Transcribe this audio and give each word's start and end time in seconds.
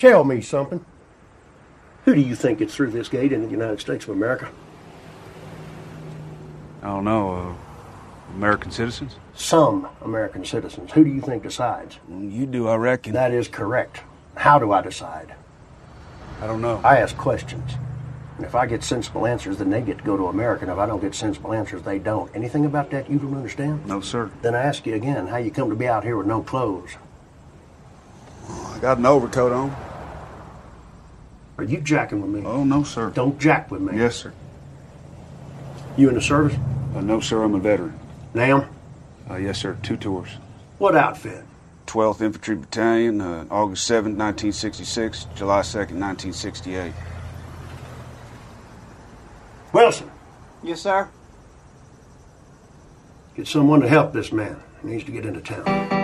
Tell 0.00 0.24
me 0.24 0.40
something. 0.40 0.82
Who 2.06 2.14
do 2.14 2.22
you 2.22 2.34
think 2.34 2.60
gets 2.60 2.74
through 2.74 2.90
this 2.90 3.10
gate 3.10 3.34
in 3.34 3.42
the 3.42 3.50
United 3.50 3.80
States 3.80 4.04
of 4.04 4.10
America? 4.10 4.48
I 6.82 6.86
don't 6.86 7.04
know. 7.04 7.34
Uh, 7.34 8.34
American 8.34 8.70
citizens? 8.70 9.16
Some 9.34 9.86
American 10.00 10.46
citizens. 10.46 10.90
Who 10.92 11.04
do 11.04 11.10
you 11.10 11.20
think 11.20 11.42
decides? 11.42 11.98
You 12.08 12.46
do, 12.46 12.66
I 12.66 12.76
reckon. 12.76 13.12
That 13.12 13.32
is 13.32 13.46
correct. 13.46 14.00
How 14.36 14.58
do 14.58 14.72
I 14.72 14.80
decide? 14.80 15.34
I 16.40 16.46
don't 16.46 16.62
know. 16.62 16.80
I 16.82 16.96
ask 16.96 17.14
questions. 17.18 17.72
And 18.38 18.46
if 18.46 18.54
I 18.54 18.64
get 18.64 18.82
sensible 18.82 19.26
answers, 19.26 19.58
then 19.58 19.68
they 19.68 19.82
get 19.82 19.98
to 19.98 20.04
go 20.04 20.16
to 20.16 20.28
America. 20.28 20.62
And 20.62 20.72
if 20.72 20.78
I 20.78 20.86
don't 20.86 21.02
get 21.02 21.14
sensible 21.14 21.52
answers, 21.52 21.82
they 21.82 21.98
don't. 21.98 22.34
Anything 22.34 22.64
about 22.64 22.90
that 22.92 23.10
you 23.10 23.18
don't 23.18 23.34
understand? 23.34 23.84
No, 23.84 24.00
sir. 24.00 24.30
Then 24.40 24.54
I 24.54 24.62
ask 24.62 24.86
you 24.86 24.94
again 24.94 25.26
how 25.26 25.36
you 25.36 25.50
come 25.50 25.68
to 25.68 25.76
be 25.76 25.86
out 25.86 26.04
here 26.04 26.16
with 26.16 26.26
no 26.26 26.42
clothes. 26.42 26.96
I 28.74 28.78
got 28.80 28.98
an 28.98 29.06
overcoat 29.06 29.52
on. 29.52 29.74
Are 31.58 31.64
you 31.64 31.80
jacking 31.80 32.20
with 32.22 32.30
me? 32.30 32.42
Oh, 32.48 32.64
no, 32.64 32.82
sir. 32.82 33.10
Don't 33.10 33.38
jack 33.38 33.70
with 33.70 33.82
me. 33.82 33.98
Yes, 33.98 34.16
sir. 34.16 34.32
You 35.96 36.08
in 36.08 36.14
the 36.14 36.20
service? 36.22 36.56
Uh, 36.94 37.00
no, 37.02 37.20
sir, 37.20 37.42
I'm 37.42 37.54
a 37.54 37.58
veteran. 37.58 37.98
Now? 38.32 38.68
Uh, 39.28 39.36
yes, 39.36 39.58
sir, 39.58 39.76
two 39.82 39.96
tours. 39.96 40.30
What 40.78 40.96
outfit? 40.96 41.44
12th 41.86 42.20
Infantry 42.22 42.54
Battalion, 42.56 43.20
uh, 43.20 43.44
August 43.50 43.88
7th, 43.90 44.16
1966, 44.16 45.26
July 45.34 45.60
2nd, 45.60 45.98
1968. 45.98 46.92
Wilson, 49.72 50.10
Yes, 50.62 50.80
sir. 50.82 51.08
get 53.36 53.46
someone 53.46 53.80
to 53.80 53.88
help 53.88 54.12
this 54.12 54.32
man. 54.32 54.60
He 54.82 54.88
needs 54.88 55.04
to 55.04 55.12
get 55.12 55.26
into 55.26 55.40
town. 55.40 55.99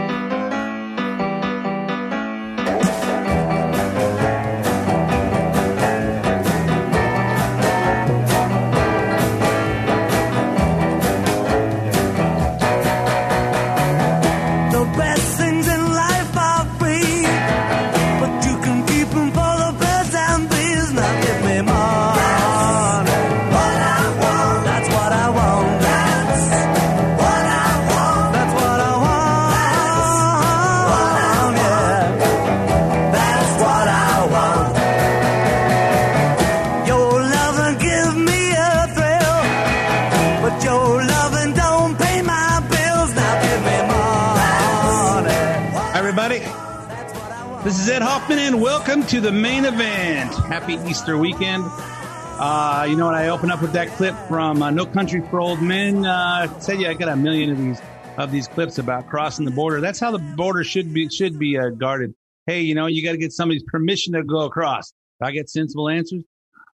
To 49.09 49.21
the 49.21 49.31
main 49.31 49.65
event. 49.65 50.35
Happy 50.35 50.75
Easter 50.89 51.17
weekend. 51.17 51.63
Uh, 51.69 52.85
you 52.89 52.97
know 52.97 53.07
what? 53.07 53.15
I 53.15 53.29
open 53.29 53.53
up 53.53 53.63
with 53.63 53.73
that 53.75 53.89
clip 53.91 54.17
from 54.27 54.61
uh, 54.61 54.71
No 54.71 54.85
Country 54.85 55.21
for 55.31 55.41
Old 55.41 55.63
Men. 55.63 56.05
Uh, 56.05 56.59
said 56.59 56.81
you 56.81 56.89
I 56.89 56.95
got 56.95 57.09
a 57.09 57.15
million 57.15 57.51
of 57.51 57.59
these 57.59 57.81
of 58.17 58.33
these 58.33 58.49
clips 58.49 58.79
about 58.79 59.09
crossing 59.09 59.45
the 59.45 59.53
border. 59.53 59.81
That's 59.81 60.01
how 60.01 60.11
the 60.11 60.19
border 60.19 60.65
should 60.65 60.93
be 60.93 61.09
should 61.09 61.39
be 61.39 61.57
uh, 61.57 61.69
guarded. 61.69 62.15
Hey, 62.47 62.63
you 62.63 62.75
know, 62.75 62.87
you 62.87 63.05
got 63.05 63.13
to 63.13 63.19
get 63.19 63.31
somebody's 63.31 63.63
permission 63.63 64.15
to 64.15 64.25
go 64.25 64.41
across. 64.41 64.93
If 65.21 65.27
I 65.27 65.31
get 65.31 65.49
sensible 65.49 65.89
answers, 65.89 66.25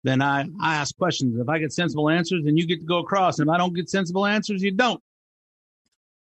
then 0.03 0.21
I, 0.21 0.49
I 0.61 0.75
ask 0.75 0.97
questions. 0.97 1.39
If 1.39 1.47
I 1.47 1.59
get 1.59 1.71
sensible 1.71 2.09
answers, 2.09 2.43
then 2.43 2.57
you 2.57 2.67
get 2.67 2.81
to 2.81 2.85
go 2.85 2.99
across. 2.99 3.39
And 3.39 3.47
if 3.47 3.53
I 3.53 3.57
don't 3.57 3.73
get 3.73 3.89
sensible 3.89 4.25
answers, 4.25 4.61
you 4.61 4.71
don't. 4.71 5.01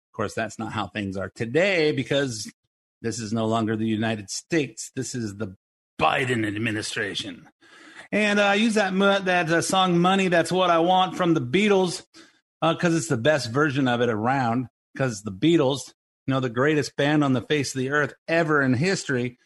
Of 0.09 0.11
course, 0.11 0.33
that's 0.33 0.59
not 0.59 0.73
how 0.73 0.87
things 0.87 1.15
are 1.15 1.29
today 1.33 1.93
because 1.93 2.51
this 3.01 3.19
is 3.19 3.31
no 3.31 3.45
longer 3.45 3.77
the 3.77 3.85
United 3.85 4.29
States. 4.29 4.91
This 4.93 5.15
is 5.15 5.35
the 5.37 5.55
Biden 5.99 6.45
administration. 6.45 7.47
And 8.11 8.39
uh, 8.39 8.45
I 8.45 8.55
use 8.55 8.75
that 8.75 8.93
that 9.25 9.49
uh, 9.49 9.61
song 9.61 9.97
"Money." 9.99 10.27
That's 10.27 10.51
what 10.51 10.69
I 10.69 10.79
want 10.79 11.17
from 11.17 11.33
the 11.33 11.41
Beatles 11.41 12.03
because 12.61 12.95
it's 12.95 13.07
the 13.07 13.17
best 13.17 13.51
version 13.51 13.87
of 13.87 14.01
it 14.01 14.09
around. 14.09 14.67
Because 14.93 15.23
the 15.23 15.31
Beatles, 15.31 15.93
you 16.25 16.33
know, 16.33 16.39
the 16.39 16.49
greatest 16.49 16.95
band 16.95 17.23
on 17.23 17.33
the 17.33 17.41
face 17.41 17.75
of 17.75 17.79
the 17.79 17.91
earth 17.91 18.13
ever 18.27 18.61
in 18.61 18.73
history. 18.73 19.37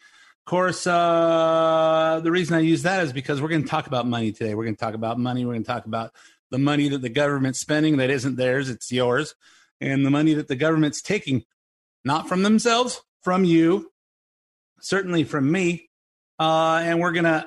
Of 0.46 0.50
course, 0.50 0.86
uh, 0.86 2.20
the 2.22 2.30
reason 2.30 2.56
I 2.56 2.60
use 2.60 2.82
that 2.82 3.04
is 3.04 3.12
because 3.12 3.40
we're 3.40 3.48
going 3.48 3.62
to 3.62 3.68
talk 3.68 3.86
about 3.86 4.06
money 4.06 4.32
today. 4.32 4.54
We're 4.54 4.64
going 4.64 4.76
to 4.76 4.80
talk 4.80 4.94
about 4.94 5.18
money. 5.18 5.44
We're 5.44 5.54
going 5.54 5.64
to 5.64 5.70
talk 5.70 5.86
about 5.86 6.12
the 6.50 6.58
money 6.58 6.88
that 6.88 7.02
the 7.02 7.08
government's 7.08 7.60
spending 7.60 7.98
that 7.98 8.10
isn't 8.10 8.36
theirs, 8.36 8.68
it's 8.68 8.90
yours, 8.90 9.34
and 9.80 10.04
the 10.04 10.10
money 10.10 10.34
that 10.34 10.48
the 10.48 10.56
government's 10.56 11.00
taking, 11.00 11.44
not 12.04 12.28
from 12.28 12.42
themselves, 12.42 13.02
from 13.22 13.44
you, 13.44 13.92
certainly 14.80 15.24
from 15.24 15.50
me. 15.50 15.89
Uh, 16.40 16.80
and 16.82 16.98
we're 16.98 17.12
going 17.12 17.24
to 17.24 17.46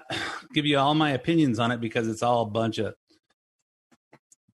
give 0.54 0.68
you 0.68 0.78
all 0.78 0.94
my 0.94 1.12
opinions 1.12 1.58
on 1.58 1.72
it 1.72 1.81
because 1.81 2.08
it's 2.08 2.22
all 2.22 2.44
a 2.44 2.50
bunch 2.50 2.78
of 2.78 2.94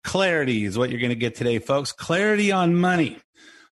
clarity, 0.04 0.66
is 0.66 0.76
what 0.76 0.90
you're 0.90 1.00
going 1.00 1.10
to 1.12 1.16
get 1.16 1.36
today, 1.36 1.60
folks. 1.60 1.92
Clarity 1.92 2.52
on 2.52 2.76
money. 2.76 3.20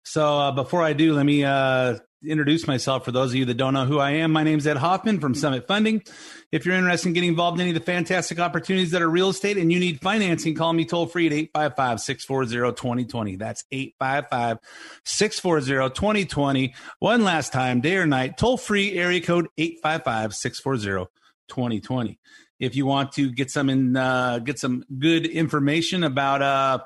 So 0.03 0.37
uh, 0.37 0.51
before 0.51 0.83
I 0.83 0.93
do, 0.93 1.13
let 1.13 1.25
me 1.25 1.43
uh, 1.43 1.97
introduce 2.25 2.67
myself 2.67 3.03
for 3.03 3.11
those 3.11 3.31
of 3.31 3.35
you 3.35 3.45
that 3.45 3.55
don't 3.55 3.73
know 3.73 3.85
who 3.85 3.99
I 3.99 4.11
am. 4.11 4.31
My 4.31 4.43
name 4.43 4.59
is 4.59 4.67
Ed 4.67 4.77
Hoffman 4.77 5.19
from 5.19 5.33
Summit 5.33 5.67
Funding. 5.67 6.03
If 6.51 6.65
you're 6.65 6.75
interested 6.75 7.07
in 7.07 7.13
getting 7.13 7.29
involved 7.29 7.59
in 7.59 7.61
any 7.61 7.75
of 7.75 7.83
the 7.83 7.91
fantastic 7.91 8.39
opportunities 8.39 8.91
that 8.91 9.01
are 9.01 9.09
real 9.09 9.29
estate 9.29 9.57
and 9.57 9.71
you 9.71 9.79
need 9.79 10.01
financing, 10.01 10.53
call 10.53 10.73
me 10.73 10.85
toll 10.85 11.07
free 11.07 11.27
at 11.27 11.33
855 11.33 11.99
640 12.01 12.75
2020. 12.75 13.35
That's 13.37 13.63
855 13.71 14.57
640 15.03 15.95
2020. 15.95 16.73
One 16.99 17.23
last 17.23 17.53
time, 17.53 17.81
day 17.81 17.97
or 17.97 18.05
night, 18.05 18.37
toll 18.37 18.57
free 18.57 18.97
area 18.97 19.21
code 19.21 19.47
855 19.57 20.35
640 20.35 21.09
2020. 21.47 22.19
If 22.59 22.75
you 22.75 22.85
want 22.85 23.13
to 23.13 23.31
get 23.31 23.49
some 23.49 23.69
in, 23.69 23.97
uh, 23.97 24.39
get 24.39 24.59
some 24.59 24.83
good 24.99 25.25
information 25.25 26.03
about 26.03 26.41
uh, 26.43 26.79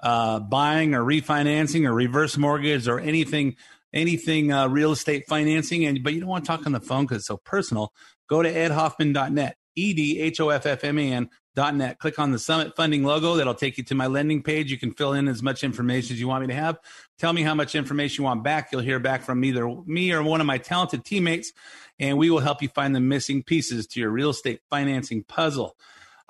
uh, 0.00 0.40
buying 0.40 0.94
or 0.94 1.04
refinancing 1.04 1.86
or 1.86 1.94
reverse 1.94 2.36
mortgage 2.36 2.88
or 2.88 2.98
anything 2.98 3.56
anything 3.92 4.52
uh, 4.52 4.68
real 4.68 4.92
estate 4.92 5.24
financing. 5.28 5.84
And 5.84 6.02
but 6.02 6.14
you 6.14 6.20
don't 6.20 6.28
want 6.28 6.44
to 6.44 6.48
talk 6.48 6.66
on 6.66 6.72
the 6.72 6.80
phone 6.80 7.04
because 7.04 7.18
it's 7.18 7.26
so 7.26 7.36
personal. 7.38 7.92
Go 8.28 8.42
to 8.42 8.52
edhoffman.net 8.52 9.56
e-d-h-o-f-f-m-a-n 9.76 11.30
dot 11.56 11.74
net 11.74 11.98
click 11.98 12.18
on 12.18 12.30
the 12.30 12.38
summit 12.38 12.76
funding 12.76 13.02
logo. 13.02 13.34
That'll 13.34 13.54
take 13.54 13.78
you 13.78 13.84
to 13.84 13.94
my 13.94 14.06
lending 14.06 14.42
page. 14.42 14.70
You 14.70 14.78
can 14.78 14.92
fill 14.92 15.14
in 15.14 15.26
as 15.26 15.42
much 15.42 15.64
information 15.64 16.14
as 16.14 16.20
you 16.20 16.28
want 16.28 16.42
me 16.42 16.48
to 16.48 16.54
have. 16.54 16.78
Tell 17.18 17.32
me 17.32 17.42
how 17.42 17.54
much 17.54 17.74
information 17.74 18.22
you 18.22 18.26
want 18.26 18.44
back. 18.44 18.70
You'll 18.70 18.82
hear 18.82 19.00
back 19.00 19.22
from 19.22 19.44
either 19.44 19.68
me 19.86 20.12
or 20.12 20.22
one 20.22 20.40
of 20.40 20.46
my 20.46 20.58
talented 20.58 21.04
teammates 21.04 21.52
and 21.98 22.18
we 22.18 22.30
will 22.30 22.40
help 22.40 22.62
you 22.62 22.68
find 22.68 22.94
the 22.94 23.00
missing 23.00 23.42
pieces 23.42 23.86
to 23.88 24.00
your 24.00 24.10
real 24.10 24.30
estate 24.30 24.60
financing 24.70 25.24
puzzle 25.24 25.76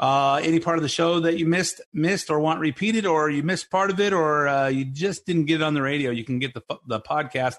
uh, 0.01 0.41
any 0.43 0.59
part 0.59 0.79
of 0.79 0.83
the 0.83 0.89
show 0.89 1.21
that 1.21 1.39
you 1.39 1.47
missed, 1.47 1.83
missed 1.93 2.31
or 2.31 2.41
want 2.41 2.59
repeated, 2.59 3.05
or 3.05 3.29
you 3.29 3.43
missed 3.43 3.71
part 3.71 3.91
of 3.91 4.01
it, 4.01 4.15
or 4.15 4.49
uh, 4.49 4.67
you 4.69 4.87
just 4.87 5.27
didn't 5.27 5.45
get 5.45 5.61
it 5.61 5.63
on 5.63 5.75
the 5.75 5.83
radio, 5.83 6.11
you 6.11 6.25
can 6.25 6.39
get 6.39 6.55
the 6.55 6.63
the 6.87 7.01
podcast 7.01 7.57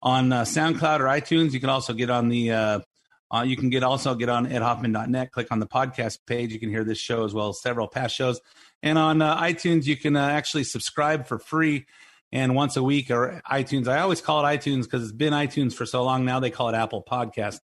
on 0.00 0.32
uh, 0.32 0.42
SoundCloud 0.42 1.00
or 1.00 1.04
iTunes. 1.04 1.52
You 1.52 1.60
can 1.60 1.70
also 1.70 1.92
get 1.92 2.08
on 2.08 2.28
the 2.28 2.52
uh, 2.52 2.80
uh, 3.32 3.42
you 3.42 3.56
can 3.56 3.68
get 3.68 3.82
also 3.82 4.14
get 4.14 4.28
on 4.28 4.46
edhoffman.net. 4.46 5.32
Click 5.32 5.48
on 5.50 5.58
the 5.58 5.66
podcast 5.66 6.18
page. 6.26 6.52
You 6.52 6.60
can 6.60 6.68
hear 6.68 6.84
this 6.84 6.98
show 6.98 7.24
as 7.24 7.34
well 7.34 7.48
as 7.48 7.60
several 7.60 7.88
past 7.88 8.14
shows. 8.14 8.40
And 8.82 8.98
on 8.98 9.22
uh, 9.22 9.40
iTunes, 9.40 9.84
you 9.84 9.96
can 9.96 10.16
uh, 10.16 10.28
actually 10.28 10.64
subscribe 10.64 11.26
for 11.26 11.38
free. 11.38 11.86
And 12.30 12.54
once 12.54 12.76
a 12.76 12.82
week, 12.82 13.10
or 13.10 13.42
iTunes, 13.50 13.88
I 13.88 14.00
always 14.00 14.20
call 14.20 14.44
it 14.44 14.48
iTunes 14.48 14.84
because 14.84 15.02
it's 15.02 15.12
been 15.12 15.32
iTunes 15.32 15.74
for 15.74 15.84
so 15.84 16.02
long. 16.02 16.24
Now 16.24 16.40
they 16.40 16.50
call 16.50 16.68
it 16.68 16.74
Apple 16.74 17.02
Podcast. 17.02 17.60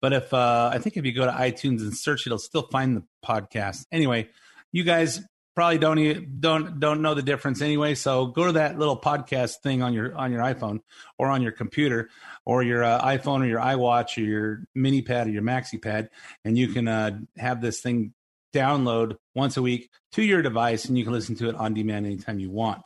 But 0.00 0.12
if 0.12 0.32
uh, 0.32 0.70
I 0.72 0.78
think 0.78 0.96
if 0.96 1.04
you 1.04 1.12
go 1.12 1.26
to 1.26 1.32
iTunes 1.32 1.80
and 1.80 1.96
search, 1.96 2.26
it'll 2.26 2.38
still 2.38 2.68
find 2.70 2.96
the 2.96 3.04
podcast. 3.24 3.84
Anyway, 3.90 4.28
you 4.72 4.84
guys 4.84 5.20
probably 5.54 5.78
don't 5.78 6.40
don't 6.40 6.78
don't 6.78 7.02
know 7.02 7.14
the 7.14 7.22
difference 7.22 7.60
anyway. 7.60 7.96
So 7.96 8.26
go 8.26 8.46
to 8.46 8.52
that 8.52 8.78
little 8.78 8.96
podcast 8.96 9.56
thing 9.62 9.82
on 9.82 9.92
your 9.92 10.16
on 10.16 10.30
your 10.30 10.40
iPhone 10.40 10.80
or 11.18 11.28
on 11.28 11.42
your 11.42 11.50
computer 11.50 12.10
or 12.46 12.62
your 12.62 12.84
uh, 12.84 13.02
iPhone 13.02 13.40
or 13.40 13.46
your 13.46 13.60
iWatch 13.60 14.18
or 14.18 14.20
your 14.20 14.64
mini 14.74 15.02
pad 15.02 15.26
or 15.26 15.30
your 15.30 15.42
maxi 15.42 15.82
pad, 15.82 16.10
and 16.44 16.56
you 16.56 16.68
can 16.68 16.86
uh, 16.86 17.18
have 17.36 17.60
this 17.60 17.80
thing 17.80 18.14
download 18.54 19.16
once 19.34 19.56
a 19.56 19.62
week 19.62 19.90
to 20.12 20.22
your 20.22 20.42
device, 20.42 20.84
and 20.84 20.96
you 20.96 21.04
can 21.04 21.12
listen 21.12 21.34
to 21.34 21.48
it 21.48 21.56
on 21.56 21.74
demand 21.74 22.06
anytime 22.06 22.38
you 22.38 22.50
want. 22.50 22.82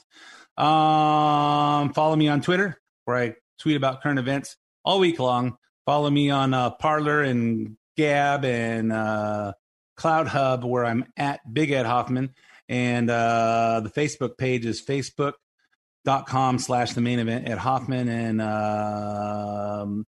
Um, 0.56 1.92
follow 1.92 2.16
me 2.16 2.28
on 2.28 2.40
Twitter 2.40 2.80
where 3.04 3.16
I 3.16 3.34
tweet 3.58 3.76
about 3.76 4.02
current 4.02 4.18
events 4.18 4.56
all 4.84 4.98
week 4.98 5.18
long. 5.18 5.56
Follow 5.84 6.10
me 6.10 6.30
on 6.30 6.54
uh, 6.54 6.70
Parler 6.70 7.22
and 7.22 7.76
Gab 7.96 8.44
and 8.44 8.92
uh, 8.92 9.52
CloutHub 9.98 10.64
where 10.64 10.84
I'm 10.84 11.04
at 11.16 11.40
Big 11.52 11.70
Ed 11.70 11.86
Hoffman. 11.86 12.34
And 12.68 13.10
uh, 13.10 13.80
the 13.82 13.90
Facebook 13.90 14.38
page 14.38 14.64
is 14.64 14.80
facebook.com 14.84 16.58
slash 16.58 16.92
the 16.92 17.00
main 17.00 17.18
event 17.18 17.48
at 17.48 17.58
Hoffman. 17.58 18.08
And 18.08 18.40
um, 18.40 20.06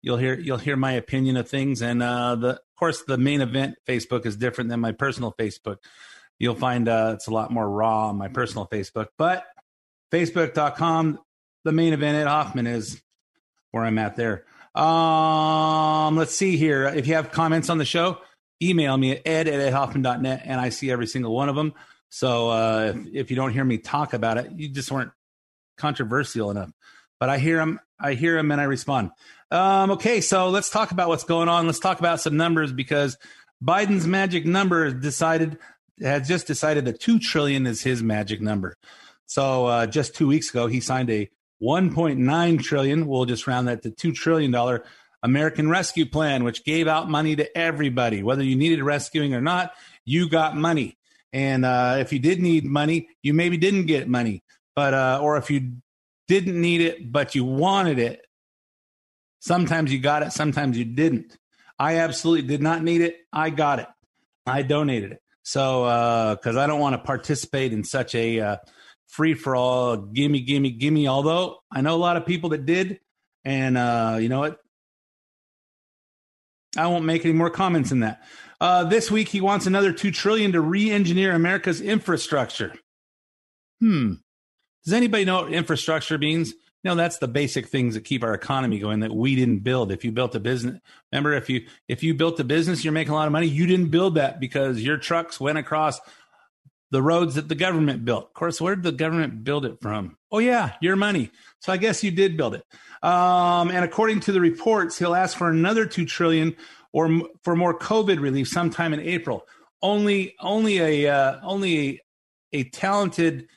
you'll 0.00 0.16
hear 0.16 0.38
you'll 0.38 0.58
hear 0.58 0.76
my 0.76 0.92
opinion 0.92 1.36
of 1.36 1.48
things. 1.48 1.82
And 1.82 2.02
uh, 2.02 2.36
the 2.36 2.48
of 2.50 2.76
course 2.78 3.02
the 3.02 3.18
main 3.18 3.40
event 3.40 3.76
Facebook 3.86 4.24
is 4.26 4.36
different 4.36 4.70
than 4.70 4.80
my 4.80 4.92
personal 4.92 5.34
Facebook. 5.38 5.78
You'll 6.38 6.54
find 6.54 6.88
uh, 6.88 7.12
it's 7.14 7.26
a 7.26 7.32
lot 7.32 7.50
more 7.50 7.68
raw 7.68 8.08
on 8.08 8.16
my 8.16 8.28
personal 8.28 8.66
Facebook, 8.66 9.08
but 9.18 9.44
facebook.com, 10.12 11.18
the 11.64 11.72
main 11.72 11.92
event 11.92 12.18
at 12.18 12.26
Hoffman 12.26 12.66
is 12.66 13.02
where 13.72 13.84
I'm 13.84 13.98
at 13.98 14.16
there. 14.16 14.44
Um, 14.76 16.16
let's 16.16 16.36
see 16.36 16.56
here. 16.56 16.84
If 16.84 17.06
you 17.06 17.14
have 17.14 17.32
comments 17.32 17.70
on 17.70 17.78
the 17.78 17.84
show, 17.84 18.18
email 18.62 18.96
me 18.96 19.12
at 19.12 19.22
ed 19.26 19.48
at 19.48 19.72
edhoffman.net 19.72 20.42
and 20.44 20.60
I 20.60 20.68
see 20.68 20.90
every 20.90 21.06
single 21.06 21.34
one 21.34 21.48
of 21.48 21.56
them. 21.56 21.72
So 22.10 22.50
uh, 22.50 22.92
if, 22.94 23.14
if 23.14 23.30
you 23.30 23.36
don't 23.36 23.52
hear 23.52 23.64
me 23.64 23.78
talk 23.78 24.12
about 24.12 24.38
it, 24.38 24.52
you 24.56 24.68
just 24.68 24.90
weren't 24.90 25.12
controversial 25.76 26.50
enough. 26.50 26.70
But 27.18 27.30
I 27.30 27.38
hear 27.38 27.56
them, 27.56 27.80
I 27.98 28.14
hear 28.14 28.36
them, 28.36 28.50
and 28.50 28.60
I 28.60 28.64
respond. 28.64 29.10
Um, 29.50 29.92
okay, 29.92 30.20
so 30.20 30.50
let's 30.50 30.70
talk 30.70 30.90
about 30.90 31.08
what's 31.08 31.24
going 31.24 31.48
on. 31.48 31.66
Let's 31.66 31.78
talk 31.78 31.98
about 31.98 32.20
some 32.20 32.36
numbers 32.36 32.72
because 32.72 33.16
Biden's 33.64 34.06
magic 34.06 34.44
number 34.44 34.90
decided 34.92 35.58
has 36.02 36.28
just 36.28 36.46
decided 36.46 36.84
that 36.84 37.00
two 37.00 37.18
trillion 37.18 37.66
is 37.66 37.82
his 37.82 38.02
magic 38.02 38.42
number. 38.42 38.76
So 39.24 39.66
uh, 39.66 39.86
just 39.86 40.14
two 40.14 40.26
weeks 40.26 40.50
ago, 40.50 40.66
he 40.66 40.80
signed 40.80 41.10
a 41.10 41.30
1.9 41.62 42.62
trillion. 42.62 43.06
We'll 43.06 43.24
just 43.24 43.46
round 43.46 43.68
that 43.68 43.82
to 43.82 43.90
two 43.90 44.12
trillion 44.12 44.50
dollar 44.50 44.84
American 45.22 45.68
Rescue 45.68 46.06
Plan, 46.06 46.44
which 46.44 46.64
gave 46.64 46.86
out 46.86 47.10
money 47.10 47.36
to 47.36 47.58
everybody, 47.58 48.22
whether 48.22 48.42
you 48.42 48.56
needed 48.56 48.82
rescuing 48.82 49.34
or 49.34 49.40
not. 49.40 49.72
You 50.04 50.28
got 50.28 50.56
money, 50.56 50.98
and 51.32 51.64
uh, 51.64 51.96
if 51.98 52.12
you 52.12 52.18
did 52.18 52.40
need 52.40 52.64
money, 52.64 53.08
you 53.22 53.34
maybe 53.34 53.56
didn't 53.56 53.86
get 53.86 54.08
money, 54.08 54.42
but 54.74 54.94
uh, 54.94 55.18
or 55.22 55.36
if 55.36 55.50
you 55.50 55.72
didn't 56.28 56.60
need 56.60 56.80
it 56.80 57.12
but 57.12 57.34
you 57.34 57.44
wanted 57.44 57.98
it, 57.98 58.26
sometimes 59.40 59.92
you 59.92 59.98
got 59.98 60.22
it, 60.22 60.32
sometimes 60.32 60.76
you 60.76 60.84
didn't. 60.84 61.36
I 61.78 61.96
absolutely 61.98 62.46
did 62.48 62.62
not 62.62 62.82
need 62.82 63.00
it. 63.00 63.18
I 63.32 63.50
got 63.50 63.78
it. 63.80 63.88
I 64.46 64.62
donated 64.62 65.12
it. 65.12 65.22
So, 65.42 66.36
because 66.36 66.56
uh, 66.56 66.60
I 66.60 66.66
don't 66.66 66.80
want 66.80 66.94
to 66.94 66.98
participate 66.98 67.72
in 67.72 67.84
such 67.84 68.14
a 68.14 68.40
uh, 68.40 68.56
free 69.08 69.34
for 69.34 69.56
all, 69.56 69.96
gimme, 69.96 70.40
gimme, 70.40 70.70
gimme. 70.70 71.08
Although 71.08 71.58
I 71.70 71.80
know 71.80 71.94
a 71.94 71.96
lot 71.96 72.16
of 72.16 72.26
people 72.26 72.50
that 72.50 72.66
did, 72.66 73.00
and 73.44 73.78
uh, 73.78 74.18
you 74.20 74.28
know 74.28 74.40
what? 74.40 74.58
I 76.76 76.88
won't 76.88 77.04
make 77.04 77.24
any 77.24 77.34
more 77.34 77.50
comments 77.50 77.92
in 77.92 78.00
that. 78.00 78.22
Uh, 78.60 78.84
this 78.84 79.10
week, 79.10 79.28
he 79.28 79.40
wants 79.40 79.66
another 79.66 79.92
two 79.92 80.10
trillion 80.10 80.52
to 80.52 80.60
re-engineer 80.60 81.34
America's 81.34 81.80
infrastructure. 81.80 82.74
Hmm. 83.80 84.14
Does 84.84 84.92
anybody 84.92 85.24
know 85.24 85.42
what 85.42 85.52
infrastructure 85.52 86.18
means? 86.18 86.54
No, 86.84 86.94
that's 86.94 87.18
the 87.18 87.28
basic 87.28 87.66
things 87.66 87.94
that 87.94 88.04
keep 88.04 88.22
our 88.22 88.32
economy 88.32 88.78
going 88.78 89.00
that 89.00 89.12
we 89.12 89.34
didn't 89.34 89.60
build. 89.60 89.90
If 89.90 90.04
you 90.04 90.12
built 90.12 90.34
a 90.36 90.40
business, 90.40 90.80
remember 91.10 91.32
if 91.32 91.50
you 91.50 91.66
if 91.88 92.04
you 92.04 92.14
built 92.14 92.38
a 92.38 92.44
business, 92.44 92.84
you're 92.84 92.92
making 92.92 93.12
a 93.12 93.16
lot 93.16 93.26
of 93.26 93.32
money. 93.32 93.48
You 93.48 93.66
didn't 93.66 93.88
build 93.88 94.14
that 94.14 94.38
because 94.38 94.80
your 94.80 94.96
trucks 94.96 95.40
went 95.40 95.58
across 95.58 96.00
the 96.90 97.02
roads 97.02 97.34
that 97.34 97.48
the 97.48 97.54
government 97.54 98.04
built. 98.04 98.24
Of 98.26 98.34
course, 98.34 98.60
where 98.60 98.76
did 98.76 98.84
the 98.84 98.92
government 98.92 99.44
build 99.44 99.64
it 99.64 99.80
from? 99.80 100.16
Oh 100.30 100.38
yeah, 100.38 100.74
your 100.80 100.96
money. 100.96 101.30
So 101.60 101.72
I 101.72 101.76
guess 101.76 102.04
you 102.04 102.10
did 102.10 102.36
build 102.36 102.54
it. 102.54 102.64
Um, 103.02 103.70
and 103.70 103.84
according 103.84 104.20
to 104.20 104.32
the 104.32 104.40
reports, 104.40 104.98
he'll 104.98 105.14
ask 105.14 105.36
for 105.36 105.50
another 105.50 105.86
two 105.86 106.06
trillion 106.06 106.56
or 106.92 107.06
m- 107.06 107.26
for 107.42 107.56
more 107.56 107.76
COVID 107.78 108.20
relief 108.20 108.48
sometime 108.48 108.94
in 108.94 109.00
April. 109.00 109.46
Only, 109.82 110.34
only 110.40 110.78
a, 110.78 111.12
uh, 111.12 111.40
only 111.42 111.88
a, 111.88 112.00
a 112.52 112.64
talented. 112.64 113.48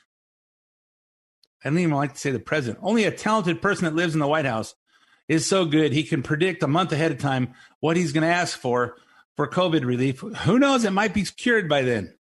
I 1.64 1.70
don't 1.70 1.78
even 1.78 1.94
like 1.94 2.14
to 2.14 2.18
say 2.18 2.30
the 2.30 2.40
president. 2.40 2.82
Only 2.82 3.04
a 3.04 3.10
talented 3.10 3.62
person 3.62 3.84
that 3.84 3.94
lives 3.94 4.14
in 4.14 4.20
the 4.20 4.28
White 4.28 4.44
House 4.44 4.74
is 5.28 5.46
so 5.46 5.64
good 5.64 5.92
he 5.92 6.02
can 6.02 6.22
predict 6.22 6.62
a 6.62 6.68
month 6.68 6.92
ahead 6.92 7.12
of 7.12 7.18
time 7.18 7.54
what 7.78 7.96
he's 7.96 8.12
going 8.12 8.22
to 8.22 8.34
ask 8.34 8.58
for 8.58 8.96
for 9.36 9.48
COVID 9.48 9.84
relief. 9.84 10.20
Who 10.20 10.58
knows? 10.58 10.84
It 10.84 10.90
might 10.90 11.14
be 11.14 11.22
cured 11.22 11.68
by 11.68 11.82
then. 11.82 12.14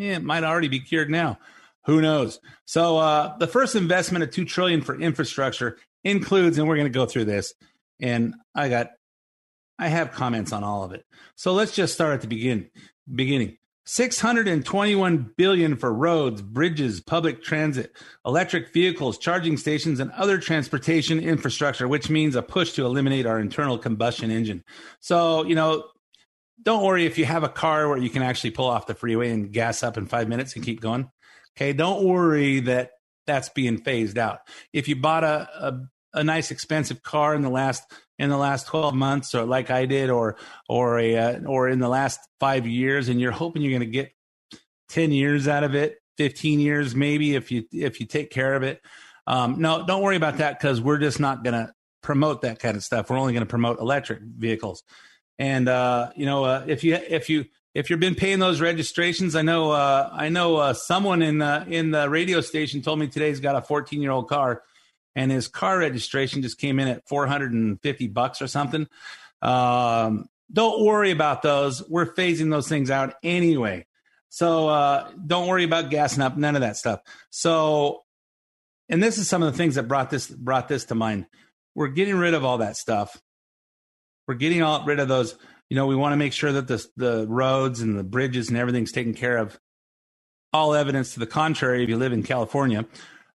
Yeah, 0.00 0.14
it 0.14 0.24
might 0.24 0.44
already 0.44 0.68
be 0.68 0.80
cured 0.80 1.10
now. 1.10 1.38
Who 1.84 2.00
knows? 2.00 2.40
So 2.64 2.96
uh, 2.96 3.36
the 3.36 3.46
first 3.46 3.76
investment 3.76 4.24
of 4.24 4.30
two 4.30 4.46
trillion 4.46 4.80
for 4.80 4.98
infrastructure 4.98 5.76
includes, 6.04 6.56
and 6.56 6.66
we're 6.66 6.76
going 6.76 6.90
to 6.90 6.98
go 6.98 7.04
through 7.04 7.26
this. 7.26 7.52
And 8.00 8.34
I 8.54 8.70
got, 8.70 8.92
I 9.78 9.88
have 9.88 10.12
comments 10.12 10.54
on 10.54 10.64
all 10.64 10.84
of 10.84 10.92
it. 10.92 11.04
So 11.34 11.52
let's 11.52 11.72
just 11.72 11.92
start 11.92 12.14
at 12.14 12.22
the 12.22 12.28
begin, 12.28 12.70
beginning. 13.14 13.58
621 13.84 15.34
billion 15.36 15.76
for 15.76 15.92
roads, 15.92 16.40
bridges, 16.40 17.02
public 17.02 17.42
transit, 17.42 17.94
electric 18.24 18.72
vehicles, 18.72 19.18
charging 19.18 19.58
stations 19.58 20.00
and 20.00 20.12
other 20.12 20.38
transportation 20.38 21.20
infrastructure, 21.20 21.86
which 21.86 22.08
means 22.08 22.36
a 22.36 22.42
push 22.42 22.72
to 22.72 22.86
eliminate 22.86 23.26
our 23.26 23.38
internal 23.38 23.76
combustion 23.76 24.30
engine. 24.30 24.64
So, 25.00 25.44
you 25.44 25.54
know, 25.54 25.84
don't 26.62 26.84
worry 26.84 27.06
if 27.06 27.18
you 27.18 27.24
have 27.24 27.42
a 27.42 27.48
car 27.48 27.88
where 27.88 27.98
you 27.98 28.10
can 28.10 28.22
actually 28.22 28.50
pull 28.50 28.66
off 28.66 28.86
the 28.86 28.94
freeway 28.94 29.30
and 29.30 29.52
gas 29.52 29.82
up 29.82 29.96
in 29.96 30.06
five 30.06 30.28
minutes 30.28 30.54
and 30.54 30.64
keep 30.64 30.80
going. 30.80 31.10
Okay, 31.56 31.72
don't 31.72 32.04
worry 32.04 32.60
that 32.60 32.90
that's 33.26 33.48
being 33.50 33.78
phased 33.78 34.18
out. 34.18 34.40
If 34.72 34.88
you 34.88 34.96
bought 34.96 35.24
a, 35.24 35.48
a, 35.58 35.80
a 36.20 36.24
nice 36.24 36.50
expensive 36.50 37.02
car 37.02 37.34
in 37.34 37.42
the 37.42 37.50
last 37.50 37.84
in 38.18 38.28
the 38.28 38.36
last 38.36 38.66
12 38.66 38.94
months 38.94 39.34
or 39.34 39.44
like 39.44 39.70
I 39.70 39.86
did 39.86 40.10
or 40.10 40.36
or 40.68 40.98
a 40.98 41.16
uh, 41.16 41.40
or 41.46 41.68
in 41.68 41.78
the 41.78 41.88
last 41.88 42.20
5 42.40 42.66
years 42.66 43.08
and 43.08 43.20
you're 43.20 43.30
hoping 43.30 43.62
you're 43.62 43.78
going 43.78 43.80
to 43.80 43.86
get 43.86 44.12
10 44.90 45.12
years 45.12 45.48
out 45.48 45.64
of 45.64 45.74
it, 45.74 45.96
15 46.18 46.60
years 46.60 46.94
maybe 46.94 47.34
if 47.34 47.50
you 47.50 47.64
if 47.72 48.00
you 48.00 48.06
take 48.06 48.30
care 48.30 48.54
of 48.54 48.62
it. 48.62 48.80
Um, 49.26 49.60
no, 49.60 49.86
don't 49.86 50.02
worry 50.02 50.16
about 50.16 50.38
that 50.38 50.60
cuz 50.60 50.80
we're 50.80 50.98
just 50.98 51.20
not 51.20 51.44
going 51.44 51.54
to 51.54 51.72
promote 52.02 52.42
that 52.42 52.58
kind 52.58 52.76
of 52.76 52.82
stuff. 52.82 53.10
We're 53.10 53.18
only 53.18 53.32
going 53.32 53.46
to 53.46 53.50
promote 53.50 53.78
electric 53.78 54.20
vehicles. 54.22 54.82
And 55.40 55.70
uh, 55.70 56.10
you 56.16 56.26
know, 56.26 56.44
uh, 56.44 56.64
if 56.68 56.84
you 56.84 56.94
if 56.94 57.30
you 57.30 57.46
if 57.74 57.88
you've 57.88 57.98
been 57.98 58.14
paying 58.14 58.40
those 58.40 58.60
registrations, 58.60 59.34
I 59.34 59.40
know 59.40 59.70
uh, 59.70 60.10
I 60.12 60.28
know 60.28 60.56
uh, 60.56 60.74
someone 60.74 61.22
in 61.22 61.38
the 61.38 61.64
in 61.66 61.92
the 61.92 62.10
radio 62.10 62.42
station 62.42 62.82
told 62.82 62.98
me 62.98 63.08
today 63.08 63.28
he's 63.28 63.40
got 63.40 63.56
a 63.56 63.62
14 63.62 64.02
year 64.02 64.10
old 64.10 64.28
car, 64.28 64.62
and 65.16 65.30
his 65.30 65.48
car 65.48 65.78
registration 65.78 66.42
just 66.42 66.58
came 66.58 66.78
in 66.78 66.88
at 66.88 67.08
450 67.08 68.08
bucks 68.08 68.42
or 68.42 68.48
something. 68.48 68.86
Um, 69.40 70.26
don't 70.52 70.84
worry 70.84 71.10
about 71.10 71.40
those. 71.40 71.88
We're 71.88 72.12
phasing 72.12 72.50
those 72.50 72.68
things 72.68 72.90
out 72.90 73.14
anyway. 73.22 73.86
So 74.28 74.68
uh, 74.68 75.10
don't 75.26 75.48
worry 75.48 75.64
about 75.64 75.88
gassing 75.88 76.22
up. 76.22 76.36
None 76.36 76.54
of 76.54 76.60
that 76.60 76.76
stuff. 76.76 77.00
So, 77.30 78.02
and 78.90 79.02
this 79.02 79.16
is 79.16 79.26
some 79.26 79.42
of 79.42 79.50
the 79.50 79.56
things 79.56 79.76
that 79.76 79.88
brought 79.88 80.10
this 80.10 80.26
brought 80.28 80.68
this 80.68 80.84
to 80.86 80.94
mind. 80.94 81.24
We're 81.74 81.88
getting 81.88 82.16
rid 82.16 82.34
of 82.34 82.44
all 82.44 82.58
that 82.58 82.76
stuff 82.76 83.18
we're 84.30 84.34
getting 84.34 84.62
all 84.62 84.84
rid 84.84 85.00
of 85.00 85.08
those. 85.08 85.36
You 85.70 85.74
know, 85.74 85.88
we 85.88 85.96
want 85.96 86.12
to 86.12 86.16
make 86.16 86.32
sure 86.32 86.52
that 86.52 86.68
the 86.68 86.86
the 86.96 87.26
roads 87.28 87.80
and 87.80 87.98
the 87.98 88.04
bridges 88.04 88.48
and 88.48 88.56
everything's 88.56 88.92
taken 88.92 89.12
care 89.12 89.38
of. 89.38 89.58
All 90.52 90.72
evidence 90.72 91.14
to 91.14 91.20
the 91.20 91.26
contrary, 91.26 91.82
if 91.82 91.88
you 91.88 91.96
live 91.96 92.12
in 92.12 92.22
California, 92.22 92.86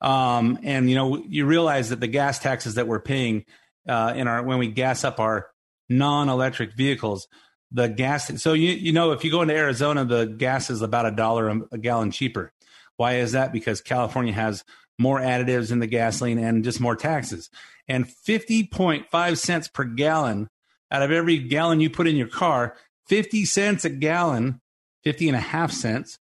um, 0.03 0.59
and 0.63 0.91
you 0.91 0.95
know, 0.97 1.25
you 1.27 1.47
realize 1.47 1.89
that 1.89 2.01
the 2.01 2.09
gas 2.09 2.39
taxes 2.39 2.75
that 2.75 2.87
we're 2.87 3.01
paying 3.01 3.47
uh, 3.89 4.13
in 4.15 4.29
our 4.29 4.43
when 4.43 4.59
we 4.59 4.69
gas 4.69 5.03
up 5.03 5.19
our 5.19 5.49
non-electric 5.89 6.75
vehicles, 6.75 7.27
the 7.71 7.89
gas. 7.89 8.43
So 8.43 8.53
you 8.53 8.73
you 8.73 8.93
know, 8.93 9.13
if 9.13 9.25
you 9.25 9.31
go 9.31 9.41
into 9.41 9.55
Arizona, 9.55 10.05
the 10.05 10.27
gas 10.27 10.69
is 10.69 10.83
about 10.83 11.07
a 11.07 11.11
dollar 11.11 11.49
a 11.73 11.79
gallon 11.79 12.11
cheaper. 12.11 12.53
Why 12.99 13.17
is 13.17 13.33
that? 13.33 13.55
Because 13.55 13.81
California 13.81 14.35
has 14.35 14.63
more 14.99 15.21
additives 15.21 15.73
in 15.73 15.79
the 15.79 15.87
gasoline 15.87 16.39
and 16.39 16.63
just 16.63 16.83
more 16.83 16.97
taxes. 16.97 17.49
And 17.89 18.07
50.5 18.07 19.39
cents 19.39 19.69
per 19.69 19.85
gallon 19.85 20.51
out 20.93 21.03
of 21.03 21.11
every 21.11 21.39
gallon 21.39 21.81
you 21.81 21.91
put 21.91 22.07
in 22.07 22.17
your 22.17 22.29
car, 22.29 22.77
50 23.09 23.45
cents 23.47 23.85
a 23.85 23.91
gallon, 23.91 24.61
50 25.05 25.29
and 25.29 25.37
a 25.37 25.41
half 25.41 25.73
cents. 25.73 26.19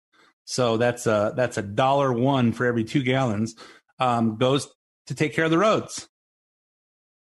So 0.45 0.77
that's 0.77 1.07
a, 1.07 1.33
that's 1.35 1.57
a 1.57 1.63
dollar 1.63 2.13
one 2.13 2.53
for 2.53 2.67
every 2.67 2.85
two 2.85 3.03
gallons 3.03 3.57
um, 3.99 4.37
goes 4.37 4.69
to 5.07 5.15
take 5.15 5.35
care 5.35 5.47
of 5.47 5.51
the 5.51 5.59
roads. 5.59 6.09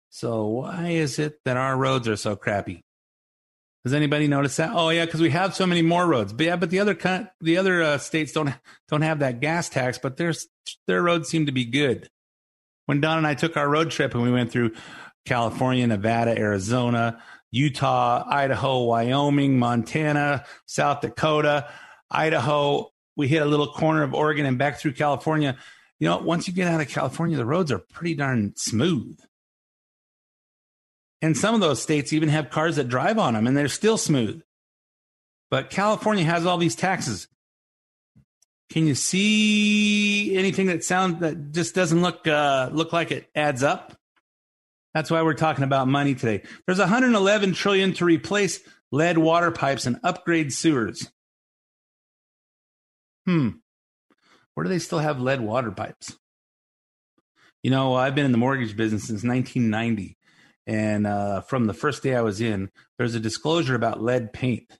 So 0.10 0.45
why 0.45 0.89
is 0.89 1.19
it 1.19 1.39
that 1.45 1.57
our 1.57 1.75
roads 1.75 2.07
are 2.07 2.15
so 2.15 2.36
crappy? 2.36 2.83
Does 3.83 3.93
anybody 3.93 4.27
notice 4.27 4.57
that? 4.57 4.71
Oh 4.74 4.89
yeah, 4.89 5.05
because 5.05 5.21
we 5.21 5.31
have 5.31 5.55
so 5.55 5.65
many 5.65 5.81
more 5.81 6.05
roads. 6.05 6.33
But 6.33 6.45
yeah, 6.45 6.55
but 6.55 6.69
the 6.69 6.79
other 6.79 6.95
the 7.39 7.57
other 7.57 7.81
uh, 7.81 7.98
states 7.98 8.31
don't 8.31 8.53
don't 8.89 9.01
have 9.01 9.19
that 9.19 9.39
gas 9.39 9.69
tax, 9.69 9.98
but 9.98 10.17
their 10.17 10.33
their 10.86 11.01
roads 11.01 11.29
seem 11.29 11.48
to 11.48 11.51
be 11.51 11.65
good. 11.65 12.07
When 12.86 13.01
Don 13.01 13.17
and 13.17 13.25
I 13.25 13.33
took 13.33 13.57
our 13.57 13.67
road 13.67 13.89
trip 13.89 14.13
and 14.13 14.21
we 14.21 14.31
went 14.31 14.51
through 14.51 14.74
California, 15.25 15.88
Nevada, 15.88 16.38
Arizona, 16.38 17.21
Utah, 17.51 18.24
Idaho, 18.27 18.84
Wyoming, 18.84 19.60
Montana, 19.60 20.46
South 20.65 21.01
Dakota, 21.01 21.70
Idaho, 22.10 22.91
we 23.15 23.27
hit 23.27 23.41
a 23.41 23.46
little 23.46 23.67
corner 23.67 24.03
of 24.03 24.13
Oregon 24.13 24.46
and 24.46 24.58
back 24.58 24.79
through 24.79 24.93
California. 24.93 25.58
You 26.00 26.08
know, 26.08 26.17
once 26.17 26.48
you 26.48 26.53
get 26.53 26.67
out 26.67 26.81
of 26.81 26.88
California, 26.88 27.38
the 27.38 27.46
roads 27.46 27.72
are 27.72 27.79
pretty 27.79 28.15
darn 28.15 28.53
smooth. 28.55 29.20
And 31.22 31.38
some 31.38 31.53
of 31.53 31.62
those 31.62 31.81
states 31.81 32.13
even 32.13 32.29
have 32.29 32.50
cars 32.50 32.77
that 32.77 32.88
drive 32.88 33.20
on 33.20 33.34
them 33.34 33.46
and 33.46 33.55
they're 33.55 33.67
still 33.67 33.98
smooth. 33.98 34.41
But 35.51 35.70
California 35.70 36.24
has 36.24 36.46
all 36.46 36.58
these 36.58 36.75
taxes. 36.75 37.27
Can 38.72 38.88
you 38.88 38.96
see 38.96 40.36
anything 40.38 40.67
that 40.67 40.84
sounds 40.84 41.20
that 41.20 41.51
just 41.51 41.75
doesn't 41.75 42.01
look 42.01 42.25
uh, 42.25 42.70
look 42.72 42.93
like 42.93 43.12
it 43.12 43.29
adds 43.36 43.62
up? 43.63 43.93
That's 44.93 45.10
why 45.10 45.21
we're 45.21 45.33
talking 45.33 45.63
about 45.63 45.88
money 45.88 46.15
today. 46.15 46.43
There's 46.65 46.79
111 46.79 47.53
trillion 47.53 47.93
to 47.93 48.05
replace 48.05 48.60
lead 48.91 49.17
water 49.17 49.51
pipes 49.51 49.86
and 49.86 50.00
upgrade 50.03 50.51
sewers. 50.51 51.12
Hmm. 53.25 53.50
Where 54.53 54.65
do 54.65 54.69
they 54.69 54.79
still 54.79 55.00
have 55.00 55.21
lead 55.21 55.41
water 55.41 55.71
pipes? 55.71 56.17
You 57.63 57.71
know, 57.71 57.93
I've 57.93 58.15
been 58.15 58.25
in 58.25 58.31
the 58.31 58.38
mortgage 58.38 58.75
business 58.75 59.03
since 59.03 59.24
1990. 59.24 60.17
And 60.67 61.07
uh, 61.07 61.41
from 61.41 61.67
the 61.67 61.74
first 61.74 62.03
day 62.03 62.15
I 62.15 62.21
was 62.21 62.41
in, 62.41 62.69
there's 62.98 63.15
a 63.15 63.19
disclosure 63.19 63.75
about 63.75 64.01
lead 64.01 64.33
paint. 64.33 64.77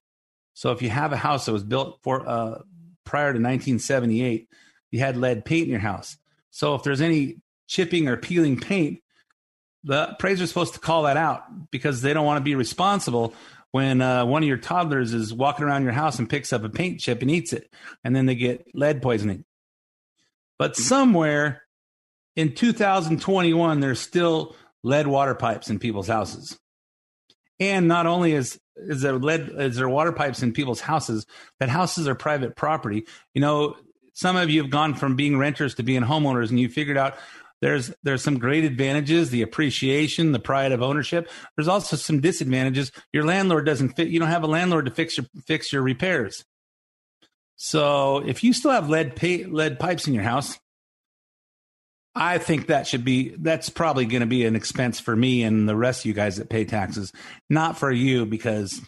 So 0.54 0.72
if 0.72 0.82
you 0.82 0.90
have 0.90 1.14
a 1.14 1.18
house 1.18 1.46
that 1.46 1.54
was 1.54 1.64
built 1.64 2.00
for 2.04 2.28
uh, 2.28 2.60
prior 3.06 3.34
to 3.34 3.40
1978, 3.40 4.48
you 4.92 5.00
had 5.00 5.18
lead 5.18 5.46
paint 5.46 5.66
in 5.66 5.72
your 5.72 5.80
house. 5.80 6.18
So 6.50 6.76
if 6.76 6.84
there's 6.84 7.02
any 7.02 7.38
chipping 7.68 8.08
or 8.08 8.18
peeling 8.18 8.60
paint, 8.60 9.01
the 9.84 10.12
appraiser 10.12 10.44
is 10.44 10.50
supposed 10.50 10.74
to 10.76 10.80
call 10.80 11.04
that 11.04 11.18
out 11.18 11.72
because 11.72 12.02
they 12.02 12.14
don't 12.14 12.26
want 12.26 12.38
to 12.38 12.44
be 12.44 12.56
responsible 12.56 13.34
when 13.72 14.02
uh, 14.02 14.26
one 14.26 14.44
of 14.44 14.48
your 14.48 14.58
toddlers 14.58 15.14
is 15.14 15.34
walking 15.34 15.66
around 15.66 15.84
your 15.84 15.94
house 15.94 16.20
and 16.20 16.30
picks 16.30 16.52
up 16.52 16.64
a 16.64 16.70
paint 16.70 17.00
chip 17.00 17.22
and 17.22 17.32
eats 17.32 17.54
it, 17.54 17.74
and 18.04 18.16
then 18.16 18.26
they 18.26 18.36
get 18.36 18.68
lead 18.74 19.02
poisoning. 19.02 19.46
But 20.60 20.76
somewhere 20.76 21.64
in 22.36 22.54
2021, 22.54 23.80
there's 23.80 24.00
still 24.00 24.56
lead 24.84 25.08
water 25.08 25.36
pipes 25.36 25.70
in 25.70 25.80
people's 25.80 26.08
houses. 26.08 26.60
And 27.60 27.88
not 27.88 28.06
only 28.08 28.34
is 28.34 28.60
is 28.76 29.02
there 29.02 29.18
lead 29.18 29.50
is 29.58 29.78
there 29.78 29.90
water 29.90 30.12
pipes 30.12 30.44
in 30.44 30.52
people's 30.52 30.82
houses, 30.82 31.26
that 31.60 31.70
houses 31.70 32.08
are 32.08 32.16
private 32.16 32.56
property. 32.56 33.06
You 33.34 33.42
know, 33.42 33.76
some 34.14 34.36
of 34.36 34.50
you 34.50 34.62
have 34.62 34.72
gone 34.72 34.96
from 34.96 35.16
being 35.16 35.38
renters 35.38 35.76
to 35.76 35.84
being 35.84 36.02
homeowners, 36.02 36.50
and 36.50 36.60
you 36.60 36.70
figured 36.70 36.98
out 36.98 37.16
there's 37.62 37.94
there's 38.04 38.24
some 38.24 38.40
great 38.40 38.64
advantages, 38.64 39.30
the 39.30 39.44
appreciation, 39.44 40.32
the 40.32 40.40
pride 40.40 40.72
of 40.72 40.82
ownership. 40.82 41.30
There's 41.56 41.68
also 41.68 41.96
some 41.96 42.20
disadvantages. 42.20 42.92
Your 43.14 43.24
landlord 43.24 43.66
doesn't 43.66 43.90
fit. 43.90 44.08
You 44.08 44.20
don't 44.20 44.30
have 44.30 44.44
a 44.44 44.48
landlord 44.48 44.86
to 44.86 44.92
fix 44.92 45.18
your 45.18 45.28
fix 45.46 45.72
your 45.72 45.84
repairs. 45.84 46.44
So 47.56 48.18
if 48.18 48.44
you 48.44 48.54
still 48.54 48.72
have 48.72 48.90
lead 48.90 49.22
lead 49.52 49.80
pipes 49.80 50.08
in 50.08 50.16
your 50.16 50.24
house, 50.24 50.58
I 52.16 52.40
think 52.40 52.68
that 52.68 52.88
should 52.88 53.06
be 53.06 53.36
that's 53.38 53.70
probably 53.70 54.06
going 54.06 54.22
to 54.22 54.28
be 54.28 54.46
an 54.46 54.56
expense 54.56 55.00
for 55.00 55.16
me 55.16 55.44
and 55.44 55.70
the 55.70 55.76
rest 55.76 56.02
of 56.02 56.08
you 56.08 56.14
guys 56.14 56.38
that 56.38 56.50
pay 56.50 56.66
taxes, 56.66 57.14
not 57.50 57.78
for 57.78 57.92
you 57.92 58.26
because 58.26 58.82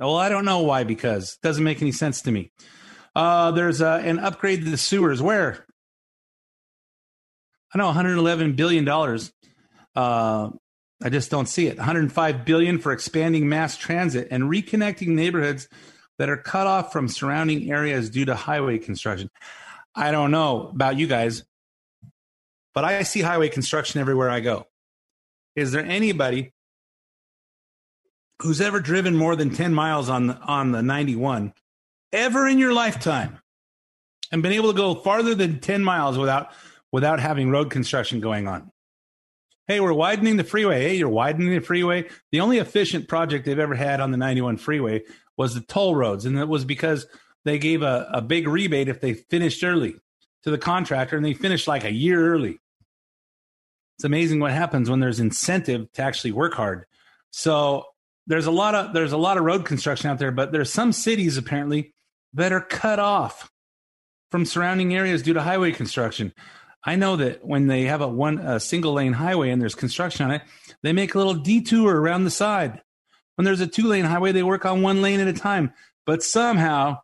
well, 0.00 0.16
I 0.16 0.28
don't 0.28 0.44
know 0.44 0.60
why 0.60 0.84
because 0.84 1.34
it 1.34 1.46
doesn't 1.46 1.62
make 1.62 1.80
any 1.82 1.92
sense 1.92 2.22
to 2.22 2.32
me. 2.32 2.50
Uh, 3.14 3.50
there's 3.52 3.80
uh, 3.80 4.02
an 4.04 4.18
upgrade 4.18 4.64
to 4.64 4.70
the 4.70 4.76
sewers 4.76 5.20
where 5.20 5.66
I 7.74 7.78
know 7.78 7.86
111 7.86 8.54
billion 8.54 8.84
dollars. 8.84 9.32
Uh, 9.94 10.50
I 11.02 11.08
just 11.08 11.30
don't 11.30 11.48
see 11.48 11.66
it. 11.66 11.78
105 11.78 12.44
billion 12.44 12.78
for 12.78 12.92
expanding 12.92 13.48
mass 13.48 13.76
transit 13.76 14.28
and 14.30 14.44
reconnecting 14.44 15.08
neighborhoods 15.08 15.68
that 16.18 16.28
are 16.28 16.36
cut 16.36 16.66
off 16.66 16.92
from 16.92 17.08
surrounding 17.08 17.72
areas 17.72 18.10
due 18.10 18.26
to 18.26 18.34
highway 18.34 18.78
construction. 18.78 19.30
I 19.94 20.10
don't 20.10 20.30
know 20.30 20.68
about 20.68 20.98
you 20.98 21.06
guys, 21.06 21.44
but 22.74 22.84
I 22.84 23.02
see 23.02 23.22
highway 23.22 23.48
construction 23.48 24.00
everywhere 24.00 24.30
I 24.30 24.40
go. 24.40 24.66
Is 25.56 25.72
there 25.72 25.84
anybody 25.84 26.52
who's 28.42 28.60
ever 28.60 28.80
driven 28.80 29.16
more 29.16 29.36
than 29.36 29.50
10 29.50 29.74
miles 29.74 30.08
on 30.08 30.28
the, 30.28 30.36
on 30.38 30.72
the 30.72 30.82
91 30.82 31.52
ever 32.12 32.46
in 32.46 32.58
your 32.58 32.72
lifetime 32.72 33.38
and 34.30 34.42
been 34.42 34.52
able 34.52 34.72
to 34.72 34.76
go 34.76 34.94
farther 34.94 35.34
than 35.34 35.60
10 35.60 35.82
miles 35.82 36.16
without 36.18 36.52
without 36.92 37.20
having 37.20 37.50
road 37.50 37.70
construction 37.70 38.20
going 38.20 38.48
on? 38.48 38.70
Hey, 39.66 39.80
we're 39.80 39.92
widening 39.92 40.36
the 40.36 40.44
freeway. 40.44 40.82
Hey, 40.82 40.96
you're 40.96 41.08
widening 41.08 41.50
the 41.50 41.60
freeway. 41.60 42.08
The 42.32 42.40
only 42.40 42.58
efficient 42.58 43.08
project 43.08 43.44
they've 43.46 43.58
ever 43.58 43.76
had 43.76 44.00
on 44.00 44.10
the 44.10 44.16
91 44.16 44.56
freeway 44.56 45.02
was 45.36 45.54
the 45.54 45.60
toll 45.60 45.94
roads, 45.94 46.24
and 46.24 46.38
it 46.38 46.48
was 46.48 46.64
because 46.64 47.06
they 47.44 47.58
gave 47.58 47.82
a, 47.82 48.08
a 48.12 48.20
big 48.20 48.48
rebate 48.48 48.88
if 48.88 49.00
they 49.00 49.14
finished 49.14 49.62
early 49.62 49.94
to 50.42 50.50
the 50.50 50.58
contractor 50.58 51.16
and 51.16 51.24
they 51.24 51.34
finished 51.34 51.68
like 51.68 51.84
a 51.84 51.92
year 51.92 52.34
early. 52.34 52.58
It's 53.96 54.04
amazing 54.04 54.40
what 54.40 54.52
happens 54.52 54.88
when 54.88 55.00
there's 55.00 55.20
incentive 55.20 55.92
to 55.92 56.02
actually 56.02 56.32
work 56.32 56.54
hard. 56.54 56.86
So 57.30 57.84
there's 58.26 58.46
a 58.46 58.50
lot 58.50 58.74
of 58.74 58.92
there's 58.92 59.12
a 59.12 59.18
lot 59.18 59.36
of 59.36 59.44
road 59.44 59.64
construction 59.64 60.10
out 60.10 60.18
there, 60.18 60.32
but 60.32 60.52
there's 60.52 60.72
some 60.72 60.92
cities 60.92 61.36
apparently 61.36 61.92
that 62.34 62.52
are 62.52 62.60
cut 62.60 62.98
off 62.98 63.50
from 64.30 64.46
surrounding 64.46 64.94
areas 64.94 65.22
due 65.22 65.34
to 65.34 65.42
highway 65.42 65.72
construction. 65.72 66.32
I 66.84 66.96
know 66.96 67.16
that 67.16 67.44
when 67.44 67.66
they 67.66 67.84
have 67.84 68.00
a 68.00 68.08
one 68.08 68.38
a 68.38 68.58
single 68.58 68.94
lane 68.94 69.12
highway 69.12 69.50
and 69.50 69.60
there's 69.60 69.74
construction 69.74 70.26
on 70.26 70.32
it, 70.32 70.42
they 70.82 70.92
make 70.92 71.14
a 71.14 71.18
little 71.18 71.34
detour 71.34 71.94
around 71.94 72.24
the 72.24 72.30
side. 72.30 72.80
When 73.36 73.44
there's 73.44 73.60
a 73.60 73.66
two 73.66 73.86
lane 73.86 74.04
highway, 74.04 74.32
they 74.32 74.42
work 74.42 74.64
on 74.64 74.82
one 74.82 75.02
lane 75.02 75.20
at 75.20 75.28
a 75.28 75.32
time. 75.32 75.72
But 76.06 76.22
somehow 76.22 76.98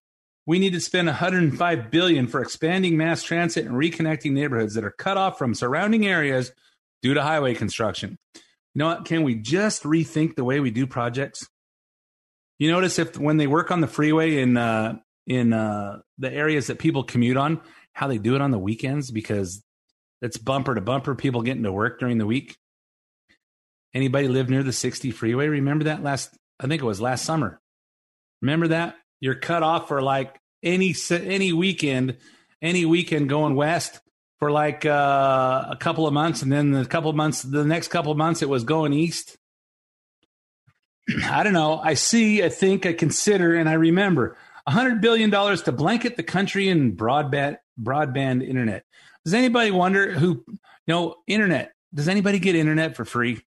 we 0.47 0.59
need 0.59 0.73
to 0.73 0.81
spend 0.81 1.09
105 1.09 1.91
billion 1.91 2.27
for 2.27 2.41
expanding 2.41 2.97
mass 2.97 3.23
transit 3.23 3.67
and 3.67 3.75
reconnecting 3.75 4.33
neighborhoods 4.33 4.75
that 4.75 4.85
are 4.85 4.93
cut 4.93 5.17
off 5.17 5.39
from 5.39 5.55
surrounding 5.55 6.07
areas 6.07 6.53
due 7.03 7.15
to 7.15 7.23
highway 7.23 7.55
construction. 7.55 8.19
You 8.35 8.81
know 8.81 8.87
what? 8.87 9.05
Can 9.05 9.23
we 9.23 9.35
just 9.35 9.83
rethink 9.83 10.37
the 10.37 10.45
way 10.45 10.61
we 10.61 10.71
do 10.71 10.87
projects? 10.87 11.49
You 12.59 12.71
notice 12.71 12.99
if 12.99 13.19
when 13.19 13.37
they 13.37 13.47
work 13.47 13.71
on 13.71 13.81
the 13.81 13.87
freeway 13.87 14.39
in 14.39 14.57
uh, 14.57 14.99
in 15.27 15.53
uh, 15.53 16.01
the 16.19 16.33
areas 16.33 16.69
that 16.69 16.79
people 16.79 17.03
commute 17.03 17.37
on, 17.37 17.61
how 17.93 18.07
they 18.07 18.19
do 18.19 18.35
it 18.35 18.41
on 18.41 18.51
the 18.51 18.59
weekends 18.59 19.11
because 19.11 19.63
it's 20.27 20.39
bumper 20.39 20.75
to 20.75 20.81
bumper 20.81 21.15
people 21.15 21.43
getting 21.43 21.63
to 21.63 21.73
work 21.73 22.01
during 22.01 22.19
the 22.19 22.27
week. 22.27 22.57
Anybody 23.95 24.27
live 24.27 24.51
near 24.51 24.65
the 24.65 24.73
60 24.73 25.13
freeway? 25.13 25.47
Remember 25.47 25.85
that 25.85 26.03
last? 26.03 26.37
I 26.59 26.67
think 26.67 26.83
it 26.83 26.87
was 26.87 27.01
last 27.01 27.25
summer. 27.25 27.61
Remember 28.43 28.69
that 28.69 28.97
you're 29.21 29.37
cut 29.37 29.63
off 29.63 29.89
for 29.89 30.03
like 30.03 30.39
any 30.63 30.95
any 31.11 31.53
weekend, 31.53 32.17
any 32.61 32.85
weekend 32.85 33.29
going 33.29 33.55
west 33.55 34.01
for 34.41 34.51
like 34.51 34.85
uh, 34.85 35.67
a 35.71 35.77
couple 35.77 36.07
of 36.07 36.13
months, 36.13 36.43
and 36.43 36.51
then 36.51 36.73
the 36.73 36.85
couple 36.85 37.09
of 37.09 37.17
months, 37.17 37.43
the 37.43 37.65
next 37.65 37.89
couple 37.89 38.11
of 38.11 38.19
months, 38.19 38.43
it 38.43 38.49
was 38.49 38.65
going 38.65 38.93
east. 38.93 39.37
I 41.25 41.45
don't 41.45 41.53
know. 41.53 41.79
I 41.79 41.95
see, 41.95 42.43
I 42.43 42.49
think, 42.49 42.85
I 42.85 42.93
consider, 42.93 43.55
and 43.55 43.69
I 43.69 43.75
remember 43.75 44.37
$100 44.69 45.01
billion 45.01 45.31
to 45.31 45.73
blanket 45.73 46.17
the 46.17 46.25
country 46.25 46.69
in 46.69 46.97
broadband, 46.97 47.59
broadband 47.81 48.47
internet. 48.47 48.85
Does 49.27 49.35
anybody 49.35 49.73
wonder 49.73 50.13
who, 50.13 50.45
you 50.47 50.59
know, 50.87 51.17
internet? 51.27 51.73
Does 51.93 52.07
anybody 52.07 52.39
get 52.39 52.55
internet 52.55 52.95
for 52.95 53.05
free? 53.05 53.41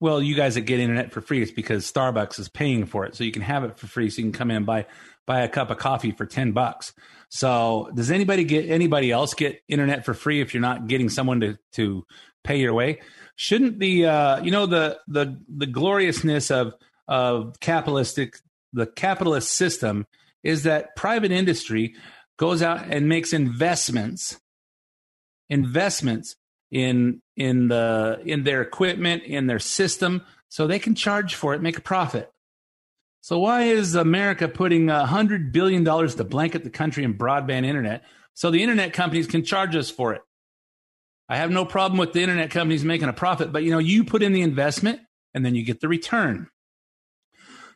Well, 0.00 0.20
you 0.20 0.34
guys 0.34 0.56
that 0.56 0.62
get 0.62 0.80
internet 0.80 1.12
for 1.12 1.20
free, 1.20 1.40
it's 1.40 1.52
because 1.52 1.88
Starbucks 1.88 2.40
is 2.40 2.48
paying 2.48 2.86
for 2.86 3.06
it. 3.06 3.14
So 3.14 3.22
you 3.22 3.30
can 3.30 3.42
have 3.42 3.62
it 3.62 3.78
for 3.78 3.86
free. 3.86 4.10
So 4.10 4.22
you 4.22 4.24
can 4.24 4.32
come 4.32 4.50
in 4.50 4.56
and 4.56 4.66
buy, 4.66 4.86
buy 5.24 5.42
a 5.42 5.48
cup 5.48 5.70
of 5.70 5.78
coffee 5.78 6.10
for 6.10 6.26
10 6.26 6.50
bucks. 6.50 6.92
So 7.28 7.88
does 7.94 8.10
anybody 8.10 8.42
get, 8.42 8.68
anybody 8.68 9.12
else 9.12 9.34
get 9.34 9.60
internet 9.68 10.04
for 10.04 10.14
free 10.14 10.40
if 10.40 10.52
you're 10.52 10.60
not 10.60 10.88
getting 10.88 11.08
someone 11.08 11.38
to, 11.38 11.58
to 11.74 12.04
pay 12.42 12.58
your 12.58 12.74
way? 12.74 13.02
Shouldn't 13.36 13.78
the, 13.78 14.06
uh, 14.06 14.42
you 14.42 14.50
know, 14.50 14.66
the, 14.66 14.98
the, 15.06 15.40
the 15.48 15.66
gloriousness 15.66 16.50
of, 16.50 16.74
of 17.06 17.60
capitalistic, 17.60 18.40
the 18.72 18.86
capitalist 18.86 19.52
system 19.52 20.08
is 20.42 20.64
that 20.64 20.96
private 20.96 21.30
industry 21.30 21.94
goes 22.38 22.62
out 22.62 22.86
and 22.88 23.08
makes 23.08 23.32
investments, 23.32 24.40
investments 25.50 26.36
in 26.70 27.20
in 27.36 27.68
the 27.68 28.20
in 28.24 28.44
their 28.44 28.62
equipment 28.62 29.22
in 29.24 29.46
their 29.46 29.58
system 29.58 30.22
so 30.48 30.66
they 30.66 30.78
can 30.78 30.94
charge 30.94 31.34
for 31.34 31.54
it 31.54 31.62
make 31.62 31.78
a 31.78 31.82
profit. 31.82 32.30
So 33.20 33.38
why 33.38 33.62
is 33.62 33.94
america 33.94 34.48
putting 34.48 34.90
a 34.90 35.06
hundred 35.06 35.50
billion 35.50 35.82
dollars 35.82 36.14
to 36.16 36.24
blanket 36.24 36.64
the 36.64 36.70
country 36.70 37.04
in 37.04 37.16
broadband 37.16 37.64
internet 37.64 38.04
so 38.34 38.50
the 38.50 38.62
internet 38.62 38.92
companies 38.92 39.26
can 39.26 39.44
charge 39.44 39.74
us 39.76 39.90
for 39.90 40.12
it? 40.12 40.22
I 41.30 41.36
have 41.36 41.50
no 41.50 41.64
problem 41.64 41.98
with 41.98 42.12
the 42.12 42.20
internet 42.22 42.50
companies 42.50 42.84
making 42.84 43.08
a 43.08 43.14
profit 43.14 43.50
but 43.50 43.62
you 43.62 43.70
know 43.70 43.78
you 43.78 44.04
put 44.04 44.22
in 44.22 44.32
the 44.32 44.42
investment 44.42 45.00
and 45.34 45.44
then 45.44 45.54
you 45.54 45.64
get 45.64 45.80
the 45.80 45.88
return. 45.88 46.48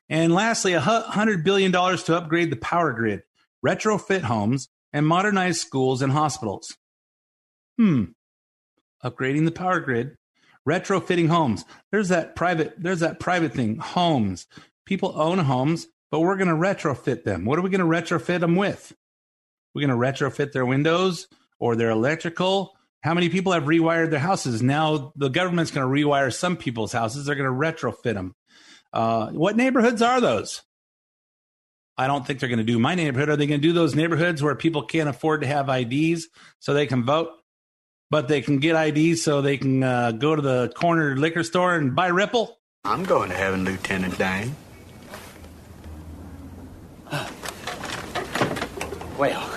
And 0.09 0.35
lastly, 0.35 0.75
a 0.75 0.81
$100 0.81 1.43
billion 1.45 1.73
to 1.73 2.17
upgrade 2.17 2.51
the 2.51 2.57
power 2.57 2.93
grid, 2.93 3.23
retrofit 3.65 4.23
homes, 4.23 4.69
and 4.93 5.07
modernize 5.07 5.61
schools 5.61 6.03
and 6.03 6.13
hospitals. 6.13 6.77
Hmm. 7.79 8.05
Upgrading 9.05 9.47
the 9.47 9.53
power 9.53 9.81
grid, 9.81 10.17
retrofitting 10.69 11.29
homes. 11.29 11.65
There's 11.91 12.09
that 12.09 12.37
private, 12.37 12.75
there's 12.79 13.01
that 13.01 13.21
private 13.21 13.53
thing. 13.53 13.79
Homes. 13.79 14.47
People 14.85 15.13
own 15.17 15.39
homes, 15.39 15.87
but 16.11 16.21
we're 16.21 16.37
going 16.37 16.49
to 16.49 16.55
retrofit 16.55 17.25
them. 17.25 17.45
What 17.45 17.59
are 17.59 17.63
we 17.63 17.71
going 17.71 17.81
to 17.81 17.87
retrofit 17.87 18.41
them 18.41 18.57
with? 18.57 18.93
We're 19.75 19.87
going 19.87 19.99
to 20.01 20.25
retrofit 20.27 20.53
their 20.53 20.67
windows 20.67 21.29
or 21.59 21.77
their 21.77 21.91
electrical. 21.91 22.77
How 23.03 23.15
many 23.15 23.29
people 23.29 23.53
have 23.53 23.65
rewired 23.65 24.11
their 24.11 24.21
houses? 24.21 24.63
Now 24.63 25.13
the 25.17 25.31
government's 25.31 25.71
going 25.71 25.87
to 25.87 26.07
rewire 26.07 26.33
some 26.33 26.57
people's 26.57 26.93
houses. 26.93 27.27
They're 27.27 27.35
going 27.35 27.51
to 27.51 27.53
retrofit 27.53 28.15
them. 28.15 28.35
Uh, 28.93 29.29
what 29.31 29.57
neighborhoods 29.57 30.03
are 30.03 30.21
those? 30.21 30.63
I 31.97 32.07
don't 32.07 32.27
think 32.27 32.41
they're 32.41 32.49
going 32.49 32.59
to 32.59 32.65
do 32.65 32.79
my 32.79 32.95
neighborhood. 32.95 33.29
Are 33.29 33.37
they 33.37 33.47
going 33.47 33.61
to 33.61 33.67
do 33.67 33.73
those 33.73 33.95
neighborhoods 33.95 34.43
where 34.43 34.55
people 34.55 34.83
can't 34.83 35.09
afford 35.09 35.43
to 35.43 35.47
have 35.47 35.69
IDs 35.69 36.29
so 36.59 36.73
they 36.73 36.87
can 36.87 37.05
vote, 37.05 37.29
but 38.11 38.29
they 38.29 38.41
can 38.41 38.59
get 38.59 38.97
IDs 38.97 39.23
so 39.23 39.43
they 39.43 39.59
can 39.59 39.83
uh, 39.83 40.13
go 40.13 40.35
to 40.35 40.43
the 40.43 40.73
corner 40.75 41.17
liquor 41.17 41.43
store 41.43 41.75
and 41.75 41.95
buy 41.95 42.09
Ripple? 42.09 42.59
I'm 42.85 43.05
going 43.05 43.31
to 43.31 43.37
heaven, 43.37 43.65
Lieutenant 43.65 44.19
Dan. 44.19 44.57
Well, 49.19 49.49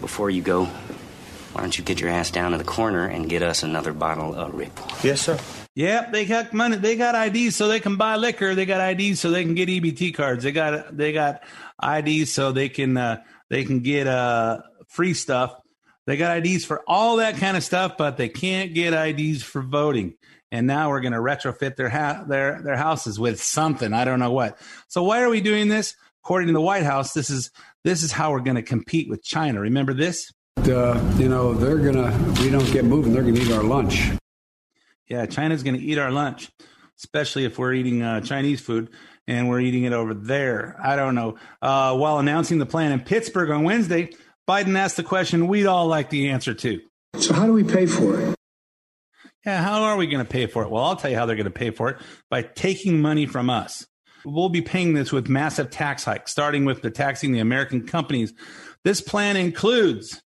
before 0.00 0.30
you 0.30 0.40
go, 0.40 0.64
why 0.64 1.60
don't 1.60 1.76
you 1.76 1.84
get 1.84 2.00
your 2.00 2.08
ass 2.08 2.30
down 2.30 2.52
to 2.52 2.58
the 2.58 2.64
corner 2.64 3.06
and 3.06 3.28
get 3.28 3.42
us 3.42 3.62
another 3.62 3.92
bottle 3.92 4.34
of 4.34 4.54
Ripple? 4.54 4.86
Yes, 5.02 5.20
sir. 5.20 5.38
Yep, 5.76 6.12
they 6.12 6.24
got 6.24 6.52
money. 6.52 6.76
They 6.76 6.94
got 6.96 7.14
IDs 7.14 7.56
so 7.56 7.66
they 7.66 7.80
can 7.80 7.96
buy 7.96 8.14
liquor. 8.16 8.54
They 8.54 8.64
got 8.64 9.00
IDs 9.00 9.20
so 9.20 9.30
they 9.30 9.44
can 9.44 9.54
get 9.54 9.68
EBT 9.68 10.14
cards. 10.14 10.44
They 10.44 10.52
got 10.52 10.96
they 10.96 11.12
got 11.12 11.42
IDs 11.82 12.32
so 12.32 12.52
they 12.52 12.68
can 12.68 12.96
uh, 12.96 13.22
they 13.50 13.64
can 13.64 13.80
get 13.80 14.06
uh, 14.06 14.60
free 14.86 15.14
stuff. 15.14 15.56
They 16.06 16.16
got 16.16 16.38
IDs 16.38 16.64
for 16.64 16.82
all 16.86 17.16
that 17.16 17.38
kind 17.38 17.56
of 17.56 17.64
stuff, 17.64 17.96
but 17.96 18.16
they 18.16 18.28
can't 18.28 18.74
get 18.74 18.92
IDs 18.92 19.42
for 19.42 19.62
voting. 19.62 20.14
And 20.52 20.66
now 20.68 20.90
we're 20.90 21.00
going 21.00 21.14
to 21.14 21.18
retrofit 21.18 21.74
their 21.74 21.88
ha- 21.88 22.24
their 22.28 22.62
their 22.62 22.76
houses 22.76 23.18
with 23.18 23.42
something. 23.42 23.92
I 23.92 24.04
don't 24.04 24.20
know 24.20 24.30
what. 24.30 24.58
So 24.86 25.02
why 25.02 25.22
are 25.22 25.28
we 25.28 25.40
doing 25.40 25.68
this? 25.68 25.96
According 26.22 26.46
to 26.48 26.52
the 26.52 26.60
White 26.60 26.84
House, 26.84 27.12
this 27.12 27.30
is 27.30 27.50
this 27.82 28.04
is 28.04 28.12
how 28.12 28.30
we're 28.30 28.40
going 28.40 28.56
to 28.56 28.62
compete 28.62 29.08
with 29.08 29.24
China. 29.24 29.60
Remember 29.60 29.92
this? 29.92 30.32
Uh, 30.58 31.00
you 31.18 31.28
know, 31.28 31.52
they're 31.52 31.78
gonna. 31.78 32.16
We 32.40 32.48
don't 32.50 32.70
get 32.72 32.84
moving. 32.84 33.12
They're 33.12 33.24
gonna 33.24 33.40
eat 33.40 33.50
our 33.50 33.64
lunch. 33.64 34.12
Yeah, 35.08 35.26
China's 35.26 35.62
going 35.62 35.76
to 35.76 35.82
eat 35.82 35.98
our 35.98 36.10
lunch, 36.10 36.50
especially 36.98 37.44
if 37.44 37.58
we're 37.58 37.74
eating 37.74 38.02
uh, 38.02 38.20
Chinese 38.20 38.60
food 38.60 38.90
and 39.26 39.48
we're 39.48 39.60
eating 39.60 39.84
it 39.84 39.92
over 39.92 40.14
there. 40.14 40.76
I 40.82 40.96
don't 40.96 41.14
know. 41.14 41.36
Uh, 41.60 41.96
while 41.96 42.18
announcing 42.18 42.58
the 42.58 42.66
plan 42.66 42.92
in 42.92 43.00
Pittsburgh 43.00 43.50
on 43.50 43.64
Wednesday, 43.64 44.10
Biden 44.48 44.76
asked 44.76 44.96
the 44.96 45.02
question 45.02 45.48
we'd 45.48 45.66
all 45.66 45.86
like 45.86 46.10
the 46.10 46.30
answer 46.30 46.54
to. 46.54 46.80
So, 47.18 47.34
how 47.34 47.46
do 47.46 47.52
we 47.52 47.64
pay 47.64 47.86
for 47.86 48.20
it? 48.20 48.34
Yeah, 49.46 49.62
how 49.62 49.82
are 49.82 49.96
we 49.96 50.06
going 50.06 50.24
to 50.24 50.30
pay 50.30 50.46
for 50.46 50.62
it? 50.62 50.70
Well, 50.70 50.82
I'll 50.82 50.96
tell 50.96 51.10
you 51.10 51.16
how 51.16 51.26
they're 51.26 51.36
going 51.36 51.44
to 51.44 51.50
pay 51.50 51.70
for 51.70 51.90
it 51.90 51.98
by 52.30 52.42
taking 52.42 53.00
money 53.00 53.26
from 53.26 53.50
us. 53.50 53.86
We'll 54.24 54.48
be 54.48 54.62
paying 54.62 54.94
this 54.94 55.12
with 55.12 55.28
massive 55.28 55.70
tax 55.70 56.04
hikes, 56.04 56.30
starting 56.30 56.64
with 56.64 56.80
the 56.80 56.90
taxing 56.90 57.32
the 57.32 57.40
American 57.40 57.86
companies. 57.86 58.32
This 58.84 59.02
plan 59.02 59.36
includes, 59.36 60.22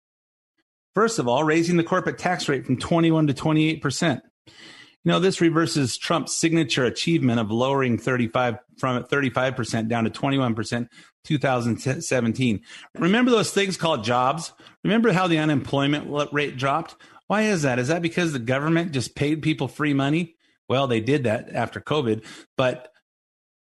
first 0.96 1.20
of 1.20 1.28
all, 1.28 1.44
raising 1.44 1.78
the 1.78 1.84
corporate 1.84 2.18
tax 2.18 2.50
rate 2.50 2.66
from 2.66 2.78
21 2.78 3.28
to 3.28 3.34
28 3.36 3.82
percent. 3.82 4.22
You 4.48 5.12
know, 5.12 5.20
this 5.20 5.42
reverses 5.42 5.98
Trump's 5.98 6.34
signature 6.34 6.86
achievement 6.86 7.40
of 7.40 7.52
lowering 7.52 7.98
35 7.98 8.58
from 8.78 9.04
35% 9.04 9.90
down 9.90 10.06
to 10.06 10.10
21% 10.10 10.88
2017. 11.26 12.62
Remember 12.96 13.32
those 13.32 13.52
things 13.52 13.78
called 13.78 14.04
jobs? 14.04 14.54
Remember 14.84 15.12
how 15.12 15.28
the 15.28 15.40
unemployment 15.40 16.34
rate 16.34 16.58
dropped? 16.58 16.96
Why 17.28 17.44
is 17.44 17.62
that? 17.64 17.80
Is 17.80 17.88
that 17.88 18.02
because 18.02 18.32
the 18.34 18.40
government 18.40 18.92
just 18.92 19.16
paid 19.16 19.42
people 19.42 19.68
free 19.68 19.94
money? 19.94 20.36
Well, 20.70 20.88
they 20.88 21.02
did 21.02 21.24
that 21.26 21.54
after 21.54 21.80
COVID, 21.82 22.26
but 22.58 22.90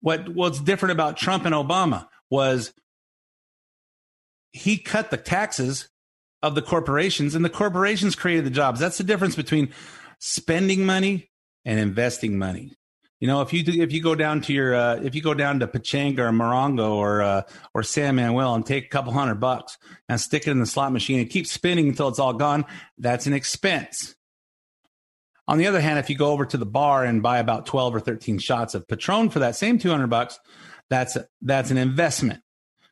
what 0.00 0.28
what's 0.28 0.60
different 0.60 0.92
about 0.92 1.16
Trump 1.16 1.44
and 1.44 1.54
Obama 1.54 2.08
was 2.30 2.72
he 4.52 4.78
cut 4.78 5.10
the 5.10 5.16
taxes 5.16 5.88
of 6.42 6.54
the 6.54 6.62
corporations 6.62 7.34
and 7.34 7.44
the 7.44 7.50
corporations 7.50 8.14
created 8.14 8.44
the 8.44 8.50
jobs. 8.50 8.80
That's 8.80 8.98
the 8.98 9.04
difference 9.04 9.36
between 9.36 9.72
spending 10.18 10.84
money 10.86 11.30
and 11.64 11.78
investing 11.78 12.38
money. 12.38 12.72
You 13.20 13.26
know, 13.26 13.42
if 13.42 13.52
you 13.52 13.64
do, 13.64 13.82
if 13.82 13.92
you 13.92 14.00
go 14.00 14.14
down 14.14 14.42
to 14.42 14.52
your 14.52 14.76
uh, 14.76 14.96
if 15.02 15.16
you 15.16 15.22
go 15.22 15.34
down 15.34 15.58
to 15.58 15.66
Pechanga 15.66 16.20
or 16.20 16.30
Morongo 16.30 16.94
or 16.94 17.20
uh, 17.20 17.42
or 17.74 17.82
San 17.82 18.14
Manuel 18.14 18.54
and 18.54 18.64
take 18.64 18.86
a 18.86 18.88
couple 18.88 19.12
hundred 19.12 19.40
bucks 19.40 19.76
and 20.08 20.20
stick 20.20 20.46
it 20.46 20.52
in 20.52 20.60
the 20.60 20.66
slot 20.66 20.92
machine 20.92 21.18
and 21.18 21.28
keep 21.28 21.46
spinning 21.48 21.88
until 21.88 22.06
it's 22.06 22.20
all 22.20 22.32
gone, 22.32 22.64
that's 22.96 23.26
an 23.26 23.32
expense. 23.32 24.14
On 25.48 25.58
the 25.58 25.66
other 25.66 25.80
hand, 25.80 25.98
if 25.98 26.08
you 26.08 26.16
go 26.16 26.30
over 26.30 26.46
to 26.46 26.56
the 26.56 26.66
bar 26.66 27.04
and 27.04 27.20
buy 27.20 27.38
about 27.38 27.66
twelve 27.66 27.92
or 27.92 28.00
thirteen 28.00 28.38
shots 28.38 28.74
of 28.74 28.86
Patron 28.86 29.30
for 29.30 29.40
that 29.40 29.56
same 29.56 29.80
two 29.80 29.90
hundred 29.90 30.10
bucks, 30.10 30.38
that's 30.88 31.16
that's 31.42 31.72
an 31.72 31.78
investment 31.78 32.40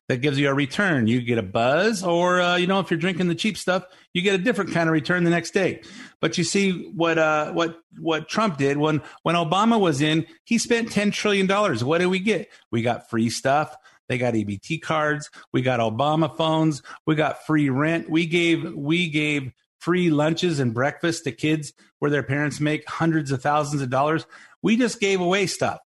that 0.08 0.22
gives 0.22 0.40
you 0.40 0.48
a 0.48 0.54
return. 0.54 1.06
You 1.06 1.20
get 1.20 1.38
a 1.38 1.42
buzz, 1.42 2.02
or 2.02 2.40
uh, 2.40 2.56
you 2.56 2.66
know, 2.66 2.80
if 2.80 2.90
you're 2.90 2.98
drinking 2.98 3.28
the 3.28 3.34
cheap 3.36 3.56
stuff, 3.56 3.84
you 4.16 4.22
get 4.22 4.34
a 4.34 4.42
different 4.42 4.72
kind 4.72 4.88
of 4.88 4.94
return 4.94 5.24
the 5.24 5.30
next 5.30 5.50
day. 5.50 5.82
But 6.22 6.38
you 6.38 6.44
see 6.44 6.90
what 6.94 7.18
uh, 7.18 7.52
what 7.52 7.78
what 7.98 8.30
Trump 8.30 8.56
did 8.56 8.78
when 8.78 9.02
when 9.24 9.34
Obama 9.34 9.78
was 9.78 10.00
in, 10.00 10.24
he 10.44 10.56
spent 10.56 10.90
ten 10.90 11.10
trillion 11.10 11.46
dollars. 11.46 11.84
What 11.84 11.98
did 11.98 12.06
we 12.06 12.18
get? 12.18 12.48
We 12.72 12.80
got 12.80 13.10
free 13.10 13.28
stuff. 13.28 13.76
They 14.08 14.16
got 14.16 14.32
EBT 14.32 14.80
cards. 14.80 15.28
We 15.52 15.60
got 15.60 15.80
Obama 15.80 16.34
phones. 16.34 16.80
We 17.06 17.14
got 17.14 17.44
free 17.44 17.68
rent. 17.68 18.08
We 18.08 18.24
gave 18.24 18.72
we 18.72 19.10
gave 19.10 19.52
free 19.80 20.08
lunches 20.08 20.60
and 20.60 20.72
breakfast 20.72 21.24
to 21.24 21.32
kids 21.32 21.74
where 21.98 22.10
their 22.10 22.22
parents 22.22 22.58
make 22.58 22.88
hundreds 22.88 23.32
of 23.32 23.42
thousands 23.42 23.82
of 23.82 23.90
dollars. 23.90 24.24
We 24.62 24.78
just 24.78 24.98
gave 24.98 25.20
away 25.20 25.46
stuff. 25.46 25.80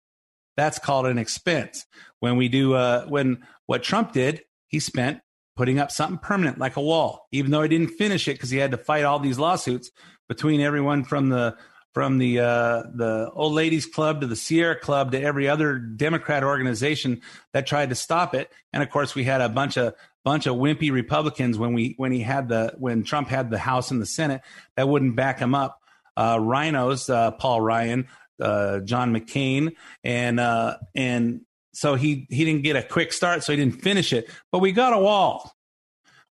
That's 0.58 0.78
called 0.78 1.06
an 1.06 1.16
expense. 1.16 1.86
When 2.20 2.36
we 2.36 2.50
do, 2.50 2.74
uh, 2.74 3.06
when 3.06 3.38
what 3.64 3.82
Trump 3.82 4.12
did, 4.12 4.42
he 4.66 4.80
spent 4.80 5.20
putting 5.58 5.80
up 5.80 5.90
something 5.90 6.18
permanent 6.18 6.56
like 6.56 6.76
a 6.76 6.80
wall, 6.80 7.26
even 7.32 7.50
though 7.50 7.62
he 7.62 7.68
didn't 7.68 7.88
finish 7.88 8.28
it 8.28 8.34
because 8.34 8.48
he 8.48 8.58
had 8.58 8.70
to 8.70 8.76
fight 8.78 9.04
all 9.04 9.18
these 9.18 9.40
lawsuits 9.40 9.90
between 10.28 10.60
everyone 10.60 11.02
from 11.02 11.30
the 11.30 11.56
from 11.92 12.18
the 12.18 12.38
uh, 12.38 12.84
the 12.94 13.28
old 13.34 13.54
ladies 13.54 13.84
club 13.84 14.20
to 14.20 14.28
the 14.28 14.36
Sierra 14.36 14.78
Club 14.78 15.10
to 15.10 15.20
every 15.20 15.48
other 15.48 15.76
Democrat 15.80 16.44
organization 16.44 17.22
that 17.52 17.66
tried 17.66 17.88
to 17.88 17.96
stop 17.96 18.36
it. 18.36 18.52
And 18.72 18.84
of 18.84 18.90
course, 18.90 19.16
we 19.16 19.24
had 19.24 19.40
a 19.40 19.48
bunch 19.48 19.76
of 19.76 19.94
bunch 20.24 20.46
of 20.46 20.54
wimpy 20.54 20.92
Republicans 20.92 21.58
when 21.58 21.74
we 21.74 21.94
when 21.96 22.12
he 22.12 22.20
had 22.20 22.48
the 22.48 22.74
when 22.78 23.02
Trump 23.02 23.28
had 23.28 23.50
the 23.50 23.58
House 23.58 23.90
and 23.90 24.00
the 24.00 24.06
Senate 24.06 24.42
that 24.76 24.88
wouldn't 24.88 25.16
back 25.16 25.40
him 25.40 25.56
up. 25.56 25.82
Uh, 26.16 26.36
RINOs, 26.36 27.12
uh, 27.12 27.32
Paul 27.32 27.60
Ryan, 27.60 28.06
uh, 28.40 28.78
John 28.80 29.12
McCain, 29.12 29.74
and 30.04 30.38
uh, 30.38 30.76
and 30.94 31.40
so 31.78 31.94
he 31.94 32.26
he 32.28 32.44
didn't 32.44 32.62
get 32.62 32.74
a 32.74 32.82
quick 32.82 33.12
start, 33.12 33.44
so 33.44 33.52
he 33.52 33.56
didn't 33.56 33.80
finish 33.82 34.12
it. 34.12 34.28
But 34.50 34.58
we 34.58 34.72
got 34.72 34.92
a 34.92 34.98
wall. 34.98 35.52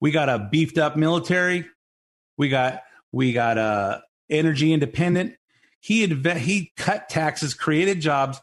We 0.00 0.11
got 0.11 0.30
a 0.30 0.38
beefed 0.38 0.78
up 0.78 0.96
military. 0.96 1.66
We 2.38 2.48
got 2.48 2.83
we 3.12 3.35
got 3.35 3.59
a 3.59 4.02
energy 4.30 4.72
independent. 4.72 5.37
He 5.80 6.00
had 6.00 6.38
he 6.38 6.72
cut 6.78 7.11
taxes, 7.11 7.52
created 7.52 8.00
jobs, 8.00 8.40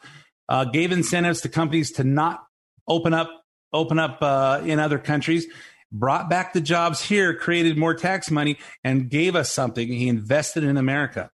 uh, 0.48 0.66
gave 0.66 0.92
incentives 0.92 1.42
to 1.42 1.50
companies 1.50 1.94
to 1.94 2.04
not 2.04 2.44
open 2.88 3.16
up 3.16 3.32
open 3.74 3.98
up 3.98 4.20
uh, 4.22 4.62
in 4.64 4.78
other 4.78 5.00
countries. 5.00 5.48
Brought 5.92 6.30
back 6.30 6.54
the 6.54 6.62
jobs 6.62 7.02
here, 7.02 7.34
created 7.34 7.80
more 7.80 7.96
tax 7.96 8.30
money, 8.30 8.60
and 8.84 9.10
gave 9.10 9.36
us 9.36 9.50
something. 9.50 9.88
He 9.88 10.08
invested 10.08 10.64
in 10.64 10.78
America. 10.78 11.32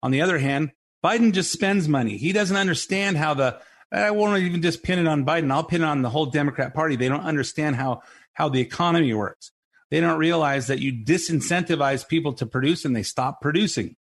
On 0.00 0.12
the 0.12 0.22
other 0.22 0.38
hand, 0.38 0.70
Biden 1.04 1.32
just 1.32 1.50
spends 1.50 1.88
money. 1.88 2.16
He 2.18 2.32
doesn't 2.32 2.56
understand 2.56 3.16
how 3.16 3.34
the 3.34 3.60
I 3.92 4.10
won't 4.10 4.42
even 4.42 4.62
just 4.62 4.82
pin 4.82 4.98
it 4.98 5.06
on 5.06 5.24
Biden. 5.26 5.52
I'll 5.52 5.64
pin 5.64 5.82
it 5.82 5.86
on 5.86 6.02
the 6.02 6.10
whole 6.10 6.26
Democrat 6.26 6.74
Party. 6.74 6.96
They 6.96 7.08
don't 7.08 7.24
understand 7.24 7.76
how 7.76 8.02
how 8.34 8.48
the 8.48 8.60
economy 8.60 9.12
works. 9.12 9.52
They 9.90 10.00
don't 10.00 10.18
realize 10.18 10.68
that 10.68 10.80
you 10.80 10.92
disincentivize 10.92 12.08
people 12.08 12.32
to 12.34 12.46
produce 12.46 12.86
and 12.86 12.96
they 12.96 13.02
stop 13.02 13.42
producing. 13.42 13.96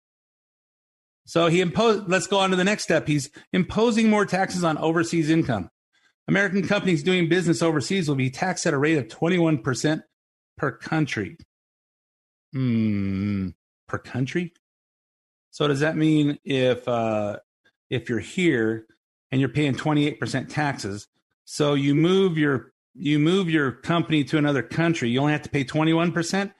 So 1.27 1.49
he 1.49 1.61
imposed. 1.61 2.09
Let's 2.09 2.29
go 2.29 2.39
on 2.39 2.51
to 2.51 2.57
the 2.57 2.65
next 2.65 2.85
step. 2.85 3.09
He's 3.09 3.31
imposing 3.53 4.09
more 4.09 4.25
taxes 4.25 4.63
on 4.63 4.79
overseas 4.79 5.31
income. 5.31 5.69
American 6.29 6.67
companies 6.67 7.03
doing 7.03 7.29
business 7.29 7.61
overseas 7.61 8.09
will 8.09 8.15
be 8.15 8.31
taxed 8.31 8.67
at 8.67 8.75
a 8.75 8.79
rate 8.79 8.99
of 8.99 9.09
21% 9.09 10.03
per 10.57 10.71
country. 10.71 11.37
Hmm, 12.53 13.49
per 13.89 13.99
country? 13.99 14.53
So 15.51 15.67
does 15.67 15.81
that 15.81 15.97
mean 15.97 16.39
if 16.45 16.87
uh, 16.87 17.39
if 17.91 18.09
you're 18.09 18.21
here 18.21 18.87
and 19.31 19.41
you're 19.41 19.51
paying 19.51 19.75
28% 19.75 20.49
taxes, 20.49 21.09
so 21.45 21.75
you 21.75 21.95
move 21.95 22.39
your 22.39 22.73
you 22.95 23.19
move 23.19 23.49
your 23.49 23.71
company 23.71 24.25
to 24.25 24.37
another 24.37 24.63
country, 24.63 25.11
you 25.11 25.21
only 25.21 25.33
have 25.33 25.43
to 25.43 25.49
pay 25.49 25.65
21%? 25.65 26.53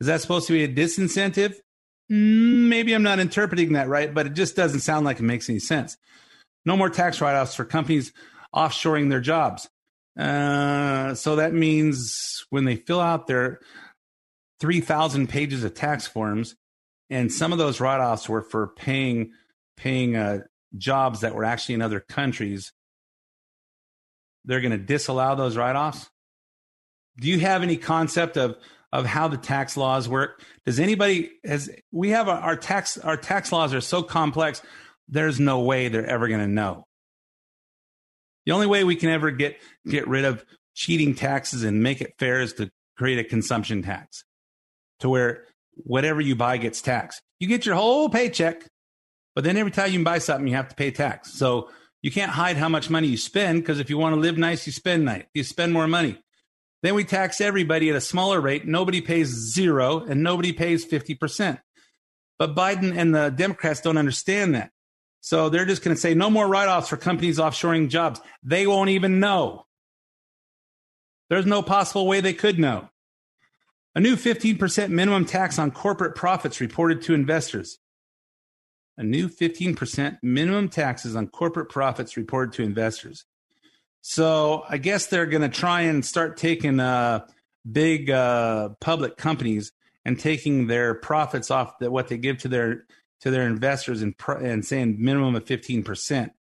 Is 0.00 0.06
that 0.06 0.20
supposed 0.20 0.46
to 0.46 0.52
be 0.52 0.64
a 0.64 0.68
disincentive? 0.68 1.54
Mm, 2.10 2.68
Maybe 2.68 2.92
I'm 2.92 3.02
not 3.02 3.18
interpreting 3.18 3.72
that 3.72 3.88
right, 3.88 4.12
but 4.12 4.26
it 4.26 4.34
just 4.34 4.56
doesn't 4.56 4.80
sound 4.80 5.06
like 5.06 5.18
it 5.18 5.24
makes 5.24 5.48
any 5.48 5.58
sense. 5.58 5.96
No 6.64 6.76
more 6.76 6.90
tax 6.90 7.20
write 7.20 7.40
offs 7.40 7.54
for 7.54 7.64
companies 7.64 8.12
offshoring 8.54 9.08
their 9.08 9.20
jobs. 9.20 9.68
Uh, 10.18 11.14
so 11.14 11.36
that 11.36 11.54
means 11.54 12.44
when 12.50 12.64
they 12.64 12.76
fill 12.76 13.00
out 13.00 13.26
their 13.26 13.60
3,000 14.60 15.28
pages 15.28 15.64
of 15.64 15.74
tax 15.74 16.06
forms, 16.06 16.56
and 17.08 17.32
some 17.32 17.52
of 17.52 17.58
those 17.58 17.80
write 17.80 18.00
offs 18.00 18.28
were 18.28 18.42
for 18.42 18.68
paying 18.68 19.32
paying 19.76 20.14
uh, 20.14 20.40
jobs 20.76 21.20
that 21.20 21.34
were 21.34 21.44
actually 21.44 21.76
in 21.76 21.82
other 21.82 22.00
countries, 22.00 22.72
they're 24.44 24.60
going 24.60 24.72
to 24.72 24.78
disallow 24.78 25.36
those 25.36 25.56
write 25.56 25.76
offs. 25.76 26.08
Do 27.18 27.28
you 27.28 27.40
have 27.40 27.62
any 27.62 27.76
concept 27.76 28.36
of 28.36 28.56
of 28.92 29.06
how 29.06 29.28
the 29.28 29.36
tax 29.36 29.76
laws 29.76 30.08
work? 30.08 30.42
Does 30.66 30.80
anybody 30.80 31.30
has 31.44 31.70
we 31.92 32.10
have 32.10 32.28
our, 32.28 32.38
our 32.38 32.56
tax 32.56 32.98
our 32.98 33.16
tax 33.16 33.52
laws 33.52 33.74
are 33.74 33.80
so 33.80 34.02
complex? 34.02 34.62
There's 35.08 35.40
no 35.40 35.60
way 35.60 35.88
they're 35.88 36.06
ever 36.06 36.28
going 36.28 36.40
to 36.40 36.48
know. 36.48 36.86
The 38.46 38.52
only 38.52 38.66
way 38.66 38.84
we 38.84 38.96
can 38.96 39.10
ever 39.10 39.30
get 39.30 39.60
get 39.86 40.08
rid 40.08 40.24
of 40.24 40.44
cheating 40.74 41.14
taxes 41.14 41.62
and 41.62 41.82
make 41.82 42.00
it 42.00 42.14
fair 42.18 42.40
is 42.40 42.54
to 42.54 42.70
create 42.96 43.18
a 43.18 43.24
consumption 43.24 43.82
tax, 43.82 44.24
to 45.00 45.08
where 45.08 45.44
whatever 45.74 46.20
you 46.20 46.36
buy 46.36 46.56
gets 46.56 46.80
taxed. 46.82 47.22
You 47.38 47.48
get 47.48 47.66
your 47.66 47.74
whole 47.74 48.08
paycheck, 48.08 48.66
but 49.34 49.44
then 49.44 49.56
every 49.56 49.72
time 49.72 49.92
you 49.92 50.02
buy 50.04 50.18
something, 50.18 50.48
you 50.48 50.56
have 50.56 50.68
to 50.68 50.74
pay 50.74 50.90
tax. 50.90 51.32
So 51.32 51.70
you 52.02 52.10
can't 52.10 52.30
hide 52.30 52.56
how 52.56 52.68
much 52.68 52.90
money 52.90 53.08
you 53.08 53.16
spend 53.16 53.60
because 53.60 53.78
if 53.78 53.90
you 53.90 53.98
want 53.98 54.14
to 54.14 54.20
live 54.20 54.38
nice, 54.38 54.66
you 54.66 54.72
spend 54.72 55.04
nice. 55.04 55.24
You 55.34 55.44
spend 55.44 55.72
more 55.72 55.86
money. 55.86 56.18
Then 56.82 56.94
we 56.94 57.04
tax 57.04 57.40
everybody 57.40 57.90
at 57.90 57.96
a 57.96 58.00
smaller 58.00 58.40
rate. 58.40 58.66
Nobody 58.66 59.00
pays 59.00 59.28
zero 59.28 59.98
and 59.98 60.22
nobody 60.22 60.52
pays 60.52 60.86
50%. 60.86 61.60
But 62.38 62.56
Biden 62.56 62.96
and 62.96 63.14
the 63.14 63.28
Democrats 63.28 63.82
don't 63.82 63.98
understand 63.98 64.54
that. 64.54 64.70
So 65.20 65.50
they're 65.50 65.66
just 65.66 65.84
going 65.84 65.94
to 65.94 66.00
say 66.00 66.14
no 66.14 66.30
more 66.30 66.48
write 66.48 66.68
offs 66.68 66.88
for 66.88 66.96
companies 66.96 67.38
offshoring 67.38 67.90
jobs. 67.90 68.20
They 68.42 68.66
won't 68.66 68.88
even 68.90 69.20
know. 69.20 69.66
There's 71.28 71.44
no 71.44 71.62
possible 71.62 72.06
way 72.06 72.20
they 72.20 72.32
could 72.32 72.58
know. 72.58 72.88
A 73.94 74.00
new 74.00 74.16
15% 74.16 74.88
minimum 74.88 75.26
tax 75.26 75.58
on 75.58 75.70
corporate 75.70 76.14
profits 76.14 76.60
reported 76.60 77.02
to 77.02 77.14
investors. 77.14 77.78
A 79.00 79.02
new 79.02 79.30
15% 79.30 80.18
minimum 80.22 80.68
taxes 80.68 81.16
on 81.16 81.28
corporate 81.28 81.70
profits 81.70 82.18
reported 82.18 82.52
to 82.56 82.62
investors. 82.62 83.24
So 84.02 84.62
I 84.68 84.76
guess 84.76 85.06
they're 85.06 85.24
going 85.24 85.40
to 85.40 85.48
try 85.48 85.82
and 85.82 86.04
start 86.04 86.36
taking 86.36 86.78
uh, 86.80 87.26
big 87.70 88.10
uh, 88.10 88.70
public 88.78 89.16
companies 89.16 89.72
and 90.04 90.20
taking 90.20 90.66
their 90.66 90.92
profits 90.92 91.50
off 91.50 91.78
that 91.78 91.90
what 91.90 92.08
they 92.08 92.18
give 92.18 92.36
to 92.38 92.48
their 92.48 92.84
to 93.22 93.30
their 93.30 93.46
investors 93.46 94.02
and 94.02 94.16
pr- 94.18 94.32
and 94.32 94.66
saying 94.66 94.96
minimum 94.98 95.34
of 95.34 95.46
fifteen 95.46 95.82
percent. 95.82 96.32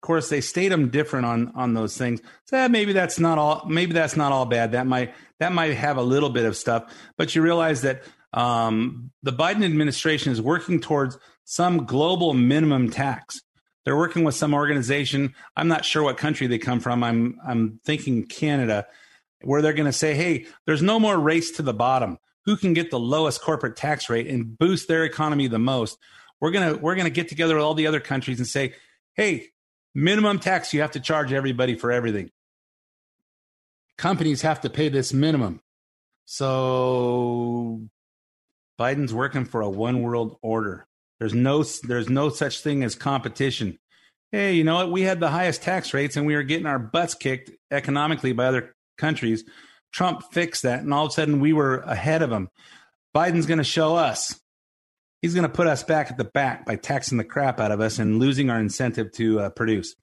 Of 0.00 0.06
course, 0.06 0.28
they 0.28 0.40
state 0.40 0.68
them 0.68 0.90
different 0.90 1.26
on 1.26 1.52
on 1.56 1.74
those 1.74 1.96
things. 1.96 2.20
So 2.44 2.56
eh, 2.56 2.68
maybe 2.68 2.92
that's 2.92 3.18
not 3.18 3.38
all. 3.38 3.66
Maybe 3.68 3.94
that's 3.94 4.16
not 4.16 4.30
all 4.30 4.46
bad. 4.46 4.72
That 4.72 4.86
might 4.86 5.12
that 5.40 5.52
might 5.52 5.74
have 5.74 5.96
a 5.96 6.02
little 6.02 6.30
bit 6.30 6.44
of 6.44 6.56
stuff, 6.56 6.92
but 7.16 7.34
you 7.34 7.42
realize 7.42 7.82
that 7.82 8.04
um, 8.34 9.12
the 9.22 9.32
Biden 9.32 9.64
administration 9.64 10.32
is 10.32 10.42
working 10.42 10.80
towards 10.80 11.16
some 11.44 11.86
global 11.86 12.34
minimum 12.34 12.90
tax. 12.90 13.40
They're 13.84 13.96
working 13.96 14.24
with 14.24 14.34
some 14.34 14.54
organization. 14.54 15.34
I'm 15.56 15.68
not 15.68 15.84
sure 15.84 16.02
what 16.02 16.16
country 16.16 16.46
they 16.48 16.58
come 16.58 16.80
from. 16.80 17.04
I'm 17.04 17.38
I'm 17.46 17.80
thinking 17.84 18.26
Canada, 18.26 18.86
where 19.42 19.62
they're 19.62 19.72
going 19.72 19.86
to 19.86 19.92
say, 19.92 20.14
"Hey, 20.14 20.46
there's 20.66 20.82
no 20.82 20.98
more 20.98 21.18
race 21.18 21.52
to 21.52 21.62
the 21.62 21.74
bottom. 21.74 22.18
Who 22.44 22.56
can 22.56 22.74
get 22.74 22.90
the 22.90 22.98
lowest 22.98 23.40
corporate 23.40 23.76
tax 23.76 24.10
rate 24.10 24.26
and 24.26 24.58
boost 24.58 24.88
their 24.88 25.04
economy 25.04 25.46
the 25.46 25.58
most?" 25.58 25.96
We're 26.40 26.50
gonna 26.50 26.74
we're 26.74 26.96
gonna 26.96 27.10
get 27.10 27.28
together 27.28 27.54
with 27.54 27.64
all 27.64 27.74
the 27.74 27.86
other 27.86 28.00
countries 28.00 28.38
and 28.38 28.48
say, 28.48 28.74
"Hey, 29.14 29.50
minimum 29.94 30.40
tax 30.40 30.74
you 30.74 30.80
have 30.80 30.92
to 30.92 31.00
charge 31.00 31.32
everybody 31.32 31.76
for 31.76 31.92
everything. 31.92 32.30
Companies 33.96 34.42
have 34.42 34.62
to 34.62 34.70
pay 34.70 34.88
this 34.88 35.12
minimum." 35.12 35.60
So 36.24 37.82
Biden's 38.78 39.14
working 39.14 39.44
for 39.44 39.60
a 39.60 39.68
one 39.68 40.02
world 40.02 40.36
order. 40.42 40.86
There's 41.20 41.34
no 41.34 41.62
there's 41.62 42.08
no 42.08 42.28
such 42.28 42.60
thing 42.60 42.82
as 42.82 42.94
competition. 42.94 43.78
Hey, 44.32 44.54
you 44.54 44.64
know 44.64 44.74
what? 44.74 44.90
We 44.90 45.02
had 45.02 45.20
the 45.20 45.30
highest 45.30 45.62
tax 45.62 45.94
rates 45.94 46.16
and 46.16 46.26
we 46.26 46.34
were 46.34 46.42
getting 46.42 46.66
our 46.66 46.78
butts 46.78 47.14
kicked 47.14 47.50
economically 47.70 48.32
by 48.32 48.46
other 48.46 48.74
countries. 48.98 49.44
Trump 49.92 50.24
fixed 50.32 50.64
that 50.64 50.80
and 50.80 50.92
all 50.92 51.06
of 51.06 51.10
a 51.10 51.14
sudden 51.14 51.38
we 51.40 51.52
were 51.52 51.78
ahead 51.78 52.22
of 52.22 52.32
him. 52.32 52.48
Biden's 53.14 53.46
going 53.46 53.58
to 53.58 53.64
show 53.64 53.94
us. 53.94 54.40
He's 55.22 55.34
going 55.34 55.48
to 55.48 55.54
put 55.54 55.68
us 55.68 55.82
back 55.82 56.10
at 56.10 56.18
the 56.18 56.24
back 56.24 56.66
by 56.66 56.76
taxing 56.76 57.16
the 57.16 57.24
crap 57.24 57.60
out 57.60 57.70
of 57.70 57.80
us 57.80 57.98
and 57.98 58.18
losing 58.18 58.50
our 58.50 58.58
incentive 58.58 59.12
to 59.12 59.40
uh, 59.40 59.50
produce. 59.50 59.94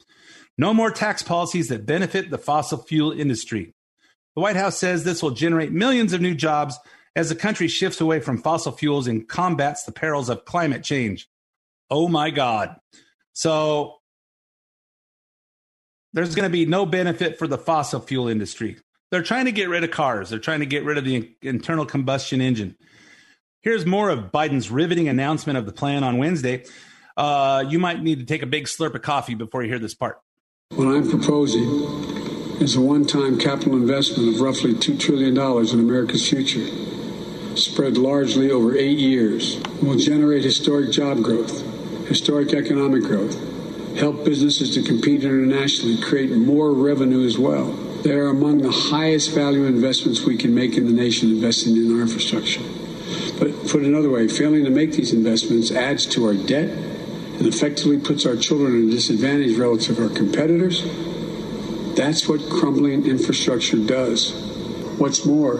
No 0.57 0.73
more 0.73 0.91
tax 0.91 1.21
policies 1.21 1.67
that 1.67 1.85
benefit 1.85 2.29
the 2.29 2.37
fossil 2.37 2.77
fuel 2.77 3.11
industry. 3.11 3.73
The 4.35 4.41
White 4.41 4.55
House 4.55 4.77
says 4.77 5.03
this 5.03 5.21
will 5.21 5.31
generate 5.31 5.71
millions 5.71 6.13
of 6.13 6.21
new 6.21 6.33
jobs 6.33 6.79
as 7.15 7.29
the 7.29 7.35
country 7.35 7.67
shifts 7.67 8.01
away 8.01 8.19
from 8.19 8.41
fossil 8.41 8.71
fuels 8.71 9.07
and 9.07 9.27
combats 9.27 9.83
the 9.83 9.91
perils 9.91 10.29
of 10.29 10.45
climate 10.45 10.83
change. 10.83 11.27
Oh 11.89 12.07
my 12.07 12.29
God. 12.29 12.77
So 13.33 13.97
there's 16.13 16.35
going 16.35 16.49
to 16.49 16.51
be 16.51 16.65
no 16.65 16.85
benefit 16.85 17.37
for 17.37 17.47
the 17.47 17.57
fossil 17.57 17.99
fuel 17.99 18.27
industry. 18.27 18.77
They're 19.11 19.23
trying 19.23 19.45
to 19.45 19.51
get 19.51 19.69
rid 19.69 19.83
of 19.83 19.91
cars, 19.91 20.29
they're 20.29 20.39
trying 20.39 20.61
to 20.61 20.65
get 20.65 20.85
rid 20.85 20.97
of 20.97 21.05
the 21.05 21.35
internal 21.41 21.85
combustion 21.85 22.39
engine. 22.41 22.77
Here's 23.61 23.85
more 23.85 24.09
of 24.09 24.31
Biden's 24.31 24.71
riveting 24.71 25.07
announcement 25.07 25.57
of 25.57 25.65
the 25.65 25.71
plan 25.71 26.03
on 26.03 26.17
Wednesday. 26.17 26.65
Uh, 27.15 27.63
you 27.67 27.77
might 27.77 28.01
need 28.01 28.19
to 28.19 28.25
take 28.25 28.41
a 28.41 28.47
big 28.47 28.65
slurp 28.65 28.95
of 28.95 29.01
coffee 29.01 29.35
before 29.35 29.61
you 29.61 29.69
hear 29.69 29.79
this 29.79 29.93
part. 29.93 30.19
What 30.69 30.87
I'm 30.87 31.07
proposing 31.09 31.63
is 32.61 32.75
a 32.75 32.81
one 32.81 33.05
time 33.05 33.37
capital 33.37 33.73
investment 33.73 34.33
of 34.33 34.41
roughly 34.41 34.73
$2 34.73 34.99
trillion 34.99 35.37
in 35.37 35.79
America's 35.79 36.27
future, 36.27 36.65
spread 37.55 37.97
largely 37.97 38.51
over 38.51 38.75
eight 38.75 38.97
years. 38.97 39.61
will 39.81 39.97
generate 39.97 40.43
historic 40.43 40.91
job 40.91 41.21
growth, 41.21 41.61
historic 42.07 42.53
economic 42.53 43.03
growth, 43.03 43.37
help 43.97 44.23
businesses 44.23 44.73
to 44.75 44.81
compete 44.81 45.23
internationally, 45.23 46.01
create 46.01 46.31
more 46.31 46.73
revenue 46.73 47.25
as 47.25 47.37
well. 47.37 47.71
They 48.03 48.13
are 48.13 48.27
among 48.27 48.59
the 48.59 48.71
highest 48.71 49.31
value 49.31 49.65
investments 49.65 50.21
we 50.21 50.37
can 50.37 50.55
make 50.55 50.77
in 50.77 50.85
the 50.85 50.93
nation 50.93 51.29
investing 51.29 51.75
in 51.75 51.95
our 51.95 52.01
infrastructure. 52.01 52.61
But 53.39 53.67
put 53.67 53.83
another 53.83 54.09
way, 54.09 54.27
failing 54.27 54.63
to 54.65 54.69
make 54.69 54.93
these 54.93 55.13
investments 55.13 55.71
adds 55.71 56.05
to 56.07 56.25
our 56.25 56.33
debt 56.33 56.69
and 56.69 57.47
effectively 57.47 57.99
puts 57.99 58.25
our 58.25 58.35
children 58.35 58.83
at 58.83 58.87
a 58.87 58.91
disadvantage 58.91 59.57
relative 59.57 59.97
to 59.97 60.03
our 60.03 60.09
competitors. 60.09 60.83
That's 61.95 62.27
what 62.27 62.41
crumbling 62.49 63.05
infrastructure 63.05 63.77
does. 63.77 64.31
What's 64.97 65.25
more, 65.25 65.57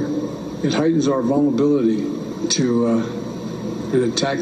it 0.63 0.74
heightens 0.74 1.08
our 1.08 1.21
vulnerability 1.21 2.04
to 2.50 2.86
uh, 2.86 3.21
attack, 3.93 4.39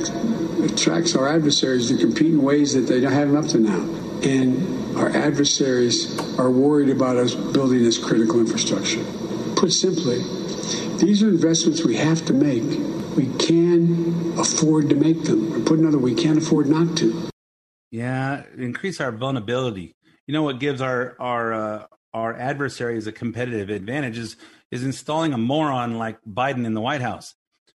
attracts 0.63 1.15
our 1.15 1.27
adversaries 1.27 1.87
to 1.89 1.97
compete 1.97 2.33
in 2.33 2.41
ways 2.41 2.73
that 2.73 2.81
they 2.81 3.01
haven't 3.01 3.35
have 3.35 3.45
up 3.45 3.51
to 3.51 3.59
now. 3.59 3.79
And 4.21 4.97
our 4.97 5.09
adversaries 5.09 6.19
are 6.37 6.51
worried 6.51 6.89
about 6.89 7.15
us 7.17 7.33
building 7.33 7.83
this 7.83 7.97
critical 7.97 8.39
infrastructure. 8.39 9.03
Put 9.55 9.71
simply, 9.71 10.17
these 10.97 11.23
are 11.23 11.29
investments 11.29 11.85
we 11.85 11.95
have 11.95 12.25
to 12.25 12.33
make. 12.33 12.63
We 13.15 13.27
can 13.37 14.37
afford 14.37 14.89
to 14.89 14.95
make 14.95 15.23
them. 15.23 15.53
Or 15.53 15.59
put 15.61 15.79
another, 15.79 15.97
we 15.97 16.15
can't 16.15 16.37
afford 16.37 16.67
not 16.67 16.97
to. 16.97 17.29
Yeah, 17.91 18.43
increase 18.57 18.99
our 18.99 19.11
vulnerability. 19.11 19.95
You 20.27 20.33
know 20.33 20.43
what 20.43 20.59
gives 20.59 20.81
our 20.81 21.15
our 21.19 21.53
uh, 21.53 21.85
our 22.13 22.35
adversaries 22.35 23.07
a 23.07 23.11
competitive 23.11 23.69
advantage 23.69 24.17
is 24.17 24.35
is 24.71 24.83
installing 24.83 25.33
a 25.33 25.37
moron 25.37 25.97
like 25.97 26.19
Biden 26.23 26.65
in 26.65 26.73
the 26.73 26.81
White 26.81 27.01
House. 27.01 27.35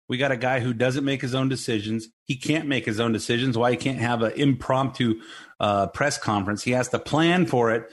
We 0.08 0.18
got 0.18 0.32
a 0.32 0.36
guy 0.36 0.58
who 0.58 0.74
doesn't 0.74 1.04
make 1.04 1.22
his 1.22 1.36
own 1.36 1.48
decisions. 1.48 2.08
He 2.24 2.34
can't 2.34 2.66
make 2.66 2.84
his 2.84 2.98
own 2.98 3.12
decisions. 3.12 3.56
Why 3.56 3.70
he 3.70 3.76
can't 3.76 4.00
have 4.00 4.22
an 4.22 4.32
impromptu 4.32 5.20
uh, 5.60 5.86
press 5.88 6.18
conference? 6.18 6.64
He 6.64 6.72
has 6.72 6.88
to 6.88 6.98
plan 6.98 7.46
for 7.46 7.70
it, 7.70 7.88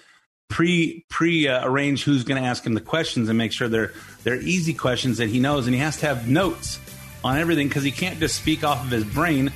pre 0.49 1.05
pre 1.09 1.47
arrange 1.47 2.03
who's 2.03 2.23
going 2.23 2.41
to 2.41 2.47
ask 2.47 2.65
him 2.65 2.73
the 2.73 2.81
questions 2.81 3.29
and 3.29 3.37
make 3.37 3.51
sure 3.51 3.67
they're 3.67 3.93
they're 4.23 4.41
easy 4.41 4.73
questions 4.73 5.19
that 5.19 5.29
he 5.29 5.39
knows. 5.39 5.67
And 5.67 5.75
he 5.75 5.79
has 5.81 5.97
to 5.97 6.07
have 6.07 6.27
notes 6.27 6.79
on 7.23 7.37
everything 7.37 7.67
because 7.67 7.83
he 7.83 7.91
can't 7.91 8.19
just 8.19 8.35
speak 8.35 8.63
off 8.63 8.83
of 8.83 8.89
his 8.89 9.03
brain, 9.03 9.51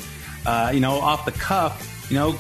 uh, 0.46 0.70
you 0.72 0.82
know, 0.82 1.00
off 1.00 1.26
the 1.26 1.32
cuff. 1.32 2.06
You 2.12 2.18
know, 2.18 2.32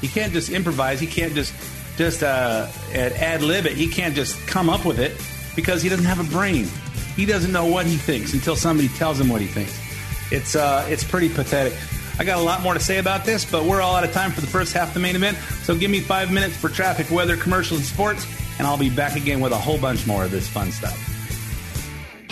he 0.00 0.06
can't 0.06 0.32
just 0.32 0.50
improvise. 0.50 1.00
He 1.00 1.08
can't 1.08 1.34
just 1.34 1.52
just 1.96 2.22
uh, 2.22 2.68
ad 2.92 3.42
lib 3.42 3.66
it. 3.66 3.72
He 3.72 3.88
can't 3.88 4.14
just 4.14 4.38
come 4.46 4.70
up 4.70 4.84
with 4.84 5.00
it 5.00 5.20
because 5.54 5.82
he 5.82 5.88
doesn't 5.88 6.04
have 6.04 6.20
a 6.20 6.30
brain. 6.30 6.68
He 7.16 7.26
doesn't 7.26 7.52
know 7.52 7.66
what 7.66 7.86
he 7.86 7.96
thinks 7.96 8.34
until 8.34 8.56
somebody 8.56 8.88
tells 8.88 9.20
him 9.20 9.28
what 9.28 9.40
he 9.40 9.46
thinks. 9.46 9.78
It's 10.32 10.56
uh, 10.56 10.86
it's 10.88 11.04
pretty 11.04 11.28
pathetic. 11.28 11.74
I 12.18 12.24
got 12.24 12.38
a 12.38 12.42
lot 12.42 12.62
more 12.62 12.74
to 12.74 12.80
say 12.80 12.98
about 12.98 13.24
this, 13.24 13.44
but 13.44 13.64
we're 13.64 13.80
all 13.80 13.96
out 13.96 14.04
of 14.04 14.12
time 14.12 14.30
for 14.30 14.40
the 14.40 14.46
first 14.46 14.72
half 14.72 14.88
of 14.88 14.94
the 14.94 15.00
main 15.00 15.16
event. 15.16 15.36
So 15.62 15.76
give 15.76 15.90
me 15.90 16.00
five 16.00 16.32
minutes 16.32 16.56
for 16.56 16.68
traffic, 16.68 17.10
weather, 17.10 17.36
commercials, 17.36 17.80
and 17.80 17.88
sports, 17.88 18.26
and 18.58 18.66
I'll 18.66 18.78
be 18.78 18.90
back 18.90 19.16
again 19.16 19.40
with 19.40 19.52
a 19.52 19.58
whole 19.58 19.78
bunch 19.78 20.06
more 20.06 20.24
of 20.24 20.30
this 20.30 20.48
fun 20.48 20.70
stuff. 20.70 21.13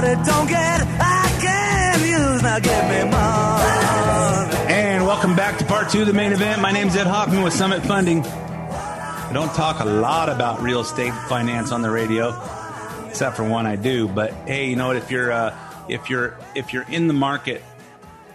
Don't 0.00 0.48
get, 0.48 0.86
I 1.00 1.38
can 1.42 2.00
use. 2.06 2.40
Now 2.40 2.60
give 2.60 2.84
me 2.84 3.10
money. 3.10 4.72
And 4.72 5.04
welcome 5.04 5.34
back 5.34 5.58
to 5.58 5.64
part 5.64 5.90
two 5.90 6.02
of 6.02 6.06
the 6.06 6.12
main 6.12 6.32
event. 6.32 6.62
My 6.62 6.70
name's 6.70 6.94
Ed 6.94 7.08
Hoffman 7.08 7.42
with 7.42 7.52
Summit 7.52 7.82
Funding. 7.82 8.24
I 8.24 9.30
don't 9.32 9.52
talk 9.54 9.80
a 9.80 9.84
lot 9.84 10.28
about 10.28 10.62
real 10.62 10.82
estate 10.82 11.12
finance 11.28 11.72
on 11.72 11.82
the 11.82 11.90
radio, 11.90 12.28
except 13.08 13.36
for 13.36 13.42
one 13.42 13.66
I 13.66 13.74
do. 13.74 14.06
But 14.06 14.32
hey, 14.46 14.70
you 14.70 14.76
know 14.76 14.86
what? 14.86 14.94
If 14.94 15.10
you're 15.10 15.32
uh, 15.32 15.58
if 15.88 16.08
you're 16.08 16.38
if 16.54 16.72
you're 16.72 16.86
in 16.88 17.08
the 17.08 17.14
market 17.14 17.60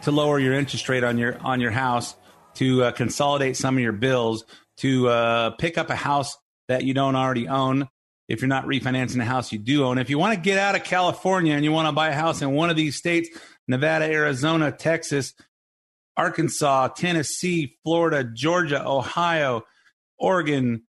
to 0.01 0.11
lower 0.11 0.39
your 0.39 0.55
interest 0.55 0.89
rate 0.89 1.05
on 1.05 1.17
your 1.17 1.39
on 1.39 1.61
your 1.61 1.71
house, 1.71 2.13
to 2.55 2.83
uh, 2.83 2.91
consolidate 2.91 3.55
some 3.55 3.77
of 3.77 3.81
your 3.81 3.93
bills, 3.93 4.43
to 4.79 5.07
uh, 5.07 5.49
pick 5.51 5.77
up 5.77 5.89
a 5.89 5.95
house 5.95 6.35
that 6.67 6.83
you 6.83 6.93
don't 6.93 7.15
already 7.15 7.47
own. 7.47 7.87
If 8.27 8.41
you're 8.41 8.47
not 8.47 8.65
refinancing 8.65 9.21
a 9.21 9.25
house 9.25 9.51
you 9.51 9.59
do 9.59 9.83
own, 9.83 9.97
if 9.97 10.09
you 10.09 10.17
want 10.17 10.33
to 10.33 10.39
get 10.39 10.57
out 10.57 10.75
of 10.75 10.83
California 10.83 11.55
and 11.55 11.63
you 11.63 11.71
want 11.71 11.87
to 11.87 11.91
buy 11.91 12.09
a 12.09 12.13
house 12.13 12.41
in 12.41 12.51
one 12.51 12.69
of 12.69 12.75
these 12.75 12.95
states, 12.95 13.29
Nevada, 13.67 14.05
Arizona, 14.05 14.71
Texas, 14.71 15.33
Arkansas, 16.15 16.89
Tennessee, 16.89 17.77
Florida, 17.83 18.23
Georgia, 18.23 18.85
Ohio, 18.87 19.63
Oregon, 20.17 20.83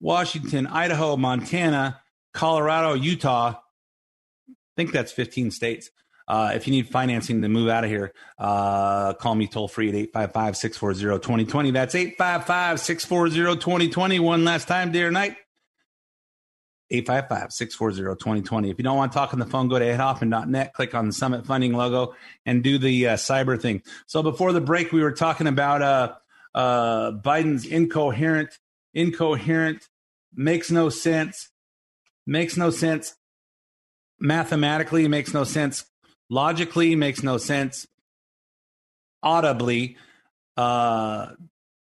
Washington, 0.00 0.66
Idaho, 0.66 1.16
Montana, 1.16 2.00
Colorado, 2.34 2.94
Utah. 2.94 3.54
I 4.48 4.52
think 4.76 4.92
that's 4.92 5.12
15 5.12 5.50
states. 5.50 5.90
Uh, 6.28 6.52
if 6.54 6.66
you 6.66 6.72
need 6.72 6.88
financing 6.88 7.40
to 7.42 7.48
move 7.48 7.68
out 7.68 7.84
of 7.84 7.90
here, 7.90 8.12
uh, 8.38 9.14
call 9.14 9.34
me 9.34 9.46
toll 9.46 9.68
free 9.68 9.88
at 9.88 9.94
855 9.94 10.56
640 10.56 11.22
2020. 11.22 11.70
That's 11.70 11.94
855 11.94 12.80
640 12.80 13.60
2020. 13.60 14.18
One 14.18 14.44
last 14.44 14.66
time, 14.66 14.90
dear 14.90 15.10
night. 15.10 15.36
855 16.90 17.52
640 17.52 18.16
2020. 18.18 18.70
If 18.70 18.78
you 18.78 18.84
don't 18.84 18.96
want 18.96 19.12
to 19.12 19.18
talk 19.18 19.32
on 19.32 19.40
the 19.40 19.46
phone, 19.46 19.68
go 19.68 19.78
to 19.78 19.84
edhoffman.net, 19.84 20.72
click 20.72 20.94
on 20.94 21.06
the 21.06 21.12
Summit 21.12 21.44
Funding 21.44 21.72
logo, 21.72 22.14
and 22.44 22.62
do 22.62 22.78
the 22.78 23.08
uh, 23.08 23.14
cyber 23.16 23.60
thing. 23.60 23.82
So 24.06 24.22
before 24.22 24.52
the 24.52 24.60
break, 24.60 24.92
we 24.92 25.02
were 25.02 25.12
talking 25.12 25.48
about 25.48 25.82
uh, 25.82 26.14
uh, 26.54 27.12
Biden's 27.12 27.66
incoherent, 27.66 28.56
incoherent, 28.94 29.88
makes 30.34 30.70
no 30.70 30.88
sense, 30.88 31.50
makes 32.26 32.56
no 32.56 32.70
sense 32.70 33.14
mathematically, 34.20 35.08
makes 35.08 35.34
no 35.34 35.44
sense 35.44 35.84
logically, 36.30 36.94
makes 36.94 37.22
no 37.22 37.36
sense 37.36 37.86
audibly. 39.22 39.96
Uh, 40.56 41.32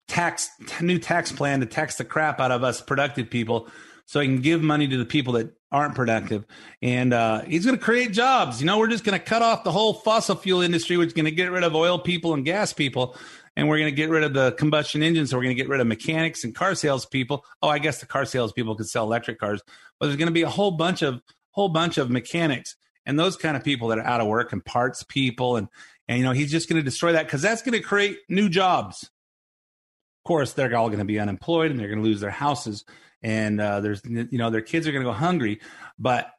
tax 0.08 0.50
new 0.82 1.00
tax 1.00 1.32
plan 1.32 1.62
to 1.62 1.66
tax 1.66 1.96
the 1.96 2.04
crap 2.04 2.42
out 2.42 2.52
of 2.52 2.66
us 2.66 2.82
productive 2.82 3.30
people 3.30 3.70
so 4.12 4.20
he 4.20 4.28
can 4.28 4.42
give 4.42 4.62
money 4.62 4.90
to 4.90 4.98
the 4.98 5.06
people 5.06 5.32
that 5.34 5.56
aren't 5.72 5.96
productive. 5.96 6.44
And 6.82 7.14
uh, 7.14 7.44
he's 7.44 7.66
going 7.66 7.78
to 7.78 7.82
create 7.82 8.12
jobs. 8.12 8.60
You 8.60 8.68
know, 8.68 8.78
we're 8.78 8.90
just 8.90 9.06
going 9.06 9.18
to 9.18 9.24
cut 9.24 9.42
off 9.42 9.64
the 9.64 9.72
whole 9.72 9.94
fossil 9.94 10.36
fuel 10.36 10.60
industry, 10.60 10.98
which 10.98 11.08
is 11.08 11.14
going 11.14 11.28
to 11.28 11.32
get 11.32 11.50
rid 11.50 11.64
of 11.64 11.76
oil 11.76 11.98
people 11.98 12.34
and 12.34 12.44
gas 12.44 12.74
people. 12.74 13.16
And 13.56 13.70
we're 13.70 13.78
going 13.78 13.90
to 13.90 13.96
get 13.96 14.10
rid 14.10 14.26
of 14.26 14.34
the 14.34 14.52
combustion 14.52 15.02
engines. 15.02 15.30
So 15.30 15.38
we're 15.38 15.44
going 15.44 15.56
to 15.56 15.64
get 15.64 15.70
rid 15.70 15.80
of 15.80 15.88
mechanics 15.88 16.44
and 16.44 16.54
car 16.54 16.76
salespeople. 16.76 17.46
Oh, 17.62 17.70
I 17.70 17.80
guess 17.80 18.02
the 18.02 18.06
car 18.06 18.26
salespeople 18.26 18.76
could 18.76 18.90
sell 18.90 19.06
electric 19.06 19.40
cars, 19.40 19.62
but 19.98 20.08
there's 20.08 20.18
going 20.18 20.28
to 20.28 20.34
be 20.34 20.42
a 20.42 20.50
whole 20.50 20.72
bunch 20.72 21.04
of 21.04 21.22
whole 21.52 21.70
bunch 21.70 21.98
of 21.98 22.10
mechanics 22.10 22.76
and 23.06 23.18
those 23.18 23.38
kind 23.38 23.56
of 23.56 23.64
people 23.64 23.88
that 23.88 23.98
are 23.98 24.06
out 24.06 24.20
of 24.20 24.28
work 24.28 24.52
and 24.52 24.66
parts 24.66 25.04
people. 25.04 25.56
And 25.56 25.70
and 26.10 26.18
you 26.18 26.26
know, 26.26 26.34
he's 26.34 26.52
just 26.52 26.68
going 26.68 26.82
to 26.82 26.84
destroy 26.84 27.14
that 27.14 27.28
because 27.28 27.42
that's 27.42 27.62
going 27.62 27.80
to 27.80 27.82
create 27.82 28.18
new 28.28 28.50
jobs. 28.50 29.04
Of 29.04 30.28
course, 30.28 30.52
they're 30.52 30.76
all 30.76 30.90
going 30.90 31.00
to 31.00 31.06
be 31.06 31.18
unemployed 31.18 31.72
and 31.72 31.80
they're 31.80 31.88
going 31.88 32.04
to 32.04 32.06
lose 32.06 32.20
their 32.20 32.30
houses 32.30 32.84
and 33.24 33.62
uh, 33.62 33.80
there's 33.80 34.02
you 34.06 34.38
know 34.38 34.50
their 34.50 34.62
kids 34.62 34.88
are 34.88 34.92
going 34.92 35.04
to 35.04 35.10
go 35.10 35.14
hungry 35.14 35.60
but 36.00 36.32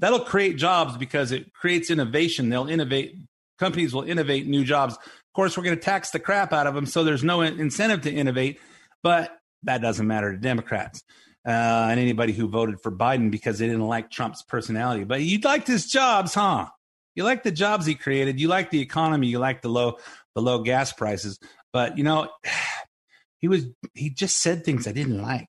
that'll 0.00 0.20
create 0.20 0.56
jobs 0.56 0.96
because 0.96 1.30
it 1.30 1.52
creates 1.52 1.90
innovation. 1.90 2.48
They'll 2.48 2.68
innovate 2.68 3.16
companies 3.58 3.94
will 3.94 4.02
innovate 4.02 4.46
new 4.46 4.64
jobs. 4.64 4.94
Of 4.94 5.34
course 5.34 5.56
we're 5.56 5.64
going 5.64 5.76
to 5.76 5.82
tax 5.82 6.10
the 6.10 6.18
crap 6.18 6.52
out 6.52 6.66
of 6.66 6.74
them 6.74 6.86
so 6.86 7.04
there's 7.04 7.22
no 7.22 7.42
incentive 7.42 8.02
to 8.02 8.12
innovate 8.12 8.58
but 9.02 9.38
that 9.62 9.80
doesn't 9.80 10.06
matter 10.06 10.32
to 10.32 10.38
democrats 10.38 11.04
uh, 11.46 11.50
and 11.90 12.00
anybody 12.00 12.32
who 12.32 12.48
voted 12.48 12.80
for 12.80 12.90
biden 12.90 13.30
because 13.30 13.58
they 13.58 13.66
didn't 13.66 13.86
like 13.86 14.10
trump's 14.10 14.42
personality. 14.42 15.04
But 15.04 15.22
you 15.22 15.38
liked 15.38 15.68
his 15.68 15.86
jobs 15.86 16.34
huh? 16.34 16.66
You 17.14 17.24
like 17.24 17.42
the 17.42 17.50
jobs 17.50 17.86
he 17.86 17.94
created. 17.94 18.40
You 18.40 18.48
like 18.48 18.70
the 18.70 18.80
economy. 18.80 19.26
You 19.26 19.38
like 19.38 19.62
the 19.62 19.68
low 19.68 19.98
the 20.34 20.42
low 20.42 20.62
gas 20.62 20.92
prices. 20.92 21.38
But 21.72 21.98
you 21.98 22.04
know 22.04 22.28
he 23.38 23.48
was 23.48 23.66
he 23.94 24.10
just 24.10 24.36
said 24.36 24.64
things 24.64 24.86
i 24.86 24.92
didn't 24.92 25.22
like 25.22 25.48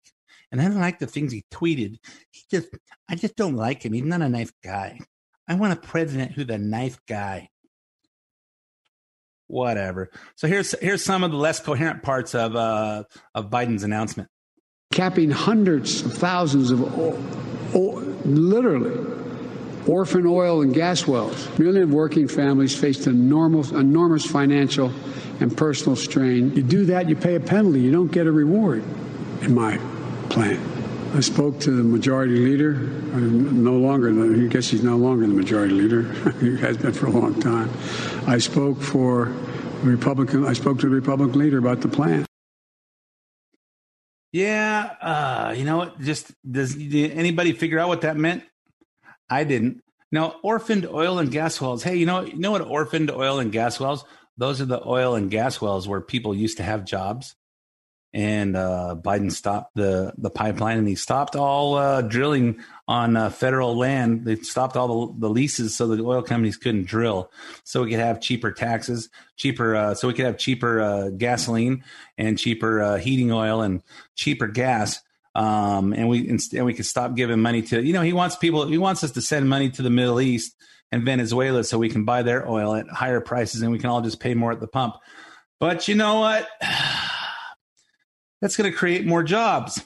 and 0.51 0.61
I 0.61 0.65
don't 0.65 0.79
like 0.79 0.99
the 0.99 1.07
things 1.07 1.31
he 1.31 1.45
tweeted. 1.51 1.97
He 2.31 2.43
just, 2.49 2.67
I 3.09 3.15
just 3.15 3.35
don't 3.35 3.55
like 3.55 3.83
him. 3.83 3.93
He's 3.93 4.03
not 4.03 4.21
a 4.21 4.29
nice 4.29 4.51
guy. 4.63 4.99
I 5.47 5.55
want 5.55 5.73
a 5.73 5.75
president 5.75 6.31
who's 6.33 6.49
a 6.49 6.57
nice 6.57 6.97
guy. 7.07 7.49
Whatever. 9.47 10.09
So 10.35 10.47
here's 10.47 10.71
here's 10.79 11.03
some 11.03 11.23
of 11.25 11.31
the 11.31 11.37
less 11.37 11.59
coherent 11.59 12.03
parts 12.03 12.33
of 12.35 12.55
uh, 12.55 13.03
of 13.35 13.49
Biden's 13.49 13.83
announcement. 13.83 14.29
Capping 14.93 15.29
hundreds 15.31 16.05
of 16.05 16.13
thousands 16.13 16.71
of, 16.71 16.81
o- 16.81 17.17
o- 17.73 17.99
literally, 18.25 18.97
orphan 19.87 20.25
oil 20.25 20.61
and 20.61 20.73
gas 20.73 21.07
wells. 21.07 21.47
Millions 21.59 21.89
of 21.89 21.93
working 21.93 22.27
families 22.27 22.77
faced 22.77 23.07
enormous, 23.07 23.71
enormous 23.71 24.25
financial 24.25 24.91
and 25.39 25.55
personal 25.57 25.95
strain. 25.95 26.53
You 26.55 26.63
do 26.63 26.85
that, 26.85 27.09
you 27.09 27.15
pay 27.15 27.35
a 27.35 27.39
penalty. 27.39 27.81
You 27.81 27.91
don't 27.91 28.11
get 28.11 28.27
a 28.27 28.31
reward, 28.31 28.83
in 29.41 29.53
my 29.53 29.77
plan. 30.31 30.59
I 31.13 31.19
spoke 31.19 31.59
to 31.61 31.71
the 31.71 31.83
majority 31.83 32.37
leader. 32.37 32.75
I'm 33.13 33.65
no 33.65 33.73
longer, 33.73 34.09
I 34.09 34.47
guess 34.47 34.69
he's 34.69 34.81
no 34.81 34.95
longer 34.95 35.27
the 35.27 35.33
majority 35.33 35.73
leader. 35.73 36.03
he 36.39 36.55
has 36.57 36.77
been 36.77 36.93
for 36.93 37.07
a 37.07 37.11
long 37.11 37.39
time. 37.41 37.69
I 38.25 38.37
spoke 38.37 38.81
for 38.81 39.25
Republican. 39.83 40.45
I 40.45 40.53
spoke 40.53 40.79
to 40.79 40.89
the 40.89 40.95
Republican 40.95 41.37
leader 41.37 41.57
about 41.57 41.81
the 41.81 41.89
plan. 41.89 42.25
Yeah, 44.31 44.95
uh, 45.01 45.53
you 45.57 45.65
know 45.65 45.77
what? 45.77 45.99
Just 45.99 46.31
does 46.49 46.73
did 46.75 47.11
anybody 47.11 47.51
figure 47.51 47.79
out 47.79 47.89
what 47.89 48.01
that 48.01 48.15
meant? 48.15 48.43
I 49.29 49.43
didn't. 49.43 49.83
Now, 50.13 50.35
orphaned 50.43 50.85
oil 50.85 51.19
and 51.19 51.29
gas 51.29 51.59
wells. 51.59 51.83
Hey, 51.83 51.97
you 51.97 52.05
know, 52.05 52.21
you 52.21 52.37
know 52.37 52.51
what 52.51 52.61
orphaned 52.61 53.11
oil 53.11 53.39
and 53.39 53.51
gas 53.51 53.81
wells? 53.81 54.05
Those 54.37 54.61
are 54.61 54.65
the 54.65 54.81
oil 54.85 55.15
and 55.15 55.29
gas 55.29 55.59
wells 55.59 55.89
where 55.89 55.99
people 55.99 56.33
used 56.33 56.57
to 56.57 56.63
have 56.63 56.85
jobs 56.85 57.35
and 58.13 58.57
uh, 58.57 58.95
Biden 58.99 59.31
stopped 59.31 59.75
the 59.75 60.13
the 60.17 60.29
pipeline, 60.29 60.77
and 60.77 60.87
he 60.87 60.95
stopped 60.95 61.35
all 61.35 61.75
uh, 61.75 62.01
drilling 62.01 62.61
on 62.87 63.15
uh, 63.15 63.29
federal 63.29 63.77
land. 63.77 64.25
They 64.25 64.35
stopped 64.37 64.75
all 64.75 65.07
the, 65.07 65.19
the, 65.27 65.29
leases 65.29 65.75
so 65.75 65.87
the 65.87 66.03
oil 66.03 66.21
companies 66.21 66.57
couldn't 66.57 66.87
drill, 66.87 67.31
so 67.63 67.83
we 67.83 67.91
could 67.91 67.99
have 67.99 68.19
cheaper 68.19 68.51
taxes, 68.51 69.09
cheaper, 69.37 69.75
uh, 69.75 69.95
so 69.95 70.07
we 70.07 70.13
could 70.13 70.25
have 70.25 70.37
cheaper 70.37 70.81
uh, 70.81 71.09
gasoline 71.09 71.83
and 72.17 72.37
cheaper 72.37 72.81
uh, 72.81 72.97
heating 72.97 73.31
oil 73.31 73.61
and 73.61 73.81
cheaper 74.15 74.47
gas. 74.47 74.99
Um, 75.33 75.93
and 75.93 76.09
we 76.09 76.27
and 76.27 76.65
we 76.65 76.73
could 76.73 76.85
stop 76.85 77.15
giving 77.15 77.39
money 77.39 77.61
to 77.61 77.81
you 77.81 77.93
know 77.93 78.01
he 78.01 78.11
wants 78.11 78.35
people 78.35 78.67
he 78.67 78.77
wants 78.77 79.01
us 79.05 79.11
to 79.11 79.21
send 79.21 79.47
money 79.47 79.69
to 79.69 79.81
the 79.81 79.89
Middle 79.89 80.19
East 80.19 80.53
and 80.91 81.05
Venezuela 81.05 81.63
so 81.63 81.77
we 81.77 81.87
can 81.87 82.03
buy 82.03 82.23
their 82.23 82.49
oil 82.49 82.75
at 82.75 82.89
higher 82.89 83.21
prices 83.21 83.61
and 83.61 83.71
we 83.71 83.79
can 83.79 83.89
all 83.89 84.01
just 84.01 84.19
pay 84.19 84.33
more 84.33 84.51
at 84.51 84.59
the 84.59 84.67
pump. 84.67 84.95
But 85.59 85.87
you 85.87 85.95
know 85.95 86.19
what? 86.19 86.49
That's 88.41 88.57
going 88.57 88.71
to 88.71 88.77
create 88.77 89.05
more 89.05 89.23
jobs. 89.23 89.85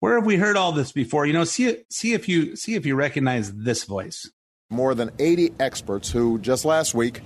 Where 0.00 0.14
have 0.14 0.26
we 0.26 0.36
heard 0.36 0.56
all 0.56 0.72
this 0.72 0.90
before? 0.90 1.26
You 1.26 1.34
know, 1.34 1.44
see 1.44 1.78
see 1.90 2.14
if 2.14 2.28
you 2.28 2.56
see 2.56 2.74
if 2.74 2.84
you 2.84 2.94
recognize 2.94 3.52
this 3.52 3.84
voice. 3.84 4.30
More 4.70 4.94
than 4.94 5.10
80 5.18 5.52
experts 5.60 6.10
who 6.10 6.38
just 6.38 6.64
last 6.64 6.94
week 6.94 7.20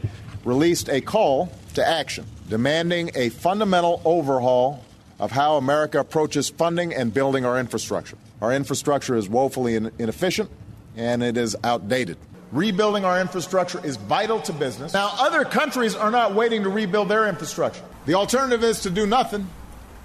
released 0.44 0.88
a 0.88 1.01
call 1.01 1.53
to 1.75 1.87
action 1.87 2.27
demanding 2.49 3.11
a 3.14 3.29
fundamental 3.29 4.01
overhaul 4.05 4.85
of 5.18 5.31
how 5.31 5.57
America 5.57 6.01
approaches 6.01 6.49
funding 6.49 6.94
and 6.94 7.12
building 7.12 7.44
our 7.44 7.59
infrastructure. 7.59 8.16
Our 8.40 8.53
infrastructure 8.53 9.16
is 9.16 9.29
woefully 9.29 9.75
in- 9.75 9.90
inefficient 9.99 10.51
and 10.97 11.23
it 11.23 11.37
is 11.37 11.57
outdated. 11.64 12.16
Rebuilding 12.51 13.05
our 13.05 13.21
infrastructure 13.21 13.85
is 13.85 13.97
vital 13.97 14.40
to 14.42 14.53
business. 14.53 14.94
Now, 14.94 15.11
other 15.18 15.44
countries 15.44 15.94
are 15.94 16.11
not 16.11 16.35
waiting 16.35 16.62
to 16.62 16.71
rebuild 16.71 17.09
their 17.09 17.29
infrastructure. 17.29 17.83
The 18.07 18.14
alternative 18.14 18.64
is 18.64 18.81
to 18.81 18.90
do 18.90 19.07
nothing 19.07 19.49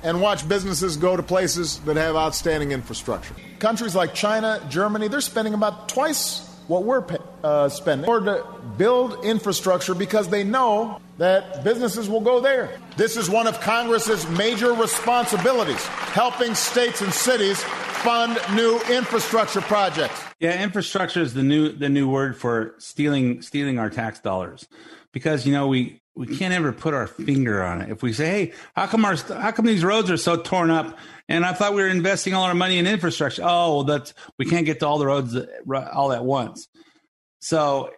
and 0.03 0.21
watch 0.21 0.47
businesses 0.47 0.97
go 0.97 1.15
to 1.15 1.23
places 1.23 1.79
that 1.81 1.95
have 1.95 2.15
outstanding 2.15 2.71
infrastructure. 2.71 3.33
Countries 3.59 3.95
like 3.95 4.13
China, 4.13 4.61
Germany, 4.69 5.07
they're 5.07 5.21
spending 5.21 5.53
about 5.53 5.89
twice 5.89 6.49
what 6.67 6.83
we're 6.83 7.03
uh, 7.43 7.67
spending 7.69 8.05
in 8.05 8.09
order 8.09 8.37
to 8.37 8.61
build 8.77 9.23
infrastructure 9.25 9.93
because 9.93 10.29
they 10.29 10.43
know 10.43 10.99
that 11.17 11.63
businesses 11.63 12.09
will 12.09 12.21
go 12.21 12.39
there. 12.39 12.79
This 12.97 13.17
is 13.17 13.29
one 13.29 13.47
of 13.47 13.59
Congress's 13.61 14.27
major 14.29 14.73
responsibilities, 14.73 15.85
helping 15.85 16.55
states 16.55 17.01
and 17.01 17.13
cities 17.13 17.61
fund 18.03 18.39
new 18.55 18.79
infrastructure 18.89 19.61
projects. 19.61 20.21
Yeah, 20.39 20.61
infrastructure 20.61 21.21
is 21.21 21.33
the 21.33 21.43
new 21.43 21.71
the 21.71 21.89
new 21.89 22.09
word 22.09 22.37
for 22.37 22.75
stealing 22.77 23.41
stealing 23.41 23.79
our 23.79 23.89
tax 23.89 24.19
dollars. 24.19 24.67
Because 25.11 25.45
you 25.45 25.53
know, 25.53 25.67
we 25.67 26.01
we 26.15 26.27
can't 26.27 26.53
ever 26.53 26.71
put 26.71 26.93
our 26.93 27.07
finger 27.07 27.63
on 27.63 27.81
it. 27.81 27.89
If 27.89 28.03
we 28.03 28.13
say, 28.13 28.25
"Hey, 28.25 28.53
how 28.75 28.87
come 28.87 29.05
our 29.05 29.15
how 29.15 29.51
come 29.51 29.65
these 29.65 29.83
roads 29.83 30.11
are 30.11 30.17
so 30.17 30.37
torn 30.37 30.69
up?" 30.69 30.97
and 31.29 31.45
I 31.45 31.53
thought 31.53 31.73
we 31.73 31.81
were 31.81 31.87
investing 31.87 32.33
all 32.33 32.43
our 32.43 32.53
money 32.53 32.77
in 32.77 32.87
infrastructure. 32.87 33.41
Oh, 33.43 33.75
well, 33.75 33.83
that's 33.85 34.13
we 34.37 34.45
can't 34.45 34.65
get 34.65 34.79
to 34.81 34.87
all 34.87 34.97
the 34.97 35.05
roads 35.05 35.35
all 35.93 36.11
at 36.11 36.23
once. 36.23 36.67
So, 37.39 37.91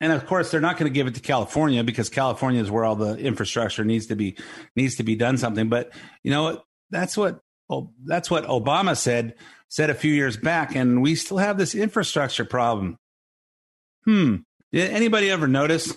and 0.00 0.12
of 0.12 0.26
course, 0.26 0.50
they're 0.50 0.60
not 0.60 0.78
going 0.78 0.90
to 0.90 0.94
give 0.94 1.06
it 1.06 1.14
to 1.16 1.20
California 1.20 1.82
because 1.84 2.08
California 2.08 2.60
is 2.60 2.70
where 2.70 2.84
all 2.84 2.96
the 2.96 3.16
infrastructure 3.16 3.84
needs 3.84 4.06
to 4.06 4.16
be 4.16 4.36
needs 4.76 4.96
to 4.96 5.02
be 5.02 5.16
done 5.16 5.36
something. 5.36 5.68
But 5.68 5.92
you 6.22 6.30
know, 6.30 6.62
that's 6.90 7.16
what 7.16 7.40
oh, 7.68 7.92
that's 8.04 8.30
what 8.30 8.44
Obama 8.44 8.96
said 8.96 9.34
said 9.68 9.90
a 9.90 9.94
few 9.94 10.12
years 10.12 10.36
back, 10.36 10.76
and 10.76 11.02
we 11.02 11.16
still 11.16 11.38
have 11.38 11.58
this 11.58 11.74
infrastructure 11.74 12.44
problem. 12.44 12.98
Hmm. 14.04 14.36
Did 14.72 14.90
anybody 14.90 15.30
ever 15.30 15.48
notice 15.48 15.96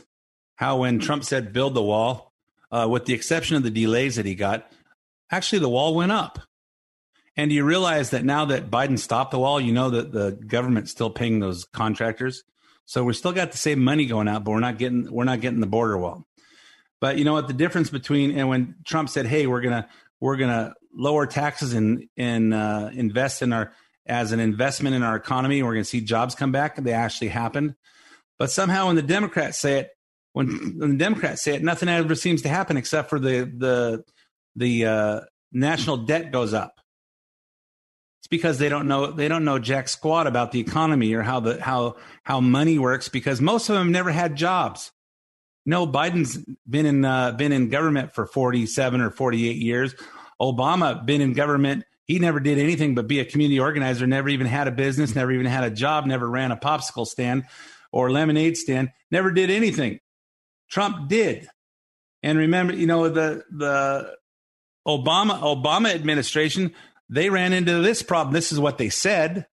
how 0.60 0.76
when 0.76 1.00
Trump 1.00 1.24
said 1.24 1.54
build 1.54 1.74
the 1.74 1.82
wall, 1.82 2.34
uh, 2.70 2.86
with 2.92 3.06
the 3.06 3.14
exception 3.14 3.56
of 3.56 3.64
the 3.64 3.70
delays 3.70 4.18
that 4.18 4.26
he 4.26 4.36
got, 4.36 4.70
actually 5.32 5.60
the 5.60 5.70
wall 5.70 5.96
went 5.96 6.12
up. 6.12 6.38
And 7.38 7.50
you 7.50 7.64
realize 7.64 8.10
that 8.10 8.26
now 8.26 8.44
that 8.44 8.70
Biden 8.70 9.00
stopped 9.00 9.32
the 9.32 9.40
wall, 9.40 9.62
you 9.62 9.72
know 9.72 9.90
that 9.92 10.12
the 10.12 10.34
government's 10.34 10.92
still 10.92 11.10
paying 11.10 11.40
those 11.40 11.64
contractors. 11.64 12.44
So 12.84 13.06
we 13.06 13.14
still 13.14 13.32
got 13.32 13.54
the 13.54 13.58
same 13.58 13.82
money 13.82 14.06
going 14.06 14.28
out, 14.28 14.44
but 14.44 14.52
we're 14.52 14.60
not 14.60 14.78
getting 14.78 15.10
we're 15.10 15.24
not 15.24 15.40
getting 15.40 15.62
the 15.62 15.66
border 15.66 15.98
wall. 15.98 16.28
But 17.00 17.18
you 17.18 17.24
know 17.24 17.34
what 17.34 17.48
the 17.48 17.54
difference 17.54 17.90
between 17.90 18.38
and 18.38 18.50
when 18.50 18.76
Trump 18.84 19.08
said, 19.08 19.28
"Hey, 19.28 19.48
we're 19.48 19.62
gonna 19.62 19.88
we're 20.20 20.36
gonna 20.36 20.74
lower 20.94 21.26
taxes 21.26 21.74
and 21.74 22.10
and 22.18 22.54
uh, 22.54 22.90
invest 22.92 23.42
in 23.42 23.54
our 23.54 23.72
as 24.06 24.34
an 24.34 24.42
investment 24.42 24.94
in 24.94 25.04
our 25.04 25.16
economy, 25.16 25.64
we're 25.64 25.76
gonna 25.76 25.86
see 25.86 26.02
jobs 26.02 26.36
come 26.36 26.52
back," 26.52 26.76
they 26.76 26.92
actually 26.92 27.30
happened. 27.30 27.76
But 28.38 28.52
somehow 28.52 28.88
when 28.88 28.98
the 28.98 29.02
Democrats 29.02 29.58
say 29.58 29.80
it, 29.80 29.92
when, 30.34 30.78
when 30.78 30.90
the 30.98 30.98
Democrats 30.98 31.44
say 31.44 31.56
it, 31.56 31.64
nothing 31.64 31.90
ever 31.90 32.16
seems 32.16 32.42
to 32.44 32.50
happen 32.50 32.78
except 32.78 33.10
for 33.10 33.20
the 33.20 33.52
the 33.56 34.04
the 34.56 34.86
uh, 34.86 35.22
national 35.52 35.98
debt 35.98 36.32
goes 36.32 36.54
up. 36.54 36.80
It's 38.22 38.28
because 38.28 38.58
they 38.58 38.70
don't 38.70 38.88
know 38.88 39.12
they 39.12 39.28
don't 39.28 39.46
know 39.46 39.60
jack 39.60 39.88
squat 39.88 40.28
about 40.28 40.52
the 40.52 40.60
economy 40.60 41.14
or 41.14 41.22
how 41.22 41.40
the 41.40 41.62
how 41.62 41.96
how 42.24 42.42
money 42.42 42.78
works 42.78 43.10
because 43.10 43.42
most 43.42 43.70
of 43.70 43.76
them 43.76 43.92
never 43.92 44.12
had 44.12 44.36
jobs. 44.36 44.92
No, 45.66 45.86
Biden's 45.86 46.38
been 46.68 46.86
in 46.86 47.06
uh, 47.06 47.32
been 47.32 47.52
in 47.52 47.70
government 47.70 48.14
for 48.14 48.26
forty 48.26 48.66
seven 48.66 49.02
or 49.02 49.12
forty 49.12 49.50
eight 49.50 49.58
years. 49.58 49.96
Obama 50.42 51.06
been 51.06 51.22
in 51.22 51.34
government. 51.34 51.84
He 52.06 52.18
never 52.18 52.40
did 52.40 52.58
anything 52.58 52.96
but 52.96 53.08
be 53.08 53.20
a 53.20 53.26
community 53.26 53.60
organizer. 53.60 54.08
Never 54.08 54.30
even 54.30 54.48
had 54.48 54.68
a 54.68 54.72
business. 54.72 55.14
Never 55.16 55.32
even 55.32 55.46
had 55.46 55.64
a 55.64 55.70
job. 55.70 56.06
Never 56.06 56.28
ran 56.28 56.52
a 56.52 56.58
popsicle 56.58 57.06
stand 57.06 57.44
or 57.92 58.10
lemonade 58.10 58.58
stand. 58.58 58.90
Never 59.12 59.32
did 59.32 59.50
anything. 59.50 60.00
Trump 60.70 61.08
did. 61.08 61.48
And 62.24 62.38
remember, 62.38 62.74
you 62.74 62.88
know 62.88 63.10
the 63.10 63.44
the 63.52 64.16
Obama 64.88 65.40
Obama 65.42 65.94
administration, 65.94 66.74
they 67.10 67.30
ran 67.30 67.54
into 67.54 67.82
this 67.82 68.02
problem. 68.02 68.34
This 68.34 68.52
is 68.52 68.60
what 68.60 68.78
they 68.78 68.90
said. 68.90 69.48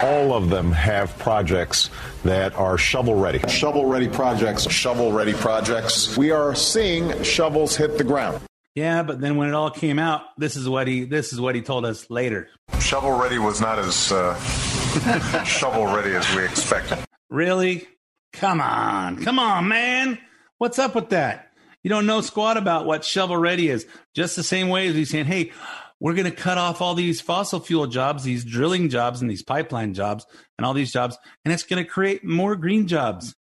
All 0.00 0.32
of 0.32 0.48
them 0.48 0.72
have 0.72 1.18
projects 1.18 1.90
that 2.24 2.54
are 2.54 2.78
shovel 2.78 3.16
ready. 3.16 3.38
Shovel 3.48 3.84
ready 3.84 4.08
projects, 4.08 4.70
shovel 4.70 5.12
ready 5.12 5.34
projects. 5.34 6.16
We 6.16 6.30
are 6.30 6.54
seeing 6.54 7.22
shovels 7.22 7.76
hit 7.76 7.98
the 7.98 8.04
ground. 8.04 8.40
Yeah, 8.74 9.02
but 9.02 9.20
then 9.20 9.36
when 9.36 9.48
it 9.48 9.54
all 9.54 9.70
came 9.70 9.98
out, 9.98 10.22
this 10.38 10.56
is 10.56 10.68
what 10.68 10.86
he 10.86 11.04
this 11.04 11.32
is 11.34 11.40
what 11.40 11.54
he 11.54 11.60
told 11.60 11.84
us 11.84 12.08
later. 12.08 12.48
Shovel 12.80 13.18
ready 13.18 13.38
was 13.38 13.60
not 13.60 13.78
as 13.78 14.10
uh, 14.10 14.38
shovel 15.44 15.86
ready 15.86 16.14
as 16.14 16.34
we 16.34 16.44
expected. 16.44 16.98
Really? 17.28 17.86
Come 18.32 18.60
on, 18.60 19.22
come 19.22 19.38
on, 19.38 19.68
man. 19.68 20.18
What's 20.60 20.78
up 20.78 20.94
with 20.94 21.08
that? 21.08 21.52
You 21.82 21.88
don't 21.88 22.04
know 22.04 22.20
squat 22.20 22.58
about 22.58 22.84
what 22.84 23.02
shovel 23.02 23.38
ready 23.38 23.70
is. 23.70 23.86
Just 24.14 24.36
the 24.36 24.42
same 24.42 24.68
way 24.68 24.88
as 24.88 24.94
he's 24.94 25.08
saying, 25.08 25.24
hey, 25.24 25.52
we're 25.98 26.12
going 26.12 26.30
to 26.30 26.36
cut 26.36 26.58
off 26.58 26.82
all 26.82 26.94
these 26.94 27.18
fossil 27.18 27.60
fuel 27.60 27.86
jobs, 27.86 28.24
these 28.24 28.44
drilling 28.44 28.90
jobs, 28.90 29.22
and 29.22 29.30
these 29.30 29.42
pipeline 29.42 29.94
jobs, 29.94 30.26
and 30.58 30.66
all 30.66 30.74
these 30.74 30.92
jobs, 30.92 31.16
and 31.46 31.54
it's 31.54 31.62
going 31.62 31.82
to 31.82 31.88
create 31.88 32.24
more 32.24 32.56
green 32.56 32.86
jobs. 32.86 33.34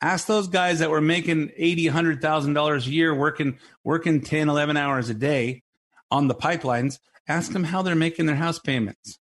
Ask 0.00 0.26
those 0.26 0.48
guys 0.48 0.78
that 0.78 0.88
were 0.88 1.02
making 1.02 1.50
eighty, 1.54 1.86
hundred 1.86 2.22
thousand 2.22 2.54
dollars 2.54 2.86
a 2.86 2.92
year, 2.92 3.14
working 3.14 3.58
working 3.84 4.22
10, 4.22 4.48
11 4.48 4.78
hours 4.78 5.10
a 5.10 5.14
day 5.14 5.64
on 6.10 6.28
the 6.28 6.34
pipelines. 6.34 6.98
Ask 7.28 7.52
them 7.52 7.64
how 7.64 7.82
they're 7.82 7.94
making 7.94 8.24
their 8.24 8.36
house 8.36 8.58
payments. 8.58 9.18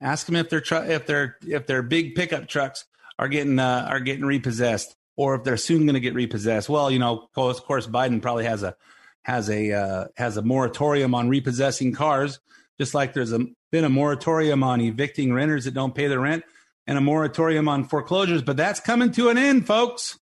Ask 0.00 0.24
them 0.24 0.36
if 0.36 0.48
their 0.48 0.62
tr- 0.62 0.86
if 0.86 1.06
their 1.06 1.36
if 1.46 1.66
their 1.66 1.82
big 1.82 2.14
pickup 2.14 2.48
trucks 2.48 2.86
are 3.18 3.28
getting 3.28 3.58
uh, 3.58 3.86
are 3.90 4.00
getting 4.00 4.24
repossessed 4.24 4.94
or 5.18 5.34
if 5.34 5.42
they're 5.42 5.56
soon 5.56 5.84
going 5.84 5.94
to 5.94 6.00
get 6.00 6.14
repossessed. 6.14 6.68
Well, 6.68 6.92
you 6.92 7.00
know, 7.00 7.28
of 7.36 7.64
course, 7.64 7.88
Biden 7.88 8.22
probably 8.22 8.44
has 8.44 8.62
a 8.62 8.76
has 9.24 9.50
a 9.50 9.72
uh, 9.72 10.04
has 10.16 10.38
a 10.38 10.42
moratorium 10.42 11.14
on 11.14 11.28
repossessing 11.28 11.92
cars, 11.92 12.38
just 12.80 12.94
like 12.94 13.12
there's 13.12 13.32
a, 13.32 13.40
been 13.72 13.84
a 13.84 13.90
moratorium 13.90 14.62
on 14.62 14.80
evicting 14.80 15.34
renters 15.34 15.64
that 15.64 15.74
don't 15.74 15.94
pay 15.94 16.06
their 16.06 16.20
rent, 16.20 16.44
and 16.86 16.96
a 16.96 17.00
moratorium 17.00 17.68
on 17.68 17.84
foreclosures. 17.84 18.42
But 18.42 18.56
that's 18.56 18.78
coming 18.78 19.10
to 19.12 19.28
an 19.28 19.36
end, 19.36 19.66
folks. 19.66 20.18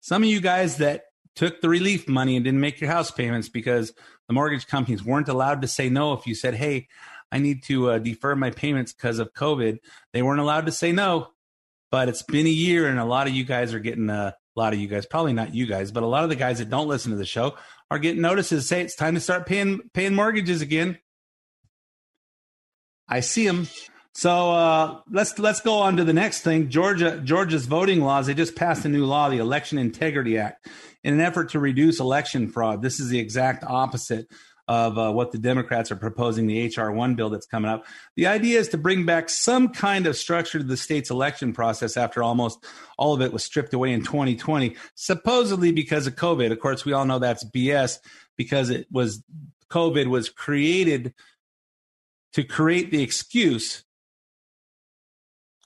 Some 0.00 0.22
of 0.22 0.28
you 0.28 0.40
guys 0.40 0.76
that 0.76 1.02
took 1.34 1.60
the 1.60 1.68
relief 1.68 2.08
money 2.08 2.36
and 2.36 2.44
didn't 2.44 2.60
make 2.60 2.80
your 2.80 2.90
house 2.90 3.10
payments 3.10 3.48
because 3.48 3.92
the 4.28 4.34
mortgage 4.34 4.68
companies 4.68 5.04
weren't 5.04 5.28
allowed 5.28 5.62
to 5.62 5.68
say 5.68 5.88
no 5.88 6.12
if 6.12 6.28
you 6.28 6.36
said, 6.36 6.54
"Hey, 6.54 6.86
I 7.32 7.40
need 7.40 7.64
to 7.64 7.90
uh, 7.90 7.98
defer 7.98 8.36
my 8.36 8.50
payments 8.50 8.92
because 8.92 9.18
of 9.18 9.34
COVID." 9.34 9.80
They 10.12 10.22
weren't 10.22 10.40
allowed 10.40 10.66
to 10.66 10.72
say 10.72 10.92
no 10.92 11.32
but 11.90 12.08
it's 12.08 12.22
been 12.22 12.46
a 12.46 12.50
year 12.50 12.88
and 12.88 12.98
a 12.98 13.04
lot 13.04 13.26
of 13.26 13.34
you 13.34 13.44
guys 13.44 13.74
are 13.74 13.78
getting 13.78 14.10
uh, 14.10 14.32
a 14.56 14.60
lot 14.60 14.72
of 14.72 14.78
you 14.78 14.88
guys 14.88 15.06
probably 15.06 15.32
not 15.32 15.54
you 15.54 15.66
guys 15.66 15.90
but 15.90 16.02
a 16.02 16.06
lot 16.06 16.24
of 16.24 16.30
the 16.30 16.36
guys 16.36 16.58
that 16.58 16.70
don't 16.70 16.88
listen 16.88 17.10
to 17.10 17.16
the 17.16 17.26
show 17.26 17.54
are 17.90 17.98
getting 17.98 18.22
notices 18.22 18.68
say 18.68 18.80
it's 18.80 18.96
time 18.96 19.14
to 19.14 19.20
start 19.20 19.46
paying 19.46 19.80
paying 19.94 20.14
mortgages 20.14 20.62
again. 20.62 20.98
I 23.08 23.20
see 23.20 23.46
them 23.46 23.66
so 24.12 24.52
uh, 24.52 25.00
let's 25.10 25.38
let's 25.38 25.60
go 25.60 25.78
on 25.78 25.96
to 25.96 26.04
the 26.04 26.12
next 26.12 26.42
thing. 26.42 26.68
Georgia 26.68 27.20
georgia's 27.22 27.66
voting 27.66 28.00
laws 28.00 28.26
they 28.26 28.34
just 28.34 28.56
passed 28.56 28.84
a 28.84 28.88
new 28.88 29.06
law 29.06 29.28
the 29.28 29.38
election 29.38 29.78
integrity 29.78 30.38
act 30.38 30.68
in 31.02 31.14
an 31.14 31.20
effort 31.20 31.50
to 31.50 31.58
reduce 31.58 32.00
election 32.00 32.48
fraud. 32.48 32.82
This 32.82 33.00
is 33.00 33.08
the 33.08 33.18
exact 33.18 33.64
opposite 33.64 34.26
of 34.70 34.98
uh, 34.98 35.10
what 35.10 35.32
the 35.32 35.38
Democrats 35.38 35.90
are 35.90 35.96
proposing, 35.96 36.46
the 36.46 36.60
H.R. 36.60 36.92
1 36.92 37.16
bill 37.16 37.28
that's 37.28 37.44
coming 37.44 37.68
up. 37.68 37.84
The 38.14 38.28
idea 38.28 38.60
is 38.60 38.68
to 38.68 38.78
bring 38.78 39.04
back 39.04 39.28
some 39.28 39.70
kind 39.70 40.06
of 40.06 40.16
structure 40.16 40.60
to 40.60 40.64
the 40.64 40.76
state's 40.76 41.10
election 41.10 41.52
process 41.52 41.96
after 41.96 42.22
almost 42.22 42.64
all 42.96 43.12
of 43.12 43.20
it 43.20 43.32
was 43.32 43.42
stripped 43.42 43.74
away 43.74 43.92
in 43.92 44.04
2020, 44.04 44.76
supposedly 44.94 45.72
because 45.72 46.06
of 46.06 46.14
COVID. 46.14 46.52
Of 46.52 46.60
course, 46.60 46.84
we 46.84 46.92
all 46.92 47.04
know 47.04 47.18
that's 47.18 47.42
BS 47.42 47.98
because 48.36 48.70
it 48.70 48.86
was 48.92 49.24
COVID 49.70 50.06
was 50.06 50.28
created 50.28 51.14
to 52.34 52.44
create 52.44 52.92
the 52.92 53.02
excuse 53.02 53.82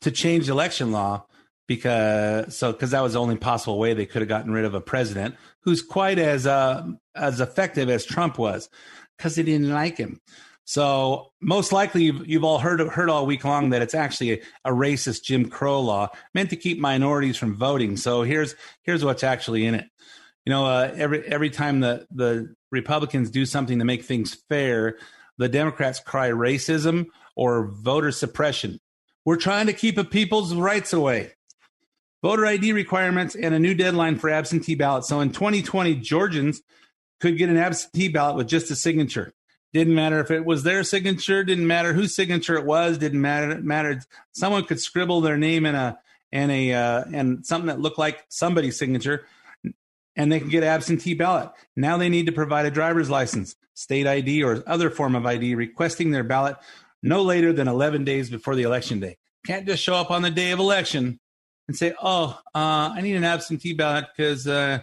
to 0.00 0.10
change 0.10 0.48
election 0.48 0.92
law 0.92 1.26
because 1.66 2.56
so 2.56 2.72
because 2.72 2.90
that 2.90 3.02
was 3.02 3.14
the 3.14 3.20
only 3.20 3.36
possible 3.36 3.78
way 3.78 3.94
they 3.94 4.06
could 4.06 4.22
have 4.22 4.28
gotten 4.28 4.52
rid 4.52 4.64
of 4.64 4.74
a 4.74 4.80
president 4.80 5.34
who's 5.60 5.82
quite 5.82 6.18
as 6.18 6.46
uh, 6.46 6.86
as 7.14 7.40
effective 7.40 7.88
as 7.88 8.04
Trump 8.04 8.38
was 8.38 8.68
because 9.16 9.34
they 9.36 9.42
didn't 9.42 9.70
like 9.70 9.96
him. 9.96 10.20
So 10.66 11.32
most 11.42 11.72
likely 11.72 12.04
you've, 12.04 12.26
you've, 12.26 12.44
all 12.44 12.58
heard 12.58 12.80
heard 12.80 13.10
all 13.10 13.26
week 13.26 13.44
long 13.44 13.70
that 13.70 13.82
it's 13.82 13.94
actually 13.94 14.32
a, 14.32 14.42
a, 14.64 14.70
racist 14.70 15.22
Jim 15.22 15.50
Crow 15.50 15.80
law 15.80 16.08
meant 16.34 16.50
to 16.50 16.56
keep 16.56 16.78
minorities 16.78 17.36
from 17.36 17.54
voting. 17.54 17.96
So 17.96 18.22
here's 18.22 18.54
here's 18.82 19.04
what's 19.04 19.22
actually 19.22 19.66
in 19.66 19.74
it. 19.74 19.86
You 20.46 20.50
know, 20.50 20.66
uh, 20.66 20.92
every 20.96 21.26
every 21.26 21.50
time 21.50 21.80
the 21.80 22.06
the 22.10 22.54
Republicans 22.70 23.30
do 23.30 23.44
something 23.44 23.78
to 23.78 23.84
make 23.84 24.04
things 24.04 24.34
fair, 24.48 24.96
the 25.36 25.48
Democrats 25.48 26.00
cry 26.00 26.30
racism 26.30 27.06
or 27.36 27.66
voter 27.66 28.10
suppression. 28.10 28.80
We're 29.26 29.36
trying 29.36 29.66
to 29.66 29.72
keep 29.72 29.98
a 29.98 30.04
people's 30.04 30.54
rights 30.54 30.92
away. 30.92 31.32
Voter 32.24 32.46
ID 32.46 32.72
requirements 32.72 33.34
and 33.34 33.54
a 33.54 33.58
new 33.58 33.74
deadline 33.74 34.16
for 34.16 34.30
absentee 34.30 34.74
ballots. 34.74 35.08
So 35.08 35.20
in 35.20 35.30
2020, 35.30 35.96
Georgians 35.96 36.62
could 37.20 37.36
get 37.36 37.50
an 37.50 37.58
absentee 37.58 38.08
ballot 38.08 38.36
with 38.36 38.48
just 38.48 38.70
a 38.70 38.76
signature. 38.76 39.34
Didn't 39.74 39.94
matter 39.94 40.20
if 40.20 40.30
it 40.30 40.42
was 40.42 40.62
their 40.62 40.84
signature, 40.84 41.44
didn't 41.44 41.66
matter 41.66 41.92
whose 41.92 42.16
signature 42.16 42.56
it 42.56 42.64
was, 42.64 42.96
didn't 42.96 43.20
matter. 43.20 43.50
It 43.50 43.62
Mattered. 43.62 44.04
Someone 44.32 44.64
could 44.64 44.80
scribble 44.80 45.20
their 45.20 45.36
name 45.36 45.66
in 45.66 45.74
a 45.74 45.98
and 46.32 46.50
a 46.50 46.72
uh, 46.72 47.04
and 47.12 47.44
something 47.44 47.66
that 47.66 47.80
looked 47.80 47.98
like 47.98 48.24
somebody's 48.30 48.78
signature, 48.78 49.26
and 50.16 50.32
they 50.32 50.40
can 50.40 50.48
get 50.48 50.64
absentee 50.64 51.12
ballot. 51.12 51.50
Now 51.76 51.98
they 51.98 52.08
need 52.08 52.24
to 52.24 52.32
provide 52.32 52.64
a 52.64 52.70
driver's 52.70 53.10
license, 53.10 53.54
state 53.74 54.06
ID, 54.06 54.42
or 54.42 54.64
other 54.66 54.88
form 54.88 55.14
of 55.14 55.26
ID, 55.26 55.56
requesting 55.56 56.10
their 56.10 56.24
ballot 56.24 56.56
no 57.02 57.20
later 57.20 57.52
than 57.52 57.68
11 57.68 58.04
days 58.04 58.30
before 58.30 58.54
the 58.54 58.62
election 58.62 58.98
day. 58.98 59.18
Can't 59.46 59.66
just 59.66 59.82
show 59.82 59.96
up 59.96 60.10
on 60.10 60.22
the 60.22 60.30
day 60.30 60.52
of 60.52 60.58
election 60.58 61.20
and 61.68 61.76
say, 61.76 61.94
"Oh, 62.02 62.38
uh, 62.54 62.92
I 62.94 63.00
need 63.00 63.16
an 63.16 63.24
absentee 63.24 63.74
ballot 63.74 64.06
because 64.16 64.46
uh, 64.46 64.78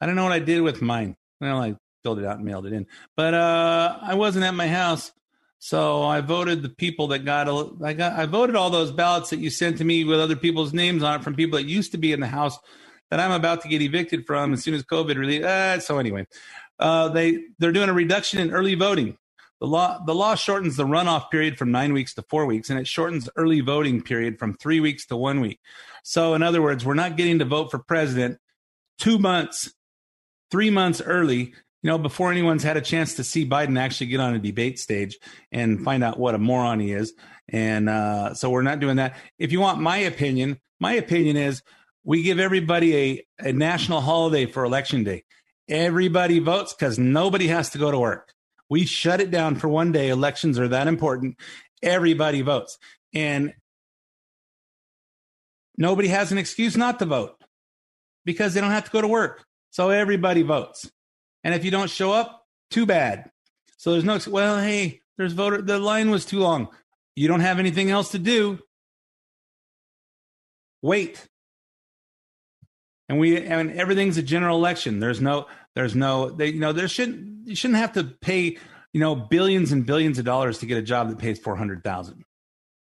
I 0.00 0.06
don't 0.06 0.16
know 0.16 0.24
what 0.24 0.32
I 0.32 0.38
did 0.38 0.62
with 0.62 0.82
mine." 0.82 1.16
Well, 1.40 1.60
I 1.60 1.76
filled 2.02 2.18
it 2.18 2.24
out 2.24 2.36
and 2.36 2.44
mailed 2.44 2.66
it 2.66 2.72
in. 2.72 2.86
But 3.16 3.34
uh, 3.34 3.98
I 4.00 4.14
wasn't 4.14 4.44
at 4.44 4.54
my 4.54 4.68
house, 4.68 5.12
so 5.58 6.02
I 6.02 6.20
voted 6.20 6.62
the 6.62 6.68
people 6.68 7.08
that 7.08 7.20
got. 7.20 7.48
A, 7.48 7.70
I 7.84 7.92
got. 7.92 8.18
I 8.18 8.26
voted 8.26 8.56
all 8.56 8.70
those 8.70 8.92
ballots 8.92 9.30
that 9.30 9.38
you 9.38 9.50
sent 9.50 9.78
to 9.78 9.84
me 9.84 10.04
with 10.04 10.20
other 10.20 10.36
people's 10.36 10.72
names 10.72 11.02
on 11.02 11.20
it 11.20 11.24
from 11.24 11.34
people 11.34 11.58
that 11.58 11.66
used 11.66 11.92
to 11.92 11.98
be 11.98 12.12
in 12.12 12.20
the 12.20 12.26
house 12.26 12.58
that 13.10 13.20
I'm 13.20 13.32
about 13.32 13.62
to 13.62 13.68
get 13.68 13.82
evicted 13.82 14.26
from 14.26 14.52
as 14.52 14.62
soon 14.62 14.74
as 14.74 14.82
COVID 14.84 15.16
really. 15.16 15.44
Uh, 15.44 15.80
so 15.80 15.98
anyway, 15.98 16.26
uh, 16.78 17.08
they 17.08 17.38
they're 17.58 17.72
doing 17.72 17.88
a 17.88 17.94
reduction 17.94 18.40
in 18.40 18.52
early 18.52 18.74
voting. 18.74 19.16
The 19.60 19.66
law 19.66 20.02
the 20.04 20.14
law 20.14 20.34
shortens 20.34 20.76
the 20.76 20.86
runoff 20.86 21.30
period 21.30 21.58
from 21.58 21.70
nine 21.70 21.92
weeks 21.92 22.14
to 22.14 22.22
four 22.22 22.46
weeks, 22.46 22.70
and 22.70 22.78
it 22.78 22.86
shortens 22.86 23.28
early 23.36 23.60
voting 23.60 24.02
period 24.02 24.38
from 24.38 24.54
three 24.54 24.80
weeks 24.80 25.06
to 25.06 25.16
one 25.16 25.40
week. 25.40 25.60
So 26.02 26.34
in 26.34 26.42
other 26.42 26.62
words, 26.62 26.84
we're 26.84 26.94
not 26.94 27.16
getting 27.16 27.38
to 27.40 27.44
vote 27.44 27.70
for 27.70 27.78
president 27.78 28.38
two 28.98 29.18
months, 29.18 29.72
three 30.50 30.70
months 30.70 31.02
early 31.02 31.54
you 31.82 31.88
know, 31.88 31.98
before 31.98 32.30
anyone's 32.30 32.62
had 32.62 32.76
a 32.76 32.82
chance 32.82 33.14
to 33.14 33.24
see 33.24 33.48
Biden 33.48 33.78
actually 33.78 34.08
get 34.08 34.20
on 34.20 34.34
a 34.34 34.38
debate 34.38 34.78
stage 34.78 35.18
and 35.50 35.82
find 35.82 36.04
out 36.04 36.18
what 36.18 36.34
a 36.34 36.38
moron 36.38 36.78
he 36.78 36.92
is. 36.92 37.14
And 37.48 37.88
uh, 37.88 38.34
so 38.34 38.50
we're 38.50 38.62
not 38.62 38.80
doing 38.80 38.96
that. 38.96 39.16
If 39.38 39.50
you 39.50 39.60
want 39.60 39.80
my 39.80 39.96
opinion, 39.98 40.60
my 40.78 40.92
opinion 40.92 41.36
is 41.36 41.62
we 42.04 42.22
give 42.22 42.38
everybody 42.38 42.96
a, 42.96 43.26
a 43.38 43.52
national 43.52 44.02
holiday 44.02 44.46
for 44.46 44.64
election 44.64 45.04
day. 45.04 45.24
Everybody 45.68 46.38
votes 46.38 46.74
because 46.74 46.98
nobody 46.98 47.46
has 47.46 47.70
to 47.70 47.78
go 47.78 47.90
to 47.90 47.98
work. 47.98 48.34
We 48.70 48.86
shut 48.86 49.20
it 49.20 49.30
down 49.30 49.56
for 49.56 49.68
one 49.68 49.92
day. 49.92 50.08
Elections 50.08 50.58
are 50.58 50.68
that 50.68 50.86
important. 50.86 51.36
Everybody 51.82 52.40
votes. 52.40 52.78
And 53.12 53.52
nobody 55.76 56.08
has 56.08 56.30
an 56.30 56.38
excuse 56.38 56.76
not 56.76 57.00
to 57.00 57.06
vote 57.06 57.36
because 58.24 58.54
they 58.54 58.60
don't 58.60 58.70
have 58.70 58.84
to 58.84 58.90
go 58.90 59.00
to 59.00 59.08
work. 59.08 59.44
So 59.70 59.90
everybody 59.90 60.42
votes. 60.42 60.90
And 61.42 61.54
if 61.54 61.64
you 61.64 61.70
don't 61.70 61.90
show 61.90 62.12
up, 62.12 62.46
too 62.70 62.86
bad. 62.86 63.30
So 63.76 63.92
there's 63.92 64.04
no, 64.04 64.18
well, 64.28 64.58
hey, 64.60 65.00
there's 65.18 65.32
voter, 65.32 65.60
the 65.62 65.78
line 65.78 66.10
was 66.10 66.24
too 66.24 66.38
long. 66.38 66.68
You 67.16 67.28
don't 67.28 67.40
have 67.40 67.58
anything 67.58 67.90
else 67.90 68.12
to 68.12 68.18
do. 68.18 68.60
Wait. 70.82 71.26
And 73.08 73.18
we, 73.18 73.36
and 73.36 73.72
everything's 73.72 74.18
a 74.18 74.22
general 74.22 74.56
election. 74.56 75.00
There's 75.00 75.20
no, 75.20 75.46
there's 75.74 75.96
no, 75.96 76.30
they, 76.30 76.48
you 76.48 76.60
know, 76.60 76.72
there 76.72 76.88
shouldn't, 76.88 77.39
you 77.50 77.56
shouldn't 77.56 77.78
have 77.78 77.92
to 77.94 78.04
pay, 78.04 78.56
you 78.92 79.00
know, 79.00 79.14
billions 79.14 79.72
and 79.72 79.84
billions 79.84 80.18
of 80.18 80.24
dollars 80.24 80.58
to 80.58 80.66
get 80.66 80.78
a 80.78 80.82
job 80.82 81.08
that 81.10 81.18
pays 81.18 81.38
400,000. 81.38 82.24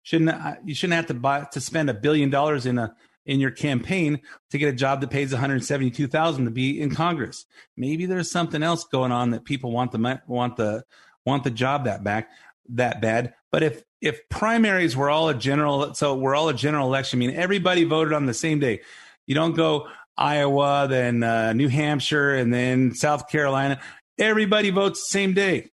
Shouldn't, 0.04 0.30
uh, 0.30 0.54
you 0.64 0.74
shouldn't 0.74 0.96
have 0.96 1.06
to 1.06 1.14
buy, 1.14 1.46
to 1.52 1.60
spend 1.60 1.90
a 1.90 1.94
billion 1.94 2.30
dollars 2.30 2.64
in 2.64 2.78
a, 2.78 2.94
in 3.26 3.40
your 3.40 3.50
campaign 3.50 4.20
to 4.50 4.58
get 4.58 4.68
a 4.68 4.76
job 4.76 5.00
that 5.00 5.10
pays 5.10 5.32
172,000 5.32 6.44
to 6.44 6.50
be 6.50 6.80
in 6.80 6.94
Congress. 6.94 7.44
Maybe 7.76 8.06
there's 8.06 8.30
something 8.30 8.62
else 8.62 8.84
going 8.84 9.12
on 9.12 9.30
that 9.30 9.44
people 9.44 9.70
want 9.70 9.92
the 9.92 10.22
want 10.26 10.56
the 10.56 10.84
want 11.24 11.44
the 11.44 11.50
job 11.50 11.84
that 11.84 12.02
back 12.02 12.30
that 12.70 13.00
bad. 13.00 13.34
But 13.52 13.62
if 13.62 13.84
if 14.00 14.28
primaries 14.28 14.96
were 14.96 15.08
all 15.08 15.28
a 15.28 15.34
general, 15.34 15.94
so 15.94 16.16
we're 16.16 16.34
all 16.34 16.48
a 16.48 16.54
general 16.54 16.88
election, 16.88 17.18
I 17.18 17.20
mean 17.20 17.36
everybody 17.36 17.84
voted 17.84 18.12
on 18.12 18.26
the 18.26 18.34
same 18.34 18.58
day. 18.58 18.80
You 19.26 19.36
don't 19.36 19.54
go 19.54 19.86
Iowa, 20.16 20.86
then 20.90 21.22
uh, 21.22 21.52
New 21.52 21.68
Hampshire, 21.68 22.34
and 22.34 22.52
then 22.52 22.94
South 22.94 23.28
Carolina. 23.28 23.80
Everybody 24.18 24.70
votes 24.70 25.00
the 25.00 25.18
same 25.18 25.34
day. 25.34 25.70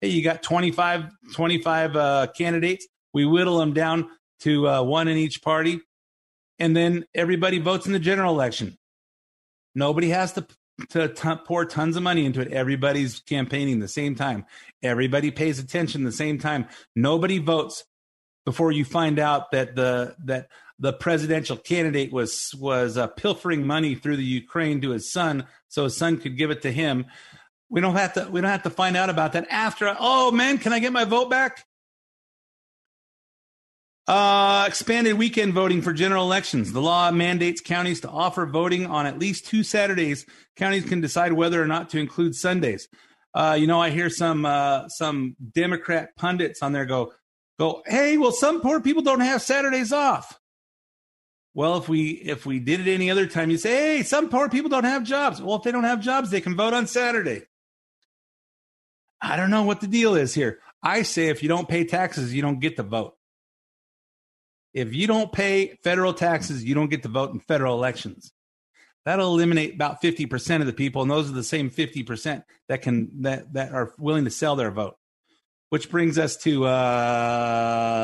Hey, 0.00 0.08
you 0.08 0.22
got 0.22 0.42
25, 0.42 1.10
25 1.34 1.96
uh, 1.96 2.26
candidates. 2.36 2.86
We 3.12 3.24
whittle 3.24 3.58
them 3.58 3.72
down 3.72 4.10
to 4.40 4.68
uh, 4.68 4.82
one 4.82 5.08
in 5.08 5.16
each 5.16 5.42
party 5.42 5.80
and 6.58 6.76
then 6.76 7.04
everybody 7.14 7.58
votes 7.58 7.86
in 7.86 7.92
the 7.92 7.98
general 7.98 8.32
election. 8.32 8.76
Nobody 9.74 10.08
has 10.10 10.32
to 10.34 10.46
to 10.90 11.08
t- 11.08 11.34
pour 11.46 11.64
tons 11.64 11.96
of 11.96 12.02
money 12.02 12.24
into 12.24 12.40
it. 12.40 12.52
Everybody's 12.52 13.20
campaigning 13.20 13.78
the 13.78 13.86
same 13.86 14.16
time. 14.16 14.44
Everybody 14.82 15.30
pays 15.30 15.60
attention 15.60 16.02
the 16.02 16.10
same 16.10 16.38
time. 16.38 16.66
Nobody 16.96 17.38
votes 17.38 17.84
before 18.44 18.72
you 18.72 18.84
find 18.84 19.20
out 19.20 19.52
that 19.52 19.76
the 19.76 20.16
that 20.24 20.48
the 20.78 20.92
presidential 20.92 21.56
candidate 21.56 22.12
was 22.12 22.52
was 22.58 22.96
uh, 22.98 23.06
pilfering 23.06 23.66
money 23.66 23.94
through 23.94 24.16
the 24.16 24.24
Ukraine 24.24 24.80
to 24.80 24.90
his 24.90 25.12
son, 25.12 25.46
so 25.68 25.84
his 25.84 25.96
son 25.96 26.18
could 26.18 26.36
give 26.36 26.50
it 26.50 26.62
to 26.62 26.72
him. 26.72 27.06
We 27.70 27.80
don't 27.80 27.96
have 27.96 28.12
to. 28.14 28.28
We 28.30 28.40
don't 28.40 28.50
have 28.50 28.62
to 28.64 28.70
find 28.70 28.96
out 28.96 29.10
about 29.10 29.32
that 29.32 29.46
after. 29.50 29.94
Oh 29.98 30.30
man, 30.30 30.58
can 30.58 30.72
I 30.72 30.78
get 30.78 30.92
my 30.92 31.04
vote 31.04 31.30
back? 31.30 31.64
Uh, 34.06 34.64
expanded 34.66 35.14
weekend 35.14 35.54
voting 35.54 35.80
for 35.80 35.94
general 35.94 36.24
elections. 36.24 36.72
The 36.72 36.82
law 36.82 37.10
mandates 37.10 37.62
counties 37.62 38.00
to 38.02 38.10
offer 38.10 38.44
voting 38.44 38.84
on 38.86 39.06
at 39.06 39.18
least 39.18 39.46
two 39.46 39.62
Saturdays. 39.62 40.26
Counties 40.56 40.84
can 40.84 41.00
decide 41.00 41.32
whether 41.32 41.62
or 41.62 41.66
not 41.66 41.88
to 41.90 41.98
include 41.98 42.34
Sundays. 42.34 42.86
Uh, 43.34 43.56
you 43.58 43.66
know, 43.66 43.80
I 43.80 43.90
hear 43.90 44.10
some 44.10 44.44
uh, 44.44 44.88
some 44.88 45.36
Democrat 45.54 46.10
pundits 46.16 46.62
on 46.62 46.72
there 46.72 46.84
go 46.84 47.12
go, 47.58 47.82
hey, 47.86 48.18
well, 48.18 48.32
some 48.32 48.60
poor 48.60 48.80
people 48.80 49.02
don't 49.02 49.20
have 49.20 49.40
Saturdays 49.42 49.92
off. 49.92 50.38
Well, 51.54 51.78
if 51.78 51.88
we 51.88 52.10
if 52.10 52.44
we 52.44 52.58
did 52.58 52.86
it 52.86 52.92
any 52.92 53.10
other 53.10 53.26
time, 53.26 53.48
you 53.48 53.58
say, 53.58 53.96
hey, 53.96 54.02
some 54.02 54.28
poor 54.28 54.48
people 54.48 54.68
don't 54.68 54.84
have 54.84 55.04
jobs. 55.04 55.40
Well, 55.40 55.56
if 55.56 55.62
they 55.62 55.72
don't 55.72 55.84
have 55.84 56.00
jobs, 56.00 56.30
they 56.30 56.40
can 56.40 56.56
vote 56.56 56.74
on 56.74 56.86
Saturday. 56.86 57.42
I 59.24 59.36
don't 59.36 59.50
know 59.50 59.62
what 59.64 59.80
the 59.80 59.86
deal 59.86 60.14
is 60.14 60.34
here. 60.34 60.60
I 60.82 61.02
say 61.02 61.28
if 61.28 61.42
you 61.42 61.48
don't 61.48 61.68
pay 61.68 61.84
taxes, 61.84 62.34
you 62.34 62.42
don't 62.42 62.60
get 62.60 62.76
to 62.76 62.82
vote 62.82 63.14
if 64.74 64.92
you 64.92 65.06
don't 65.06 65.32
pay 65.32 65.78
federal 65.84 66.12
taxes, 66.12 66.62
you 66.64 66.74
don't 66.74 66.90
get 66.90 67.04
to 67.04 67.08
vote 67.08 67.32
in 67.32 67.38
federal 67.38 67.76
elections. 67.76 68.32
That'll 69.04 69.32
eliminate 69.32 69.74
about 69.74 70.02
50% 70.02 70.60
of 70.60 70.66
the 70.66 70.72
people, 70.72 71.02
and 71.02 71.10
those 71.10 71.30
are 71.30 71.34
the 71.34 71.44
same 71.44 71.70
50% 71.70 72.42
that 72.68 72.82
can 72.82 73.22
that 73.22 73.52
that 73.54 73.72
are 73.72 73.92
willing 73.98 74.24
to 74.24 74.30
sell 74.30 74.56
their 74.56 74.72
vote. 74.72 74.96
Which 75.70 75.90
brings 75.90 76.18
us 76.18 76.36
to 76.38 76.66
uh, 76.66 77.96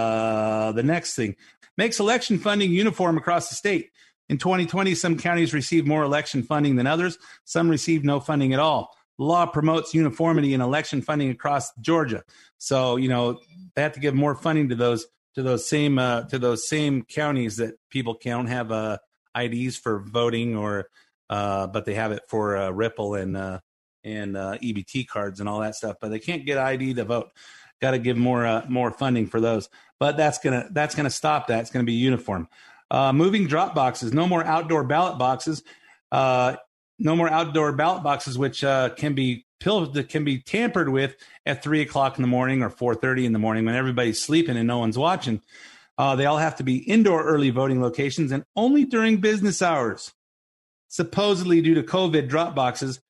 the 0.73 0.83
next 0.83 1.15
thing. 1.15 1.37
Makes 1.77 2.01
election 2.01 2.39
funding 2.39 2.73
uniform 2.73 3.17
across 3.17 3.49
the 3.49 3.55
state. 3.55 3.91
In 4.29 4.39
2020, 4.39 4.95
some 4.95 5.19
counties 5.19 5.55
received 5.55 5.87
more 5.89 6.03
election 6.03 6.43
funding 6.43 6.77
than 6.77 6.87
others. 6.87 7.19
Some 7.45 7.69
received 7.69 8.05
no 8.05 8.21
funding 8.21 8.53
at 8.53 8.61
all. 8.61 8.95
Law 9.21 9.45
promotes 9.45 9.93
uniformity 9.93 10.55
in 10.55 10.63
election 10.63 11.03
funding 11.03 11.31
across 11.31 11.73
Georgia. 11.77 12.25
So, 12.57 12.97
you 12.97 13.09
know, 13.09 13.39
they 13.75 13.83
have 13.83 13.93
to 13.93 14.01
give 14.01 14.15
more 14.15 14.35
funding 14.35 14.71
to 14.71 14.75
those 14.75 15.07
to 15.35 15.43
those 15.43 15.69
same 15.69 15.99
uh, 15.99 16.23
to 16.23 16.39
those 16.39 16.67
same 16.67 17.03
counties 17.05 17.59
that 17.59 17.75
people 17.91 18.15
can't 18.15 18.49
have 18.49 18.73
uh, 18.73 18.97
IDs 19.39 19.77
for 19.77 20.01
voting 20.01 20.57
or 20.57 20.89
uh, 21.29 21.67
but 21.67 21.85
they 21.85 21.95
have 21.95 22.13
it 22.13 22.23
for 22.29 22.57
uh, 22.57 22.71
Ripple 22.71 23.15
and 23.15 23.37
uh, 23.37 23.61
and 24.03 24.39
uh, 24.39 24.57
EBT 24.63 25.07
cards 25.07 25.39
and 25.39 25.49
all 25.49 25.61
that 25.61 25.75
stuff, 25.75 25.97
but 26.01 26.11
they 26.11 26.19
can't 26.19 26.47
get 26.47 26.57
ID 26.57 26.95
to 26.95 27.05
vote. 27.05 27.31
Got 27.83 27.91
to 27.91 27.99
give 27.99 28.17
more 28.17 28.47
uh, 28.47 28.65
more 28.71 28.91
funding 28.91 29.27
for 29.27 29.41
those, 29.41 29.69
but 29.99 30.17
that's 30.17 30.39
gonna 30.39 30.69
that's 30.73 30.95
gonna 30.95 31.11
stop 31.11 31.49
that. 31.49 31.61
It's 31.61 31.71
gonna 31.71 31.85
be 31.85 31.93
uniform. 31.93 32.49
Uh, 32.91 33.13
moving 33.13 33.47
drop 33.47 33.75
boxes, 33.75 34.15
no 34.15 34.27
more 34.27 34.43
outdoor 34.45 34.83
ballot 34.83 35.19
boxes, 35.19 35.63
uh, 36.11 36.57
no 37.01 37.17
more 37.17 37.29
outdoor 37.29 37.73
ballot 37.73 38.03
boxes, 38.03 38.39
which 38.39 38.63
uh, 38.63 38.91
can 38.91 39.15
be 39.15 39.47
pills 39.59 39.93
that 39.93 40.09
can 40.09 40.25
be 40.25 40.39
tampered 40.39 40.89
with 40.89 41.17
at 41.45 41.63
three 41.63 41.81
o'clock 41.81 42.19
in 42.19 42.23
the 42.23 42.29
morning 42.29 42.63
or 42.63 42.71
four 42.71 42.95
thirty 42.95 43.27
in 43.27 43.33
the 43.33 43.39
morning 43.39 43.65
when 43.65 43.75
everybody's 43.75 44.23
sleeping 44.23 44.57
and 44.57 44.69
no 44.69 44.79
one's 44.79 44.99
watching. 44.99 45.41
Uh, 45.99 46.17
they 46.17 46.27
all 46.27 46.39
have 46.39 46.57
to 46.57 46.63
be 46.63 46.77
indoor 46.77 47.23
early 47.25 47.51
voting 47.51 47.83
locations 47.83 48.33
and 48.33 48.45
only 48.55 48.85
during 48.85 49.19
business 49.19 49.61
hours. 49.61 50.13
Supposedly 50.89 51.61
due 51.61 51.75
to 51.75 51.83
COVID 51.83 52.29
drop 52.29 52.55
boxes, 52.55 53.01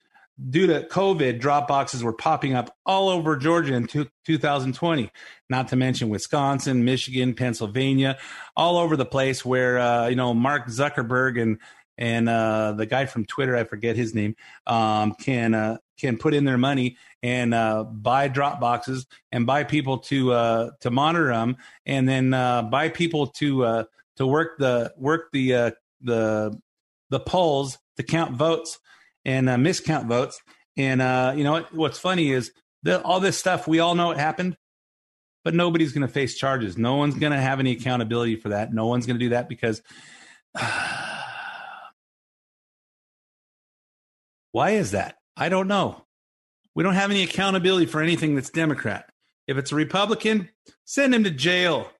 due 0.49 0.67
to 0.67 0.83
COVID, 0.83 1.41
drop 1.41 1.69
boxes 1.69 2.03
were 2.03 2.13
popping 2.13 2.55
up 2.55 2.77
all 2.87 3.09
over 3.09 3.37
Georgia 3.37 3.75
in 3.75 3.87
two, 3.87 4.09
2020. 4.27 5.11
Not 5.49 5.69
to 5.69 5.77
mention 5.77 6.09
Wisconsin, 6.09 6.85
Michigan, 6.85 7.35
Pennsylvania, 7.35 8.19
all 8.57 8.79
over 8.79 8.97
the 8.97 9.07
place 9.07 9.45
where 9.45 9.79
uh, 9.79 10.09
you 10.09 10.17
know 10.17 10.33
Mark 10.35 10.67
Zuckerberg 10.69 11.41
and 11.41 11.59
and 12.01 12.31
uh, 12.31 12.73
the 12.73 12.87
guy 12.87 13.05
from 13.05 13.27
Twitter, 13.27 13.55
I 13.55 13.65
forget 13.65 13.95
his 13.95 14.15
name, 14.15 14.35
um, 14.67 15.13
can 15.13 15.53
uh, 15.55 15.77
can 15.99 16.17
put 16.17 16.33
in 16.33 16.47
their 16.47 16.57
money 16.57 16.97
and 17.23 17.53
uh, 17.53 17.85
buy 17.85 18.27
drop 18.27 18.59
boxes 18.59 19.07
and 19.31 19.47
buy 19.47 19.65
people 19.65 19.99
to 19.99 20.33
uh, 20.33 20.71
to 20.81 20.91
monitor 20.91 21.29
them, 21.29 21.59
and 21.85 22.09
then 22.09 22.33
uh, 22.33 22.63
buy 22.63 22.89
people 22.89 23.27
to 23.27 23.65
uh, 23.65 23.85
to 24.17 24.27
work 24.27 24.59
the 24.59 24.93
work 24.97 25.31
the 25.33 25.75
the 26.01 26.59
the 27.11 27.21
polls 27.21 27.79
to 27.99 28.03
count 28.03 28.33
votes 28.35 28.79
and 29.27 29.47
miscount 29.49 30.07
votes. 30.07 30.41
And 30.79 31.37
you 31.37 31.45
know 31.45 31.53
what, 31.53 31.75
what's 31.75 31.99
funny 31.99 32.33
is 32.33 32.51
all 33.05 33.21
this 33.21 33.37
stuff 33.37 33.69
we 33.69 33.79
all 33.79 33.95
know 33.95 34.11
it 34.11 34.17
happened, 34.17 34.57
but 35.45 35.55
nobody's 35.55 35.93
going 35.93 36.07
to 36.07 36.13
face 36.13 36.35
charges. 36.35 36.79
No 36.79 36.97
one's 36.97 37.17
going 37.17 37.33
to 37.33 37.41
have 37.41 37.61
any 37.61 37.73
accountability 37.73 38.37
for 38.37 38.49
that. 38.51 38.73
No 38.73 38.87
one's 38.87 39.05
going 39.05 39.19
to 39.19 39.25
do 39.25 39.31
that 39.31 39.51
because. 39.51 39.83
Why 44.53 44.71
is 44.71 44.93
that? 44.93 45.17
I 45.37 45.49
don't 45.49 45.69
know. 45.69 46.05
We 46.75 46.85
don't 46.85 46.95
have 46.95 47.11
any 47.11 47.23
accountability 47.23 47.87
for 47.87 48.01
anything 48.03 48.35
that's 48.35 48.51
Democrat. 48.51 49.09
If 49.47 49.57
it's 49.57 49.73
a 49.73 49.77
Republican, 49.77 50.49
send 50.85 51.15
him 51.15 51.25
to 51.25 51.31
jail. 51.31 51.91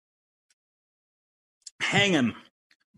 Hang 1.81 2.13
him. 2.13 2.35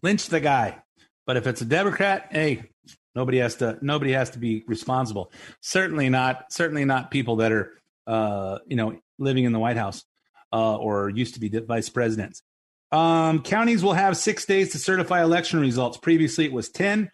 Lynch 0.03 0.27
the 0.27 0.41
guy. 0.41 0.83
But 1.27 1.37
if 1.37 1.47
it's 1.47 1.61
a 1.61 1.65
Democrat, 1.65 2.29
hey, 2.31 2.71
nobody 3.15 3.39
has 3.39 3.57
to 3.57 3.79
nobody 3.81 4.13
has 4.13 4.31
to 4.31 4.39
be 4.39 4.65
responsible. 4.67 5.33
Certainly 5.61 6.09
not 6.11 6.53
certainly 6.53 6.85
not 6.85 7.11
people 7.11 7.37
that 7.37 7.53
are 7.53 7.73
uh, 8.07 8.59
you 8.67 8.77
know, 8.77 8.99
living 9.19 9.45
in 9.45 9.53
the 9.53 9.59
White 9.59 9.77
House 9.77 10.05
uh, 10.53 10.77
or 10.77 11.09
used 11.09 11.35
to 11.35 11.41
be 11.41 11.49
vice 11.49 11.89
presidents. 11.89 12.43
Um, 12.91 13.43
counties 13.43 13.83
will 13.83 13.95
have 13.95 14.17
six 14.17 14.45
days 14.45 14.73
to 14.73 14.79
certify 14.79 15.23
election 15.23 15.61
results. 15.61 15.97
Previously, 15.97 16.45
it 16.45 16.53
was 16.53 16.69
10. 16.69 17.11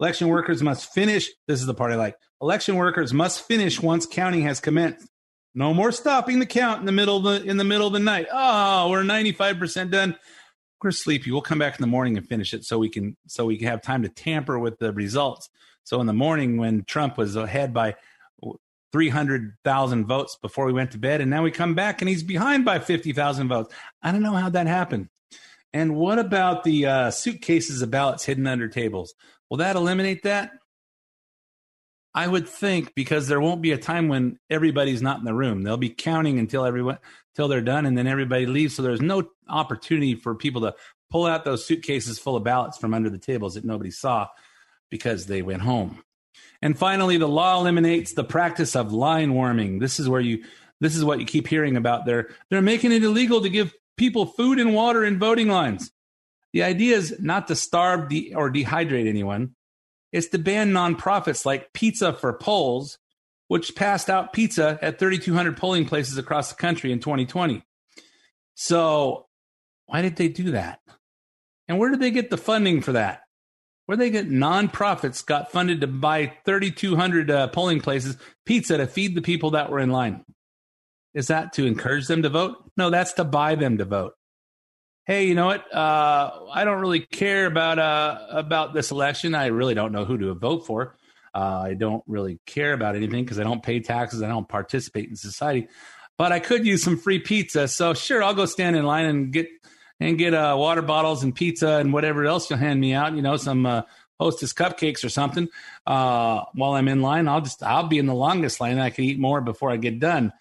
Election 0.00 0.28
workers 0.28 0.62
must 0.62 0.92
finish. 0.92 1.30
This 1.46 1.60
is 1.60 1.66
the 1.66 1.74
part 1.74 1.92
I 1.92 1.96
like. 1.96 2.16
Election 2.40 2.76
workers 2.76 3.12
must 3.12 3.46
finish 3.46 3.80
once 3.80 4.06
counting 4.06 4.42
has 4.42 4.60
commenced. 4.60 5.08
No 5.54 5.74
more 5.74 5.90
stopping 5.90 6.38
the 6.38 6.46
count 6.46 6.80
in 6.80 6.86
the 6.86 6.92
middle 6.92 7.16
of 7.16 7.24
the 7.24 7.50
in 7.50 7.56
the 7.56 7.64
middle 7.64 7.86
of 7.86 7.92
the 7.92 7.98
night. 7.98 8.26
Oh, 8.32 8.90
we're 8.90 9.02
95% 9.02 9.90
done. 9.90 10.16
We're 10.82 10.92
sleepy. 10.92 11.32
We'll 11.32 11.40
come 11.40 11.58
back 11.58 11.74
in 11.74 11.80
the 11.80 11.88
morning 11.88 12.16
and 12.16 12.28
finish 12.28 12.54
it 12.54 12.64
so 12.64 12.78
we 12.78 12.88
can 12.88 13.16
so 13.26 13.46
we 13.46 13.58
can 13.58 13.66
have 13.66 13.82
time 13.82 14.02
to 14.02 14.08
tamper 14.08 14.58
with 14.58 14.78
the 14.78 14.92
results. 14.92 15.48
So 15.82 16.00
in 16.00 16.06
the 16.06 16.12
morning 16.12 16.58
when 16.58 16.84
Trump 16.84 17.18
was 17.18 17.34
ahead 17.34 17.74
by 17.74 17.96
300,000 18.92 20.06
votes 20.06 20.38
before 20.40 20.66
we 20.66 20.72
went 20.72 20.92
to 20.92 20.98
bed 20.98 21.20
and 21.20 21.30
now 21.30 21.42
we 21.42 21.50
come 21.50 21.74
back 21.74 22.00
and 22.00 22.08
he's 22.08 22.22
behind 22.22 22.64
by 22.64 22.78
50,000 22.78 23.48
votes. 23.48 23.74
I 24.02 24.12
don't 24.12 24.22
know 24.22 24.34
how 24.34 24.50
that 24.50 24.66
happened. 24.66 25.08
And 25.72 25.96
what 25.96 26.18
about 26.18 26.64
the 26.64 26.86
uh, 26.86 27.10
suitcases 27.10 27.82
of 27.82 27.90
ballots 27.90 28.24
hidden 28.24 28.46
under 28.46 28.68
tables? 28.68 29.14
Will 29.50 29.58
that 29.58 29.76
eliminate 29.76 30.22
that? 30.24 30.52
I 32.14 32.26
would 32.26 32.48
think 32.48 32.94
because 32.94 33.28
there 33.28 33.40
won't 33.40 33.62
be 33.62 33.72
a 33.72 33.78
time 33.78 34.08
when 34.08 34.38
everybody's 34.50 35.02
not 35.02 35.18
in 35.18 35.24
the 35.24 35.34
room. 35.34 35.62
They'll 35.62 35.76
be 35.76 35.90
counting 35.90 36.38
until 36.38 36.64
everyone 36.64 36.98
until 37.34 37.48
they're 37.48 37.60
done, 37.60 37.86
and 37.86 37.96
then 37.96 38.08
everybody 38.08 38.46
leaves. 38.46 38.74
So 38.74 38.82
there's 38.82 39.00
no 39.00 39.30
opportunity 39.48 40.16
for 40.16 40.34
people 40.34 40.62
to 40.62 40.74
pull 41.10 41.26
out 41.26 41.44
those 41.44 41.64
suitcases 41.64 42.18
full 42.18 42.36
of 42.36 42.42
ballots 42.44 42.78
from 42.78 42.94
under 42.94 43.10
the 43.10 43.18
tables 43.18 43.54
that 43.54 43.64
nobody 43.64 43.90
saw 43.90 44.26
because 44.90 45.26
they 45.26 45.42
went 45.42 45.62
home. 45.62 46.02
And 46.60 46.76
finally, 46.76 47.18
the 47.18 47.28
law 47.28 47.60
eliminates 47.60 48.14
the 48.14 48.24
practice 48.24 48.74
of 48.74 48.92
line 48.92 49.34
warming. 49.34 49.78
This 49.78 50.00
is 50.00 50.08
where 50.08 50.20
you 50.20 50.44
this 50.80 50.96
is 50.96 51.04
what 51.04 51.20
you 51.20 51.26
keep 51.26 51.46
hearing 51.46 51.76
about. 51.76 52.04
They're 52.04 52.30
they're 52.50 52.62
making 52.62 52.92
it 52.92 53.04
illegal 53.04 53.42
to 53.42 53.48
give 53.48 53.72
people 53.96 54.26
food 54.26 54.58
and 54.58 54.74
water 54.74 55.04
in 55.04 55.18
voting 55.18 55.48
lines. 55.48 55.92
The 56.58 56.64
idea 56.64 56.96
is 56.96 57.20
not 57.20 57.46
to 57.46 57.54
starve 57.54 58.08
de- 58.08 58.34
or 58.34 58.50
dehydrate 58.50 59.06
anyone. 59.06 59.54
It's 60.10 60.26
to 60.30 60.40
ban 60.40 60.72
nonprofits 60.72 61.46
like 61.46 61.72
Pizza 61.72 62.12
for 62.12 62.32
Polls, 62.32 62.98
which 63.46 63.76
passed 63.76 64.10
out 64.10 64.32
pizza 64.32 64.76
at 64.82 64.98
3,200 64.98 65.56
polling 65.56 65.86
places 65.86 66.18
across 66.18 66.48
the 66.48 66.56
country 66.56 66.90
in 66.90 66.98
2020. 66.98 67.62
So, 68.56 69.28
why 69.86 70.02
did 70.02 70.16
they 70.16 70.26
do 70.26 70.50
that? 70.50 70.80
And 71.68 71.78
where 71.78 71.90
did 71.90 72.00
they 72.00 72.10
get 72.10 72.28
the 72.28 72.36
funding 72.36 72.80
for 72.80 72.90
that? 72.90 73.20
Where 73.86 73.96
they 73.96 74.10
get 74.10 74.28
nonprofits 74.28 75.24
got 75.24 75.52
funded 75.52 75.82
to 75.82 75.86
buy 75.86 76.32
3,200 76.44 77.30
uh, 77.30 77.46
polling 77.50 77.80
places 77.80 78.16
pizza 78.44 78.78
to 78.78 78.88
feed 78.88 79.14
the 79.14 79.22
people 79.22 79.52
that 79.52 79.70
were 79.70 79.78
in 79.78 79.90
line. 79.90 80.24
Is 81.14 81.28
that 81.28 81.52
to 81.52 81.66
encourage 81.66 82.08
them 82.08 82.22
to 82.22 82.28
vote? 82.28 82.56
No, 82.76 82.90
that's 82.90 83.12
to 83.12 83.22
buy 83.22 83.54
them 83.54 83.78
to 83.78 83.84
vote 83.84 84.14
hey, 85.08 85.26
you 85.26 85.34
know 85.34 85.46
what? 85.46 85.74
Uh, 85.74 86.44
I 86.52 86.64
don't 86.64 86.80
really 86.80 87.00
care 87.00 87.46
about 87.46 87.78
uh, 87.80 88.26
about 88.30 88.74
this 88.74 88.92
election. 88.92 89.34
I 89.34 89.46
really 89.46 89.74
don't 89.74 89.90
know 89.90 90.04
who 90.04 90.18
to 90.18 90.34
vote 90.34 90.66
for. 90.66 90.96
Uh, 91.34 91.62
I 91.64 91.74
don't 91.74 92.04
really 92.06 92.38
care 92.46 92.72
about 92.72 92.94
anything 92.94 93.24
because 93.24 93.40
I 93.40 93.42
don't 93.42 93.62
pay 93.62 93.80
taxes. 93.80 94.22
I 94.22 94.28
don't 94.28 94.48
participate 94.48 95.08
in 95.08 95.16
society. 95.16 95.68
But 96.16 96.32
I 96.32 96.40
could 96.40 96.66
use 96.66 96.82
some 96.82 96.96
free 96.96 97.20
pizza, 97.20 97.68
so 97.68 97.94
sure, 97.94 98.22
I'll 98.22 98.34
go 98.34 98.44
stand 98.44 98.76
in 98.76 98.84
line 98.84 99.06
and 99.06 99.32
get 99.32 99.48
and 99.98 100.18
get 100.18 100.34
uh, 100.34 100.54
water 100.58 100.82
bottles 100.82 101.24
and 101.24 101.34
pizza 101.34 101.76
and 101.76 101.92
whatever 101.92 102.24
else 102.24 102.50
you'll 102.50 102.58
hand 102.58 102.80
me 102.80 102.92
out. 102.92 103.14
You 103.14 103.22
know, 103.22 103.36
some 103.36 103.66
uh, 103.66 103.82
Hostess 104.20 104.52
cupcakes 104.52 105.04
or 105.04 105.08
something. 105.08 105.48
Uh, 105.86 106.42
while 106.54 106.72
I'm 106.72 106.88
in 106.88 107.02
line, 107.02 107.28
I'll 107.28 107.40
just 107.40 107.62
I'll 107.62 107.86
be 107.86 107.98
in 107.98 108.06
the 108.06 108.14
longest 108.14 108.60
line. 108.60 108.72
and 108.72 108.82
I 108.82 108.90
can 108.90 109.04
eat 109.04 109.18
more 109.18 109.40
before 109.40 109.70
I 109.70 109.76
get 109.76 110.00
done. 110.00 110.32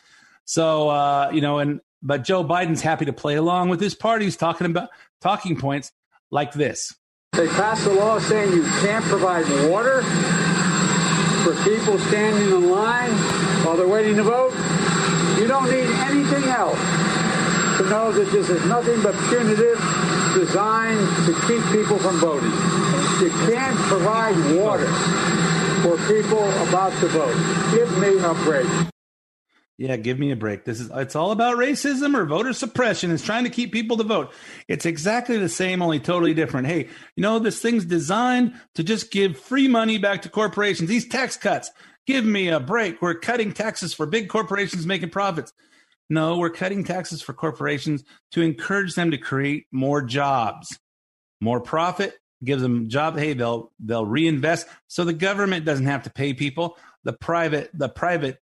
So 0.46 1.30
you 1.32 1.42
know, 1.42 1.60
and 1.60 1.80
but 2.02 2.24
Joe 2.24 2.44
Biden's 2.44 2.82
happy 2.82 3.06
to 3.06 3.14
play 3.14 3.36
along 3.36 3.70
with 3.70 3.82
his 3.82 3.96
party's 3.96 4.38
talking 4.38 4.68
about 4.68 4.90
talking 5.22 5.56
points 5.58 5.92
like 6.32 6.54
this. 6.54 6.94
They 7.34 7.48
passed 7.48 7.86
a 7.86 7.92
law 7.92 8.20
saying 8.20 8.54
you 8.54 8.64
can't 8.82 9.06
provide 9.06 9.46
water 9.70 10.02
for 11.44 11.56
people 11.64 12.00
standing 12.00 12.52
in 12.52 12.70
line 12.70 13.12
while 13.64 13.78
they're 13.78 13.88
waiting 13.88 14.16
to 14.16 14.24
vote. 14.24 14.54
You 15.38 15.48
don't 15.48 15.70
need 15.70 15.88
anything 16.08 16.44
else 16.46 16.80
to 17.78 17.84
know 17.90 18.12
that 18.12 18.32
this 18.32 18.50
is 18.50 18.66
nothing 18.66 19.02
but 19.04 19.14
punitive, 19.30 19.78
designed 20.34 21.08
to 21.26 21.34
keep 21.48 21.62
people 21.72 22.00
from 22.00 22.18
voting. 22.18 22.52
You 23.22 23.30
can't 23.52 23.78
provide 23.88 24.36
water 24.56 24.88
for 25.84 25.96
people 26.08 26.50
about 26.68 26.92
to 27.02 27.08
vote. 27.08 27.36
Give 27.72 27.98
me 28.00 28.18
a 28.18 28.34
break. 28.46 28.97
Yeah, 29.78 29.96
give 29.96 30.18
me 30.18 30.32
a 30.32 30.36
break. 30.36 30.66
This 30.66 30.80
is 30.80 30.90
it's 30.92 31.16
all 31.16 31.32
about 31.32 31.58
racism 31.58 32.18
or 32.18 32.26
voter 32.26 32.54
suppression. 32.54 33.12
It's 33.12 33.24
trying 33.24 33.44
to 33.44 33.52
keep 33.52 33.72
people 33.72 33.98
to 33.98 34.04
vote. 34.04 34.34
It's 34.68 34.88
exactly 34.88 35.38
the 35.38 35.50
same, 35.50 35.84
only 35.84 36.00
totally 36.00 36.34
different. 36.34 36.66
Hey, 36.66 36.90
you 37.16 37.22
know, 37.22 37.38
this 37.38 37.62
thing's 37.62 37.86
designed 37.86 38.54
to 38.74 38.84
just 38.84 39.12
give 39.12 39.38
free 39.38 39.68
money 39.68 40.00
back 40.00 40.24
to 40.24 40.30
corporations. 40.30 40.90
These 40.90 41.08
tax 41.08 41.38
cuts. 41.38 41.70
Give 42.08 42.26
me 42.26 42.48
a 42.48 42.60
break. 42.60 43.02
We're 43.02 43.20
cutting 43.20 43.54
taxes 43.54 43.94
for 43.94 44.06
big 44.08 44.30
corporations 44.30 44.88
making 44.88 45.10
profits. 45.10 45.54
No, 46.10 46.38
we're 46.38 46.50
cutting 46.50 46.84
taxes 46.84 47.22
for 47.22 47.34
corporations 47.34 48.04
to 48.32 48.42
encourage 48.42 48.96
them 48.96 49.12
to 49.12 49.18
create 49.18 49.66
more 49.72 50.02
jobs. 50.02 50.80
More 51.40 51.60
profit 51.60 52.18
gives 52.44 52.64
them 52.64 52.90
job. 52.90 53.18
Hey, 53.18 53.34
they'll 53.34 53.72
they'll 53.80 54.06
reinvest 54.06 54.68
so 54.88 55.04
the 55.04 55.14
government 55.14 55.66
doesn't 55.66 55.86
have 55.86 56.04
to 56.04 56.10
pay 56.10 56.34
people. 56.34 56.78
The 57.04 57.14
private 57.14 57.70
the 57.74 57.90
private 57.90 58.40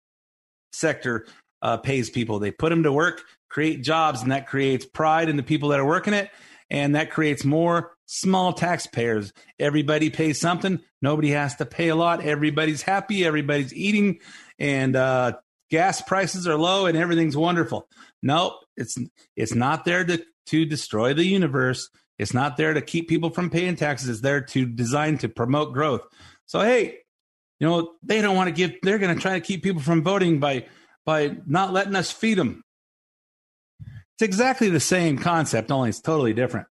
sector 0.75 1.27
uh, 1.63 1.79
pays 1.79 2.11
people. 2.11 2.39
They 2.39 2.51
put 2.51 2.71
them 2.71 2.83
to 2.83 2.93
work, 2.93 3.23
create 3.49 3.83
jobs, 3.83 4.23
and 4.23 4.33
that 4.33 4.47
creates 4.47 4.85
pride 4.85 5.29
in 5.29 5.37
the 5.37 5.43
people 5.43 5.71
that 5.71 5.81
are 5.81 5.87
working 5.87 6.15
it. 6.15 6.31
And 6.71 6.95
that 6.95 7.11
creates 7.11 7.45
more 7.45 7.93
small 8.07 8.53
taxpayers. 8.53 9.33
Everybody 9.59 10.11
pays 10.11 10.41
something. 10.41 10.81
Nobody 11.03 11.31
has 11.31 11.57
to 11.57 11.67
pay 11.67 11.89
a 11.89 11.95
lot. 11.95 12.25
Everybody's 12.25 12.83
happy. 12.83 13.25
Everybody's 13.25 13.73
eating, 13.75 14.21
and 14.59 14.97
uh, 14.97 15.35
gas 15.71 16.01
prices 16.01 16.49
are 16.49 16.57
low, 16.57 16.87
and 16.87 16.97
everything's 16.97 17.37
wonderful. 17.37 17.87
Nope, 18.23 18.55
it's 18.77 18.97
it's 19.37 19.55
not 19.55 19.85
there 19.85 20.05
to 20.05 20.25
to 20.47 20.65
destroy 20.65 21.15
the 21.15 21.25
universe. 21.25 21.91
It's 22.19 22.35
not 22.35 22.57
there 22.57 22.75
to 22.75 22.81
keep 22.81 23.09
people 23.09 23.31
from 23.31 23.51
paying 23.51 23.77
taxes. 23.77 24.09
It's 24.09 24.21
there 24.21 24.41
to 24.41 24.67
design 24.67 25.19
to 25.19 25.29
promote 25.29 25.75
growth. 25.75 26.03
So 26.47 26.61
hey, 26.61 26.99
you 27.65 27.71
know, 27.71 27.93
they 28.03 28.21
don't 28.21 28.37
want 28.37 28.49
to 28.49 28.53
give, 28.53 28.75
they're 28.83 28.99
going 28.99 29.15
to 29.15 29.21
try 29.21 29.33
to 29.33 29.41
keep 29.41 29.63
people 29.63 29.81
from 29.81 30.03
voting 30.03 30.39
by, 30.39 30.67
by 31.07 31.39
not 31.47 31.73
letting 31.73 31.97
us 31.97 32.11
feed 32.11 32.37
them. 32.37 32.63
It's 33.81 34.21
exactly 34.21 34.69
the 34.69 34.81
same 34.81 35.17
concept, 35.17 35.71
only 35.71 35.89
it's 35.89 36.01
totally 36.03 36.35
different. 36.35 36.67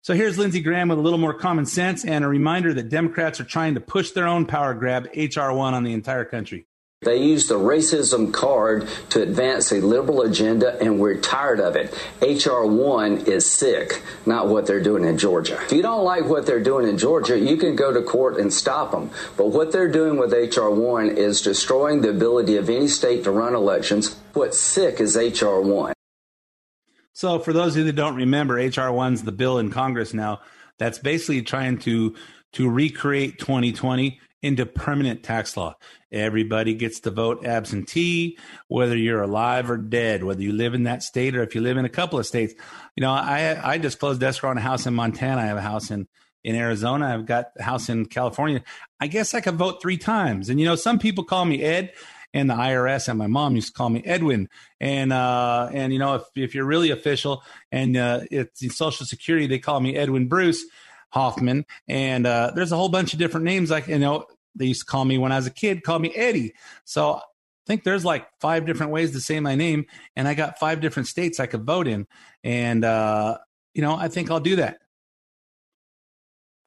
So 0.00 0.14
here's 0.14 0.38
Lindsey 0.38 0.62
Graham 0.62 0.88
with 0.88 0.98
a 0.98 1.02
little 1.02 1.18
more 1.18 1.34
common 1.34 1.66
sense 1.66 2.02
and 2.02 2.24
a 2.24 2.28
reminder 2.28 2.72
that 2.72 2.88
Democrats 2.88 3.40
are 3.40 3.44
trying 3.44 3.74
to 3.74 3.80
push 3.82 4.12
their 4.12 4.26
own 4.26 4.46
power 4.46 4.72
grab, 4.72 5.12
HR1, 5.12 5.74
on 5.74 5.84
the 5.84 5.92
entire 5.92 6.24
country. 6.24 6.66
They 7.02 7.22
use 7.22 7.46
the 7.46 7.54
racism 7.54 8.32
card 8.32 8.88
to 9.10 9.22
advance 9.22 9.70
a 9.70 9.80
liberal 9.80 10.22
agenda, 10.22 10.76
and 10.82 10.98
we're 10.98 11.20
tired 11.20 11.60
of 11.60 11.76
it. 11.76 11.94
H.R. 12.20 12.66
1 12.66 13.18
is 13.18 13.48
sick, 13.48 14.02
not 14.26 14.48
what 14.48 14.66
they're 14.66 14.82
doing 14.82 15.04
in 15.04 15.16
Georgia. 15.16 15.60
If 15.62 15.70
you 15.70 15.80
don't 15.80 16.02
like 16.02 16.24
what 16.24 16.44
they're 16.44 16.62
doing 16.62 16.88
in 16.88 16.98
Georgia, 16.98 17.38
you 17.38 17.56
can 17.56 17.76
go 17.76 17.92
to 17.92 18.02
court 18.02 18.38
and 18.38 18.52
stop 18.52 18.90
them. 18.90 19.10
But 19.36 19.50
what 19.50 19.70
they're 19.70 19.90
doing 19.90 20.18
with 20.18 20.34
H.R. 20.34 20.70
1 20.70 21.10
is 21.10 21.40
destroying 21.40 22.00
the 22.00 22.10
ability 22.10 22.56
of 22.56 22.68
any 22.68 22.88
state 22.88 23.22
to 23.24 23.30
run 23.30 23.54
elections. 23.54 24.16
What's 24.32 24.58
sick 24.58 24.98
is 24.98 25.16
H.R. 25.16 25.60
1. 25.60 25.92
So, 27.12 27.38
for 27.38 27.52
those 27.52 27.74
of 27.74 27.78
you 27.78 27.84
that 27.84 27.92
don't 27.92 28.16
remember, 28.16 28.58
H.R. 28.58 28.90
1's 28.90 29.22
the 29.22 29.30
bill 29.30 29.58
in 29.58 29.70
Congress 29.70 30.12
now 30.12 30.40
that's 30.78 30.98
basically 30.98 31.42
trying 31.42 31.78
to 31.78 32.16
to 32.52 32.68
recreate 32.68 33.38
2020 33.38 34.20
into 34.42 34.64
permanent 34.66 35.22
tax 35.22 35.56
law. 35.56 35.76
Everybody 36.12 36.74
gets 36.74 37.00
to 37.00 37.10
vote 37.10 37.44
absentee, 37.44 38.38
whether 38.68 38.96
you're 38.96 39.22
alive 39.22 39.70
or 39.70 39.76
dead, 39.76 40.24
whether 40.24 40.42
you 40.42 40.52
live 40.52 40.74
in 40.74 40.84
that 40.84 41.02
state 41.02 41.36
or 41.36 41.42
if 41.42 41.54
you 41.54 41.60
live 41.60 41.76
in 41.76 41.84
a 41.84 41.90
couple 41.90 42.18
of 42.18 42.26
states. 42.26 42.54
You 42.96 43.02
know, 43.02 43.10
I 43.10 43.58
I 43.62 43.78
just 43.78 43.98
closed 43.98 44.22
escrow 44.22 44.50
on 44.50 44.58
a 44.58 44.62
house 44.62 44.86
in 44.86 44.94
Montana. 44.94 45.42
I 45.42 45.46
have 45.46 45.58
a 45.58 45.62
house 45.62 45.90
in 45.90 46.06
in 46.44 46.54
Arizona. 46.54 47.06
I've 47.14 47.26
got 47.26 47.46
a 47.58 47.62
house 47.62 47.88
in 47.88 48.06
California. 48.06 48.62
I 49.00 49.06
guess 49.06 49.34
I 49.34 49.40
could 49.40 49.56
vote 49.56 49.82
three 49.82 49.98
times. 49.98 50.48
And 50.48 50.58
you 50.58 50.66
know, 50.66 50.76
some 50.76 50.98
people 50.98 51.24
call 51.24 51.44
me 51.44 51.62
Ed 51.62 51.92
and 52.34 52.48
the 52.48 52.54
IRS 52.54 53.08
and 53.08 53.18
my 53.18 53.26
mom 53.26 53.54
used 53.54 53.68
to 53.68 53.72
call 53.72 53.88
me 53.88 54.02
Edwin. 54.04 54.48
And 54.80 55.12
uh, 55.12 55.70
and 55.72 55.92
you 55.92 55.98
know, 55.98 56.16
if 56.16 56.22
if 56.36 56.54
you're 56.54 56.64
really 56.64 56.90
official 56.90 57.42
and 57.72 57.96
uh, 57.96 58.20
it's 58.30 58.62
in 58.62 58.70
Social 58.70 59.06
Security, 59.06 59.46
they 59.46 59.58
call 59.58 59.80
me 59.80 59.96
Edwin 59.96 60.28
Bruce 60.28 60.64
Hoffman. 61.10 61.64
And 61.86 62.26
uh, 62.26 62.52
there's 62.54 62.72
a 62.72 62.76
whole 62.76 62.88
bunch 62.88 63.12
of 63.12 63.18
different 63.18 63.44
names. 63.44 63.70
Like 63.70 63.88
you 63.88 63.98
know, 63.98 64.26
they 64.54 64.66
used 64.66 64.80
to 64.80 64.86
call 64.86 65.04
me 65.04 65.18
when 65.18 65.32
I 65.32 65.36
was 65.36 65.46
a 65.46 65.52
kid, 65.52 65.82
called 65.82 66.02
me 66.02 66.12
Eddie. 66.14 66.54
So 66.84 67.14
I 67.14 67.20
think 67.66 67.84
there's 67.84 68.04
like 68.04 68.26
five 68.40 68.66
different 68.66 68.92
ways 68.92 69.12
to 69.12 69.20
say 69.20 69.40
my 69.40 69.54
name, 69.54 69.86
and 70.16 70.26
I 70.26 70.34
got 70.34 70.58
five 70.58 70.80
different 70.80 71.08
states 71.08 71.40
I 71.40 71.46
could 71.46 71.64
vote 71.64 71.86
in. 71.86 72.06
And 72.44 72.84
uh, 72.84 73.38
you 73.74 73.82
know, 73.82 73.94
I 73.94 74.08
think 74.08 74.30
I'll 74.30 74.40
do 74.40 74.56
that 74.56 74.78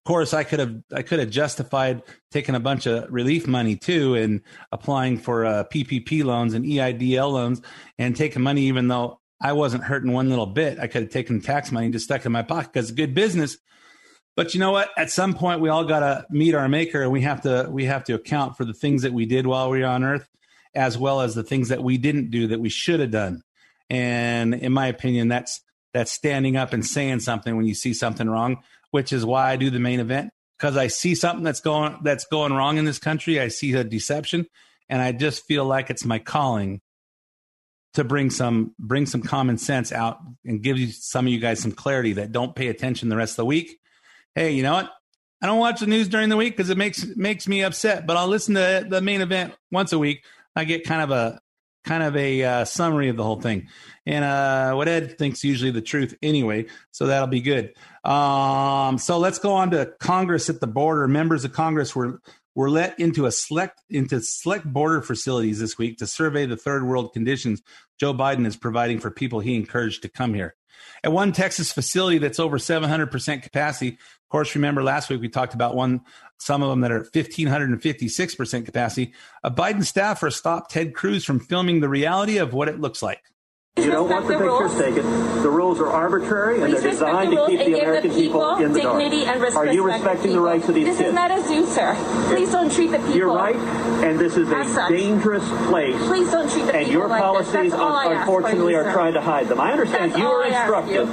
of 0.04 0.10
course 0.10 0.34
i 0.34 0.44
could 0.44 0.60
have 0.60 0.76
i 0.94 1.02
could 1.02 1.20
have 1.20 1.30
justified 1.30 2.02
taking 2.32 2.56
a 2.56 2.60
bunch 2.60 2.88
of 2.88 3.12
relief 3.12 3.48
money 3.48 3.76
too 3.76 4.16
and 4.16 4.42
applying 4.72 5.18
for 5.18 5.46
uh, 5.46 5.64
ppp 5.66 6.24
loans 6.24 6.54
and 6.54 6.66
eidl 6.66 7.32
loans 7.32 7.62
and 8.00 8.16
taking 8.16 8.42
money 8.42 8.64
even 8.64 8.88
though 8.88 9.20
i 9.40 9.54
wasn't 9.54 9.84
hurting 9.84 10.12
one 10.12 10.30
little 10.30 10.48
bit 10.48 10.80
i 10.80 10.88
could 10.88 11.04
have 11.04 11.12
taken 11.12 11.40
tax 11.40 11.72
money 11.72 11.86
and 11.86 11.94
just 11.94 12.06
stuck 12.06 12.26
in 12.26 12.32
my 12.32 12.42
pocket 12.42 12.74
because 12.74 12.92
good 12.92 13.14
business 13.14 13.58
but 14.36 14.54
you 14.54 14.60
know 14.60 14.72
what 14.72 14.90
at 14.98 15.12
some 15.12 15.34
point 15.34 15.62
we 15.62 15.70
all 15.70 15.84
got 15.84 16.00
to 16.00 16.26
meet 16.30 16.56
our 16.56 16.68
maker 16.70 17.02
and 17.02 17.12
we 17.12 17.22
have 17.22 17.42
to 17.42 17.68
we 17.70 17.86
have 17.86 18.04
to 18.04 18.14
account 18.14 18.58
for 18.58 18.66
the 18.66 18.74
things 18.74 19.02
that 19.04 19.14
we 19.14 19.26
did 19.26 19.48
while 19.48 19.70
we 19.70 19.80
were 19.80 19.86
on 19.86 20.04
earth 20.04 20.28
as 20.74 20.98
well 20.98 21.22
as 21.22 21.36
the 21.36 21.44
things 21.44 21.70
that 21.70 21.84
we 21.84 21.98
didn't 21.98 22.32
do 22.32 22.48
that 22.48 22.60
we 22.60 22.70
should 22.70 23.00
have 23.00 23.12
done 23.12 23.42
and 23.90 24.54
in 24.54 24.72
my 24.72 24.88
opinion 24.88 25.28
that's 25.28 25.62
that's 25.94 26.12
standing 26.12 26.56
up 26.56 26.72
and 26.72 26.86
saying 26.86 27.20
something 27.20 27.58
when 27.58 27.66
you 27.66 27.76
see 27.76 27.94
something 27.94 28.30
wrong 28.30 28.62
which 28.92 29.12
is 29.12 29.26
why 29.26 29.52
I 29.52 29.56
do 29.56 29.70
the 29.70 29.80
main 29.80 30.00
event 30.00 30.32
because 30.62 30.78
I 30.78 30.88
see 30.88 31.16
something 31.16 31.44
that's 31.44 31.62
going 31.62 31.98
that's 32.04 32.26
going 32.26 32.54
wrong 32.54 32.78
in 32.78 32.86
this 32.86 33.00
country. 33.00 33.40
I 33.40 33.48
see 33.48 33.74
a 33.74 33.84
deception, 33.84 34.46
and 34.90 35.02
I 35.02 35.12
just 35.12 35.46
feel 35.46 35.66
like 35.66 35.90
it's 35.90 36.06
my 36.06 36.20
calling 36.20 36.82
to 37.96 38.04
bring 38.04 38.30
some 38.30 38.76
bring 38.78 39.08
some 39.08 39.24
common 39.24 39.58
sense 39.58 39.92
out 39.92 40.20
and 40.46 40.62
give 40.62 40.78
you 40.78 40.92
some 40.92 41.26
of 41.26 41.34
you 41.34 41.40
guys 41.40 41.60
some 41.60 41.72
clarity 41.72 42.14
that 42.14 42.32
don't 42.32 42.56
pay 42.56 42.68
attention 42.68 43.10
the 43.10 43.18
rest 43.18 43.34
of 43.34 43.38
the 43.38 43.46
week. 43.46 43.80
Hey, 44.36 44.52
you 44.52 44.64
know 44.64 44.74
what? 44.74 44.92
I 45.42 45.48
don't 45.48 45.60
watch 45.60 45.80
the 45.80 45.88
news 45.88 46.08
during 46.08 46.30
the 46.30 46.38
week 46.38 46.56
because 46.56 46.70
it 46.70 46.78
makes 46.78 47.06
makes 47.16 47.48
me 47.48 47.64
upset, 47.64 48.06
but 48.06 48.16
I'll 48.16 48.28
listen 48.28 48.56
to 48.56 48.86
the 48.88 49.02
main 49.02 49.22
event 49.22 49.54
once 49.72 49.92
a 49.92 50.00
week. 50.00 50.24
I 50.56 50.66
get 50.66 50.86
kind 50.86 51.02
of 51.02 51.12
a 51.12 51.42
kind 51.84 52.04
of 52.04 52.16
a 52.16 52.44
uh, 52.44 52.66
summary 52.66 53.10
of 53.10 53.18
the 53.18 53.24
whole 53.24 53.42
thing. 53.42 53.68
And 54.06 54.24
uh, 54.24 54.74
what 54.74 54.88
Ed 54.88 55.18
thinks 55.18 55.44
usually 55.44 55.72
the 55.72 55.82
truth 55.82 56.16
anyway, 56.22 56.68
so 56.92 57.08
that'll 57.08 57.28
be 57.28 57.42
good. 57.42 57.74
Um, 58.04 59.00
so 59.00 59.18
let's 59.18 59.40
go 59.40 59.54
on 59.54 59.72
to 59.72 59.92
Congress 60.00 60.50
at 60.50 60.60
the 60.60 60.68
border. 60.68 61.08
Members 61.08 61.44
of 61.44 61.54
Congress 61.54 61.96
were 61.96 62.22
were 62.54 62.70
let 62.70 63.00
into 63.00 63.26
a 63.26 63.32
select 63.32 63.82
into 63.90 64.22
select 64.22 64.66
border 64.72 65.02
facilities 65.02 65.60
this 65.60 65.78
week 65.78 65.98
to 65.98 66.08
survey 66.08 66.46
the 66.46 66.58
third 66.58 66.86
world 66.86 67.14
conditions 67.14 67.62
Joe 68.00 68.14
Biden 68.14 68.46
is 68.46 68.56
providing 68.56 69.00
for 69.00 69.12
people 69.12 69.40
he 69.40 69.56
encouraged 69.56 70.04
to 70.04 70.10
come 70.10 70.34
here. 70.34 70.56
At 71.04 71.12
one 71.12 71.32
Texas 71.32 71.72
facility 71.72 72.18
that's 72.18 72.40
over 72.40 72.58
700% 72.58 73.44
capacity, 73.44 73.90
of 73.90 74.30
course, 74.30 74.56
remember 74.56 74.84
last 74.84 75.10
week 75.10 75.22
we 75.22 75.30
talked 75.30 75.54
about 75.54 75.76
one, 75.76 76.02
some 76.38 76.64
of 76.64 76.70
them 76.70 76.82
that 76.82 76.92
are 76.92 77.04
1,556% 77.04 78.66
capacity. 78.66 79.14
A 79.44 79.52
Biden 79.52 79.84
staffer 79.84 80.30
stopped 80.32 80.72
Ted 80.72 80.94
Cruz 80.94 81.26
from 81.26 81.40
filming 81.40 81.80
the 81.80 81.90
reality 81.90 82.38
of 82.38 82.54
what 82.54 82.70
it 82.70 82.80
looks 82.80 83.02
like. 83.02 83.22
You 83.78 83.90
don't 83.90 84.10
want 84.10 84.28
the, 84.28 84.38
the 84.38 84.40
pictures 84.40 84.78
taken. 84.78 85.42
The 85.42 85.50
rules 85.50 85.80
are 85.80 85.88
arbitrary 85.88 86.62
and 86.62 86.74
they're 86.74 86.82
designed 86.82 87.32
to 87.32 87.48
keep 87.48 87.60
the 87.60 87.80
American 87.80 88.12
the 88.12 88.16
people, 88.16 88.42
people, 88.42 88.66
in 88.66 88.74
the 88.74 88.82
dark. 88.82 89.02
And 89.02 89.56
are 89.56 89.74
you 89.74 89.84
respecting 89.84 90.34
the 90.34 90.42
rights 90.42 90.68
of 90.68 90.76
these 90.76 90.86
this 90.86 90.98
kids? 90.98 91.00
This 91.00 91.08
is 91.08 91.14
not 91.14 91.32
a 91.32 91.42
zoo, 91.48 91.66
sir. 91.66 91.96
Please 92.28 92.52
don't 92.52 92.72
treat 92.72 92.92
the 92.92 92.98
people. 92.98 93.16
You're 93.16 93.34
right, 93.34 93.56
and 93.56 94.20
this 94.20 94.36
is 94.36 94.50
a 94.50 94.88
dangerous 94.90 95.48
place. 95.70 95.96
Please 96.06 96.30
don't 96.30 96.52
treat 96.52 96.66
the 96.66 96.76
and 96.76 96.86
people 96.86 96.92
And 96.92 96.92
your 96.92 97.08
like 97.08 97.22
policies, 97.22 97.74
unfortunately, 97.74 98.74
you, 98.74 98.80
are 98.80 98.92
trying 98.92 99.14
to 99.14 99.22
hide 99.22 99.48
them. 99.48 99.60
I 99.60 99.72
understand 99.72 100.12
That's 100.12 100.22
you 100.22 100.28
were 100.28 100.44
instructed. 100.44 101.06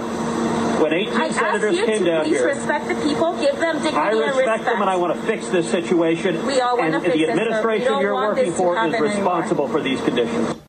When 0.82 0.92
18 0.92 1.14
I 1.14 1.30
senators 1.30 1.76
you 1.76 1.86
came 1.86 1.98
to 2.00 2.04
down 2.04 2.24
please 2.24 2.38
here, 2.38 2.46
respect 2.46 2.88
the 2.88 2.94
people, 2.96 3.32
give 3.40 3.56
them 3.59 3.76
dignity 3.76 3.96
I 3.96 4.11
respect, 4.11 4.28
and 4.28 4.38
respect 4.38 4.64
them, 4.64 4.80
and 4.80 4.90
I 4.90 4.96
want 4.96 5.14
to 5.14 5.26
fix 5.26 5.48
this 5.48 5.68
situation. 5.70 6.44
We 6.44 6.61
all 6.61 6.76
want 6.76 6.94
and 6.94 7.02
to 7.02 7.11
fix 7.11 7.14
the 7.14 7.26
this, 7.26 7.30
administration 7.30 8.00
you're 8.00 8.14
working 8.14 8.52
for 8.52 8.84
is 8.84 9.00
responsible 9.00 9.68
for 9.68 9.80
these 9.80 10.00
conditions. 10.02 10.67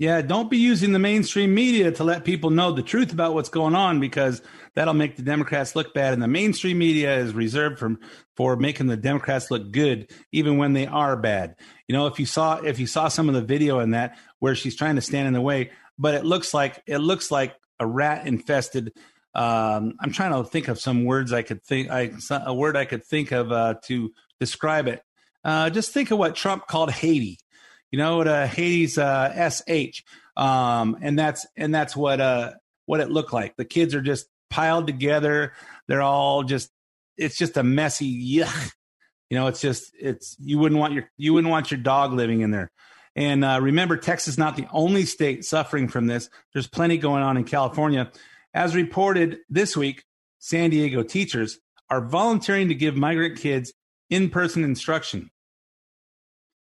Yeah, 0.00 0.22
don't 0.22 0.48
be 0.48 0.56
using 0.56 0.92
the 0.92 0.98
mainstream 0.98 1.54
media 1.54 1.92
to 1.92 2.04
let 2.04 2.24
people 2.24 2.48
know 2.48 2.72
the 2.72 2.82
truth 2.82 3.12
about 3.12 3.34
what's 3.34 3.50
going 3.50 3.74
on 3.74 4.00
because 4.00 4.40
that'll 4.74 4.94
make 4.94 5.16
the 5.16 5.22
Democrats 5.22 5.76
look 5.76 5.92
bad. 5.92 6.14
And 6.14 6.22
the 6.22 6.26
mainstream 6.26 6.78
media 6.78 7.18
is 7.18 7.34
reserved 7.34 7.78
for 7.78 7.96
for 8.34 8.56
making 8.56 8.86
the 8.86 8.96
Democrats 8.96 9.50
look 9.50 9.70
good, 9.70 10.10
even 10.32 10.56
when 10.56 10.72
they 10.72 10.86
are 10.86 11.18
bad. 11.18 11.54
You 11.86 11.94
know, 11.94 12.06
if 12.06 12.18
you 12.18 12.24
saw 12.24 12.56
if 12.62 12.78
you 12.78 12.86
saw 12.86 13.08
some 13.08 13.28
of 13.28 13.34
the 13.34 13.42
video 13.42 13.80
in 13.80 13.90
that 13.90 14.16
where 14.38 14.54
she's 14.54 14.74
trying 14.74 14.94
to 14.94 15.02
stand 15.02 15.28
in 15.28 15.34
the 15.34 15.40
way, 15.42 15.70
but 15.98 16.14
it 16.14 16.24
looks 16.24 16.54
like 16.54 16.82
it 16.86 16.98
looks 16.98 17.30
like 17.30 17.54
a 17.78 17.86
rat 17.86 18.26
infested. 18.26 18.94
Um, 19.34 19.96
I'm 20.00 20.12
trying 20.12 20.32
to 20.32 20.48
think 20.48 20.68
of 20.68 20.80
some 20.80 21.04
words 21.04 21.30
I 21.30 21.42
could 21.42 21.62
think 21.62 21.90
I 21.90 22.12
a 22.30 22.54
word 22.54 22.74
I 22.74 22.86
could 22.86 23.04
think 23.04 23.32
of 23.32 23.52
uh, 23.52 23.74
to 23.84 24.14
describe 24.38 24.88
it. 24.88 25.02
Uh, 25.44 25.68
just 25.68 25.92
think 25.92 26.10
of 26.10 26.18
what 26.18 26.36
Trump 26.36 26.66
called 26.66 26.90
Haiti 26.90 27.38
you 27.90 27.98
know 27.98 28.18
what 28.18 28.28
uh, 28.28 28.46
Hades 28.46 28.98
uh, 28.98 29.50
sh 29.50 30.02
um, 30.36 30.96
and 31.00 31.18
that's 31.18 31.46
and 31.56 31.74
that's 31.74 31.96
what 31.96 32.20
uh 32.20 32.52
what 32.86 33.00
it 33.00 33.10
looked 33.10 33.32
like. 33.32 33.56
The 33.56 33.64
kids 33.64 33.94
are 33.94 34.02
just 34.02 34.26
piled 34.48 34.86
together. 34.86 35.52
They're 35.88 36.02
all 36.02 36.42
just 36.42 36.70
it's 37.16 37.36
just 37.36 37.56
a 37.56 37.62
messy 37.62 38.38
yuck 38.38 38.72
you 39.30 39.38
know 39.38 39.46
it's 39.46 39.60
just 39.60 39.92
it's 39.98 40.36
you 40.40 40.58
wouldn't 40.58 40.78
want 40.78 40.92
your 40.92 41.08
you 41.16 41.32
wouldn't 41.32 41.50
want 41.50 41.70
your 41.70 41.80
dog 41.80 42.12
living 42.12 42.42
in 42.42 42.50
there. 42.50 42.70
And 43.16 43.44
uh, 43.44 43.60
remember 43.62 43.96
texas 43.96 44.34
is 44.34 44.38
not 44.38 44.56
the 44.56 44.66
only 44.72 45.04
state 45.06 45.44
suffering 45.44 45.88
from 45.88 46.06
this. 46.06 46.28
There's 46.52 46.66
plenty 46.66 46.98
going 46.98 47.22
on 47.22 47.36
in 47.36 47.44
california. 47.44 48.10
As 48.52 48.74
reported 48.74 49.38
this 49.48 49.76
week 49.76 50.04
san 50.40 50.70
diego 50.70 51.02
teachers 51.02 51.58
are 51.88 52.00
volunteering 52.00 52.68
to 52.68 52.74
give 52.74 52.96
migrant 52.96 53.38
kids 53.38 53.72
in-person 54.10 54.64
instruction 54.64 55.30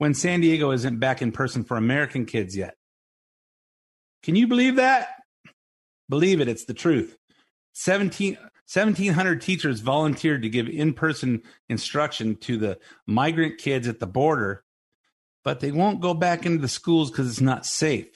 when 0.03 0.15
San 0.15 0.41
Diego 0.41 0.73
isn't 0.73 0.99
back 0.99 1.23
in 1.23 1.31
person 1.31 1.63
for 1.63 1.77
American 1.77 2.27
kids 2.27 2.57
yet. 2.57 2.75
Can 4.25 4.35
you 4.35 4.49
believe 4.49 4.75
that? 4.75 5.11
Believe 6.09 6.41
it, 6.41 6.49
it's 6.49 6.65
the 6.65 6.75
truth. 6.75 7.17
17, 7.75 8.35
1,700 8.35 9.41
teachers 9.41 9.79
volunteered 9.79 10.43
to 10.43 10.49
give 10.49 10.69
in 10.69 10.93
person 10.93 11.43
instruction 11.69 12.35
to 12.39 12.57
the 12.57 12.81
migrant 13.07 13.59
kids 13.59 13.87
at 13.87 14.01
the 14.01 14.09
border, 14.09 14.65
but 15.45 15.61
they 15.61 15.71
won't 15.71 16.01
go 16.01 16.15
back 16.15 16.47
into 16.47 16.61
the 16.61 16.67
schools 16.67 17.09
because 17.09 17.31
it's 17.31 17.41
not 17.41 17.65
safe. 17.65 18.09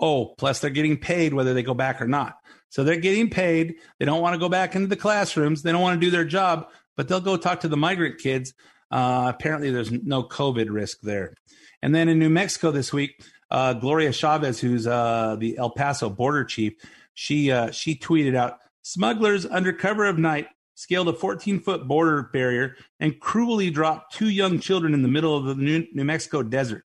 Oh, 0.00 0.28
plus 0.38 0.60
they're 0.60 0.70
getting 0.70 0.96
paid 0.96 1.34
whether 1.34 1.52
they 1.52 1.62
go 1.62 1.74
back 1.74 2.00
or 2.00 2.08
not. 2.08 2.38
So 2.70 2.84
they're 2.84 2.96
getting 2.96 3.28
paid. 3.28 3.74
They 3.98 4.06
don't 4.06 4.22
want 4.22 4.32
to 4.32 4.40
go 4.40 4.48
back 4.48 4.74
into 4.74 4.88
the 4.88 4.96
classrooms. 4.96 5.62
They 5.62 5.72
don't 5.72 5.82
want 5.82 6.00
to 6.00 6.06
do 6.06 6.10
their 6.10 6.24
job, 6.24 6.68
but 6.96 7.06
they'll 7.06 7.20
go 7.20 7.36
talk 7.36 7.60
to 7.60 7.68
the 7.68 7.76
migrant 7.76 8.16
kids 8.16 8.54
uh, 8.90 9.32
apparently, 9.34 9.70
there's 9.70 9.90
no 9.90 10.22
COVID 10.22 10.68
risk 10.70 11.00
there. 11.02 11.34
And 11.82 11.94
then 11.94 12.08
in 12.08 12.18
New 12.18 12.30
Mexico 12.30 12.70
this 12.70 12.92
week, 12.92 13.22
uh, 13.50 13.74
Gloria 13.74 14.12
Chavez, 14.12 14.60
who's 14.60 14.86
uh, 14.86 15.36
the 15.38 15.58
El 15.58 15.70
Paso 15.70 16.10
border 16.10 16.44
chief, 16.44 16.74
she 17.14 17.50
uh, 17.50 17.70
she 17.70 17.96
tweeted 17.96 18.34
out: 18.34 18.58
"Smugglers 18.82 19.46
under 19.46 19.72
cover 19.72 20.06
of 20.06 20.18
night 20.18 20.48
scaled 20.78 21.08
a 21.08 21.12
14 21.12 21.58
foot 21.58 21.88
border 21.88 22.30
barrier 22.32 22.76
and 23.00 23.18
cruelly 23.18 23.68
dropped 23.68 24.14
two 24.14 24.28
young 24.28 24.60
children 24.60 24.94
in 24.94 25.02
the 25.02 25.08
middle 25.08 25.36
of 25.36 25.44
the 25.44 25.54
New, 25.56 25.84
New 25.92 26.04
Mexico 26.04 26.40
desert. 26.40 26.84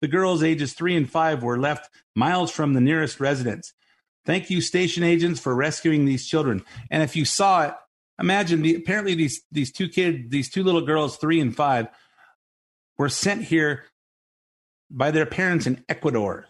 The 0.00 0.08
girls, 0.08 0.42
ages 0.42 0.72
three 0.72 0.96
and 0.96 1.08
five, 1.08 1.44
were 1.44 1.58
left 1.58 1.88
miles 2.16 2.50
from 2.50 2.74
the 2.74 2.80
nearest 2.80 3.20
residence. 3.20 3.72
Thank 4.26 4.50
you, 4.50 4.60
station 4.60 5.04
agents, 5.04 5.38
for 5.38 5.54
rescuing 5.54 6.04
these 6.04 6.26
children. 6.26 6.64
And 6.90 7.02
if 7.02 7.14
you 7.14 7.24
saw 7.24 7.68
it, 7.68 7.74
imagine 8.18 8.62
the, 8.62 8.74
apparently 8.74 9.14
these 9.14 9.42
these 9.50 9.72
two 9.72 9.88
kids, 9.88 10.28
these 10.28 10.50
two 10.50 10.62
little 10.62 10.82
girls, 10.82 11.16
three 11.16 11.40
and 11.40 11.54
five, 11.54 11.88
were 12.98 13.08
sent 13.08 13.44
here 13.44 13.84
by 14.90 15.10
their 15.10 15.26
parents 15.26 15.66
in 15.66 15.84
Ecuador. 15.88 16.46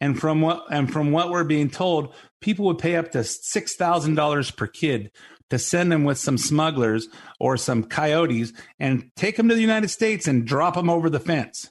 And 0.00 0.18
from 0.20 0.42
what 0.42 0.64
and 0.70 0.92
from 0.92 1.10
what 1.10 1.30
we're 1.30 1.44
being 1.44 1.70
told, 1.70 2.14
people 2.40 2.66
would 2.66 2.78
pay 2.78 2.96
up 2.96 3.12
to 3.12 3.24
six 3.24 3.76
thousand 3.76 4.14
dollars 4.14 4.50
per 4.50 4.66
kid 4.66 5.10
to 5.50 5.58
send 5.58 5.92
them 5.92 6.04
with 6.04 6.18
some 6.18 6.36
smugglers 6.36 7.08
or 7.38 7.56
some 7.56 7.84
coyotes 7.84 8.52
and 8.78 9.10
take 9.16 9.36
them 9.36 9.48
to 9.48 9.54
the 9.54 9.60
United 9.60 9.88
States 9.88 10.26
and 10.26 10.46
drop 10.46 10.74
them 10.74 10.90
over 10.90 11.08
the 11.08 11.20
fence. 11.20 11.70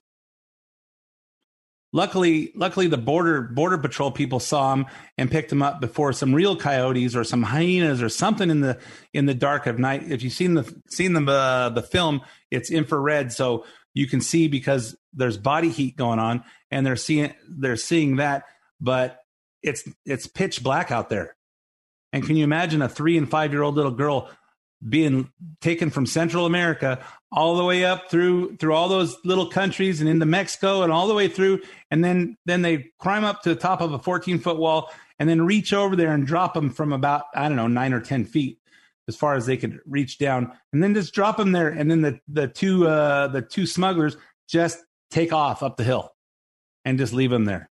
Luckily, 1.96 2.52
luckily 2.56 2.88
the 2.88 2.98
border 2.98 3.41
border 3.41 3.78
patrol 3.78 4.12
people 4.12 4.41
saw 4.41 4.74
him 4.74 4.86
and 5.18 5.32
picked 5.32 5.50
him 5.50 5.62
up 5.62 5.80
before 5.80 6.12
some 6.12 6.36
real 6.36 6.58
coyotes 6.58 7.16
or 7.16 7.24
some 7.24 7.41
hyenas 7.41 8.02
or 8.02 8.10
something 8.10 8.50
in 8.50 8.60
the 8.60 8.78
in 9.14 9.28
the 9.28 9.34
dark 9.34 9.66
of 9.66 9.80
night. 9.80 10.04
If 10.12 10.22
you've 10.22 10.34
seen 10.34 10.56
the 10.56 10.82
seen 10.89 11.14
the 11.14 11.32
uh, 11.32 11.70
the 11.70 11.82
film, 11.82 12.20
it's 12.52 12.70
infrared, 12.70 13.32
so 13.32 13.64
you 13.93 14.08
can 14.08 14.20
see 14.20 14.50
because 14.50 14.98
there's 15.14 15.38
body 15.38 15.70
heat 15.70 15.96
going 15.96 16.20
on, 16.20 16.43
and 16.70 16.86
they're 16.86 16.98
seeing 16.98 17.34
they're 17.48 17.78
seeing 17.78 18.18
that, 18.18 18.43
but 18.82 19.22
it's 19.64 19.88
it's 20.06 20.28
pitch 20.28 20.62
black 20.62 20.91
out 20.91 21.08
there. 21.08 21.38
And 22.12 22.26
can 22.26 22.36
you 22.36 22.43
imagine 22.43 22.82
a 22.82 22.89
three 22.89 23.18
and 23.18 23.32
five 23.32 23.54
year 23.54 23.62
old 23.62 23.76
little 23.76 23.91
girl 23.91 24.30
being 24.88 25.29
taken 25.61 25.89
from 25.89 26.05
Central 26.05 26.45
America 26.45 27.03
all 27.31 27.55
the 27.55 27.63
way 27.63 27.83
up 27.83 28.09
through 28.09 28.55
through 28.57 28.73
all 28.73 28.88
those 28.88 29.17
little 29.25 29.47
countries 29.47 29.99
and 29.99 30.09
into 30.09 30.25
Mexico 30.25 30.83
and 30.83 30.91
all 30.91 31.07
the 31.07 31.13
way 31.13 31.27
through, 31.27 31.61
and 31.91 32.03
then 32.03 32.38
then 32.45 32.61
they 32.61 32.91
climb 32.99 33.23
up 33.23 33.41
to 33.41 33.49
the 33.49 33.59
top 33.59 33.81
of 33.81 33.93
a 33.93 33.99
14 33.99 34.39
foot 34.39 34.57
wall 34.57 34.91
and 35.19 35.29
then 35.29 35.45
reach 35.45 35.73
over 35.73 35.95
there 35.95 36.13
and 36.13 36.27
drop 36.27 36.53
them 36.53 36.69
from 36.69 36.93
about 36.93 37.25
I 37.33 37.47
don't 37.47 37.57
know 37.57 37.67
nine 37.67 37.93
or 37.93 38.01
ten 38.01 38.25
feet 38.25 38.59
as 39.07 39.15
far 39.15 39.36
as 39.36 39.45
they 39.45 39.57
could 39.57 39.79
reach 39.86 40.17
down, 40.17 40.51
and 40.73 40.81
then 40.81 40.93
just 40.93 41.13
drop 41.13 41.38
them 41.38 41.51
there, 41.51 41.69
and 41.69 41.89
then 41.89 42.01
the 42.01 42.19
the 42.27 42.47
two 42.47 42.88
uh, 42.88 43.27
the 43.27 43.41
two 43.41 43.65
smugglers 43.65 44.17
just 44.47 44.79
take 45.11 45.33
off 45.33 45.63
up 45.63 45.77
the 45.77 45.83
hill 45.83 46.13
and 46.83 46.97
just 46.97 47.13
leave 47.13 47.31
them 47.31 47.45
there. 47.45 47.69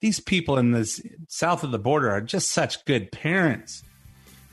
These 0.00 0.20
people 0.20 0.58
in 0.58 0.72
the 0.72 0.86
south 1.28 1.64
of 1.64 1.70
the 1.70 1.78
border 1.78 2.10
are 2.10 2.20
just 2.20 2.50
such 2.50 2.84
good 2.84 3.10
parents, 3.10 3.82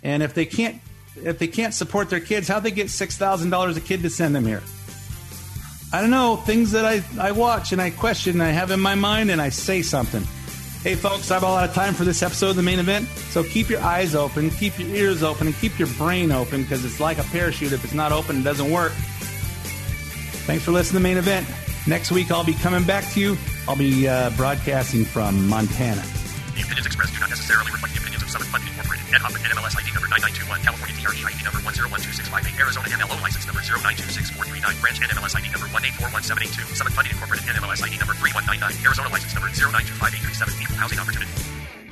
and 0.01 0.23
if 0.23 0.33
they 0.33 0.45
can't 0.45 0.81
if 1.21 1.39
they 1.39 1.47
can't 1.47 1.73
support 1.73 2.09
their 2.09 2.19
kids, 2.19 2.47
how 2.47 2.59
they 2.59 2.71
get 2.71 2.89
six 2.89 3.17
thousand 3.17 3.49
dollars 3.49 3.77
a 3.77 3.81
kid 3.81 4.01
to 4.03 4.09
send 4.09 4.35
them 4.35 4.45
here? 4.45 4.63
I 5.91 6.01
don't 6.01 6.09
know. 6.09 6.37
Things 6.37 6.71
that 6.71 6.85
I, 6.85 7.03
I 7.19 7.31
watch 7.31 7.71
and 7.71 7.81
I 7.81 7.91
question 7.91 8.33
and 8.33 8.43
I 8.43 8.49
have 8.49 8.71
in 8.71 8.79
my 8.79 8.95
mind 8.95 9.29
and 9.29 9.41
I 9.41 9.49
say 9.49 9.81
something. 9.83 10.23
Hey 10.81 10.95
folks, 10.95 11.31
I 11.31 11.35
have 11.35 11.43
a 11.43 11.47
lot 11.47 11.69
of 11.69 11.73
time 11.73 11.93
for 11.93 12.03
this 12.03 12.21
episode 12.23 12.49
of 12.49 12.55
the 12.57 12.63
main 12.63 12.79
event, 12.79 13.07
so 13.07 13.41
keep 13.41 13.69
your 13.69 13.79
eyes 13.79 14.15
open, 14.15 14.49
keep 14.49 14.77
your 14.77 14.89
ears 14.89 15.23
open, 15.23 15.47
and 15.47 15.55
keep 15.55 15.79
your 15.79 15.87
brain 15.89 16.31
open 16.31 16.63
because 16.63 16.83
it's 16.83 16.99
like 16.99 17.19
a 17.19 17.23
parachute. 17.23 17.71
If 17.71 17.85
it's 17.85 17.93
not 17.93 18.11
open, 18.11 18.41
it 18.41 18.43
doesn't 18.43 18.69
work. 18.69 18.91
Thanks 20.45 20.65
for 20.65 20.71
listening 20.71 20.99
to 20.99 21.03
the 21.03 21.09
main 21.09 21.17
event. 21.17 21.47
Next 21.87 22.11
week, 22.11 22.31
I'll 22.31 22.43
be 22.43 22.53
coming 22.53 22.83
back 22.83 23.09
to 23.13 23.19
you. 23.21 23.37
I'll 23.65 23.77
be 23.77 24.09
uh, 24.09 24.31
broadcasting 24.31 25.05
from 25.05 25.47
Montana. 25.47 26.03
The 26.55 26.63
opinions 26.63 26.85
expressed 26.85 27.13
do 27.13 27.19
not 27.21 27.29
necessarily 27.29 27.71
reflect 27.71 27.93
the 27.93 28.01
opinions 28.01 28.23
of 28.23 28.29
Summit 28.29 28.47
Funding 28.47 28.69
Incorporated. 28.69 28.92
Ed 29.13 29.21
Hoffman, 29.21 29.45
NMLS 29.45 29.77
ID 29.77 29.93
number 29.93 30.09
9921, 30.09 30.65
California 30.65 30.97
DRE 30.97 31.21
ID 31.21 31.37
number 31.45 31.61
1012658, 31.61 32.57
Arizona 32.57 32.89
MLO 32.97 33.21
license 33.21 33.45
number 33.45 33.61
0926439, 33.61 34.81
Branch 34.81 34.99
NMLS 35.05 35.35
ID 35.37 35.45
number 35.53 35.69
1841782, 35.69 36.73
Summit 36.73 36.93
Funding 36.97 37.13
Incorporated 37.13 37.45
NMLS 37.45 37.85
ID 37.85 38.01
number 38.01 38.17
3199, 38.17 38.73
Arizona 38.81 39.09
license 39.13 39.33
number 39.37 39.49
0925837, 39.53 40.61
Equal 40.65 40.77
Housing 40.81 40.97
Opportunity. 40.97 41.31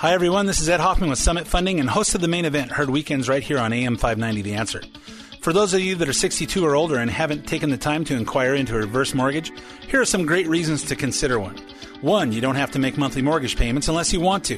Hi, 0.02 0.14
everyone. 0.14 0.48
This 0.48 0.62
is 0.62 0.68
Ed 0.68 0.80
Hoffman 0.80 1.12
with 1.12 1.20
Summit 1.20 1.46
Funding 1.46 1.80
and 1.80 1.88
host 1.88 2.16
of 2.16 2.22
the 2.22 2.28
main 2.28 2.46
event, 2.46 2.72
heard 2.72 2.90
weekends 2.90 3.30
right 3.30 3.44
here 3.44 3.60
on 3.60 3.72
AM 3.72 3.98
590 3.98 4.42
The 4.42 4.58
Answer. 4.58 4.82
For 5.42 5.54
those 5.54 5.76
of 5.76 5.82
you 5.82 5.94
that 6.02 6.10
are 6.10 6.14
62 6.14 6.66
or 6.66 6.76
older 6.76 6.98
and 6.98 7.12
haven't 7.12 7.46
taken 7.46 7.70
the 7.70 7.78
time 7.78 8.04
to 8.06 8.18
inquire 8.18 8.56
into 8.56 8.74
a 8.74 8.80
reverse 8.80 9.14
mortgage, 9.14 9.52
here 9.88 10.02
are 10.02 10.06
some 10.06 10.26
great 10.26 10.48
reasons 10.48 10.82
to 10.86 10.96
consider 10.96 11.40
one. 11.40 11.58
One, 12.02 12.32
you 12.32 12.42
don't 12.42 12.56
have 12.56 12.72
to 12.72 12.80
make 12.80 12.98
monthly 12.98 13.22
mortgage 13.22 13.58
payments 13.58 13.88
unless 13.88 14.12
you 14.12 14.22
want 14.22 14.44
to. 14.46 14.58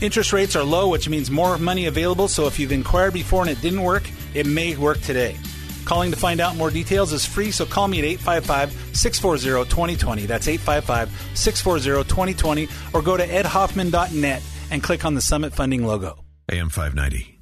Interest 0.00 0.32
rates 0.32 0.54
are 0.54 0.62
low, 0.62 0.88
which 0.88 1.08
means 1.08 1.28
more 1.28 1.58
money 1.58 1.86
available, 1.86 2.28
so 2.28 2.46
if 2.46 2.58
you've 2.58 2.70
inquired 2.70 3.12
before 3.12 3.42
and 3.42 3.50
it 3.50 3.60
didn't 3.60 3.82
work, 3.82 4.08
it 4.32 4.46
may 4.46 4.76
work 4.76 5.00
today. 5.00 5.36
Calling 5.84 6.12
to 6.12 6.16
find 6.16 6.40
out 6.40 6.54
more 6.54 6.70
details 6.70 7.12
is 7.12 7.24
free, 7.24 7.50
so 7.50 7.64
call 7.66 7.88
me 7.88 7.98
at 7.98 8.04
855 8.04 8.96
640 8.96 9.68
2020. 9.68 10.26
That's 10.26 10.46
855 10.46 11.36
640 11.36 12.08
2020, 12.08 12.68
or 12.94 13.02
go 13.02 13.16
to 13.16 13.26
edhoffman.net 13.26 14.42
and 14.70 14.82
click 14.82 15.04
on 15.04 15.14
the 15.14 15.20
Summit 15.20 15.52
Funding 15.52 15.84
logo. 15.84 16.22
AM 16.48 16.68
590. 16.68 17.40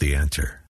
The 0.00 0.16
answer. 0.16 0.63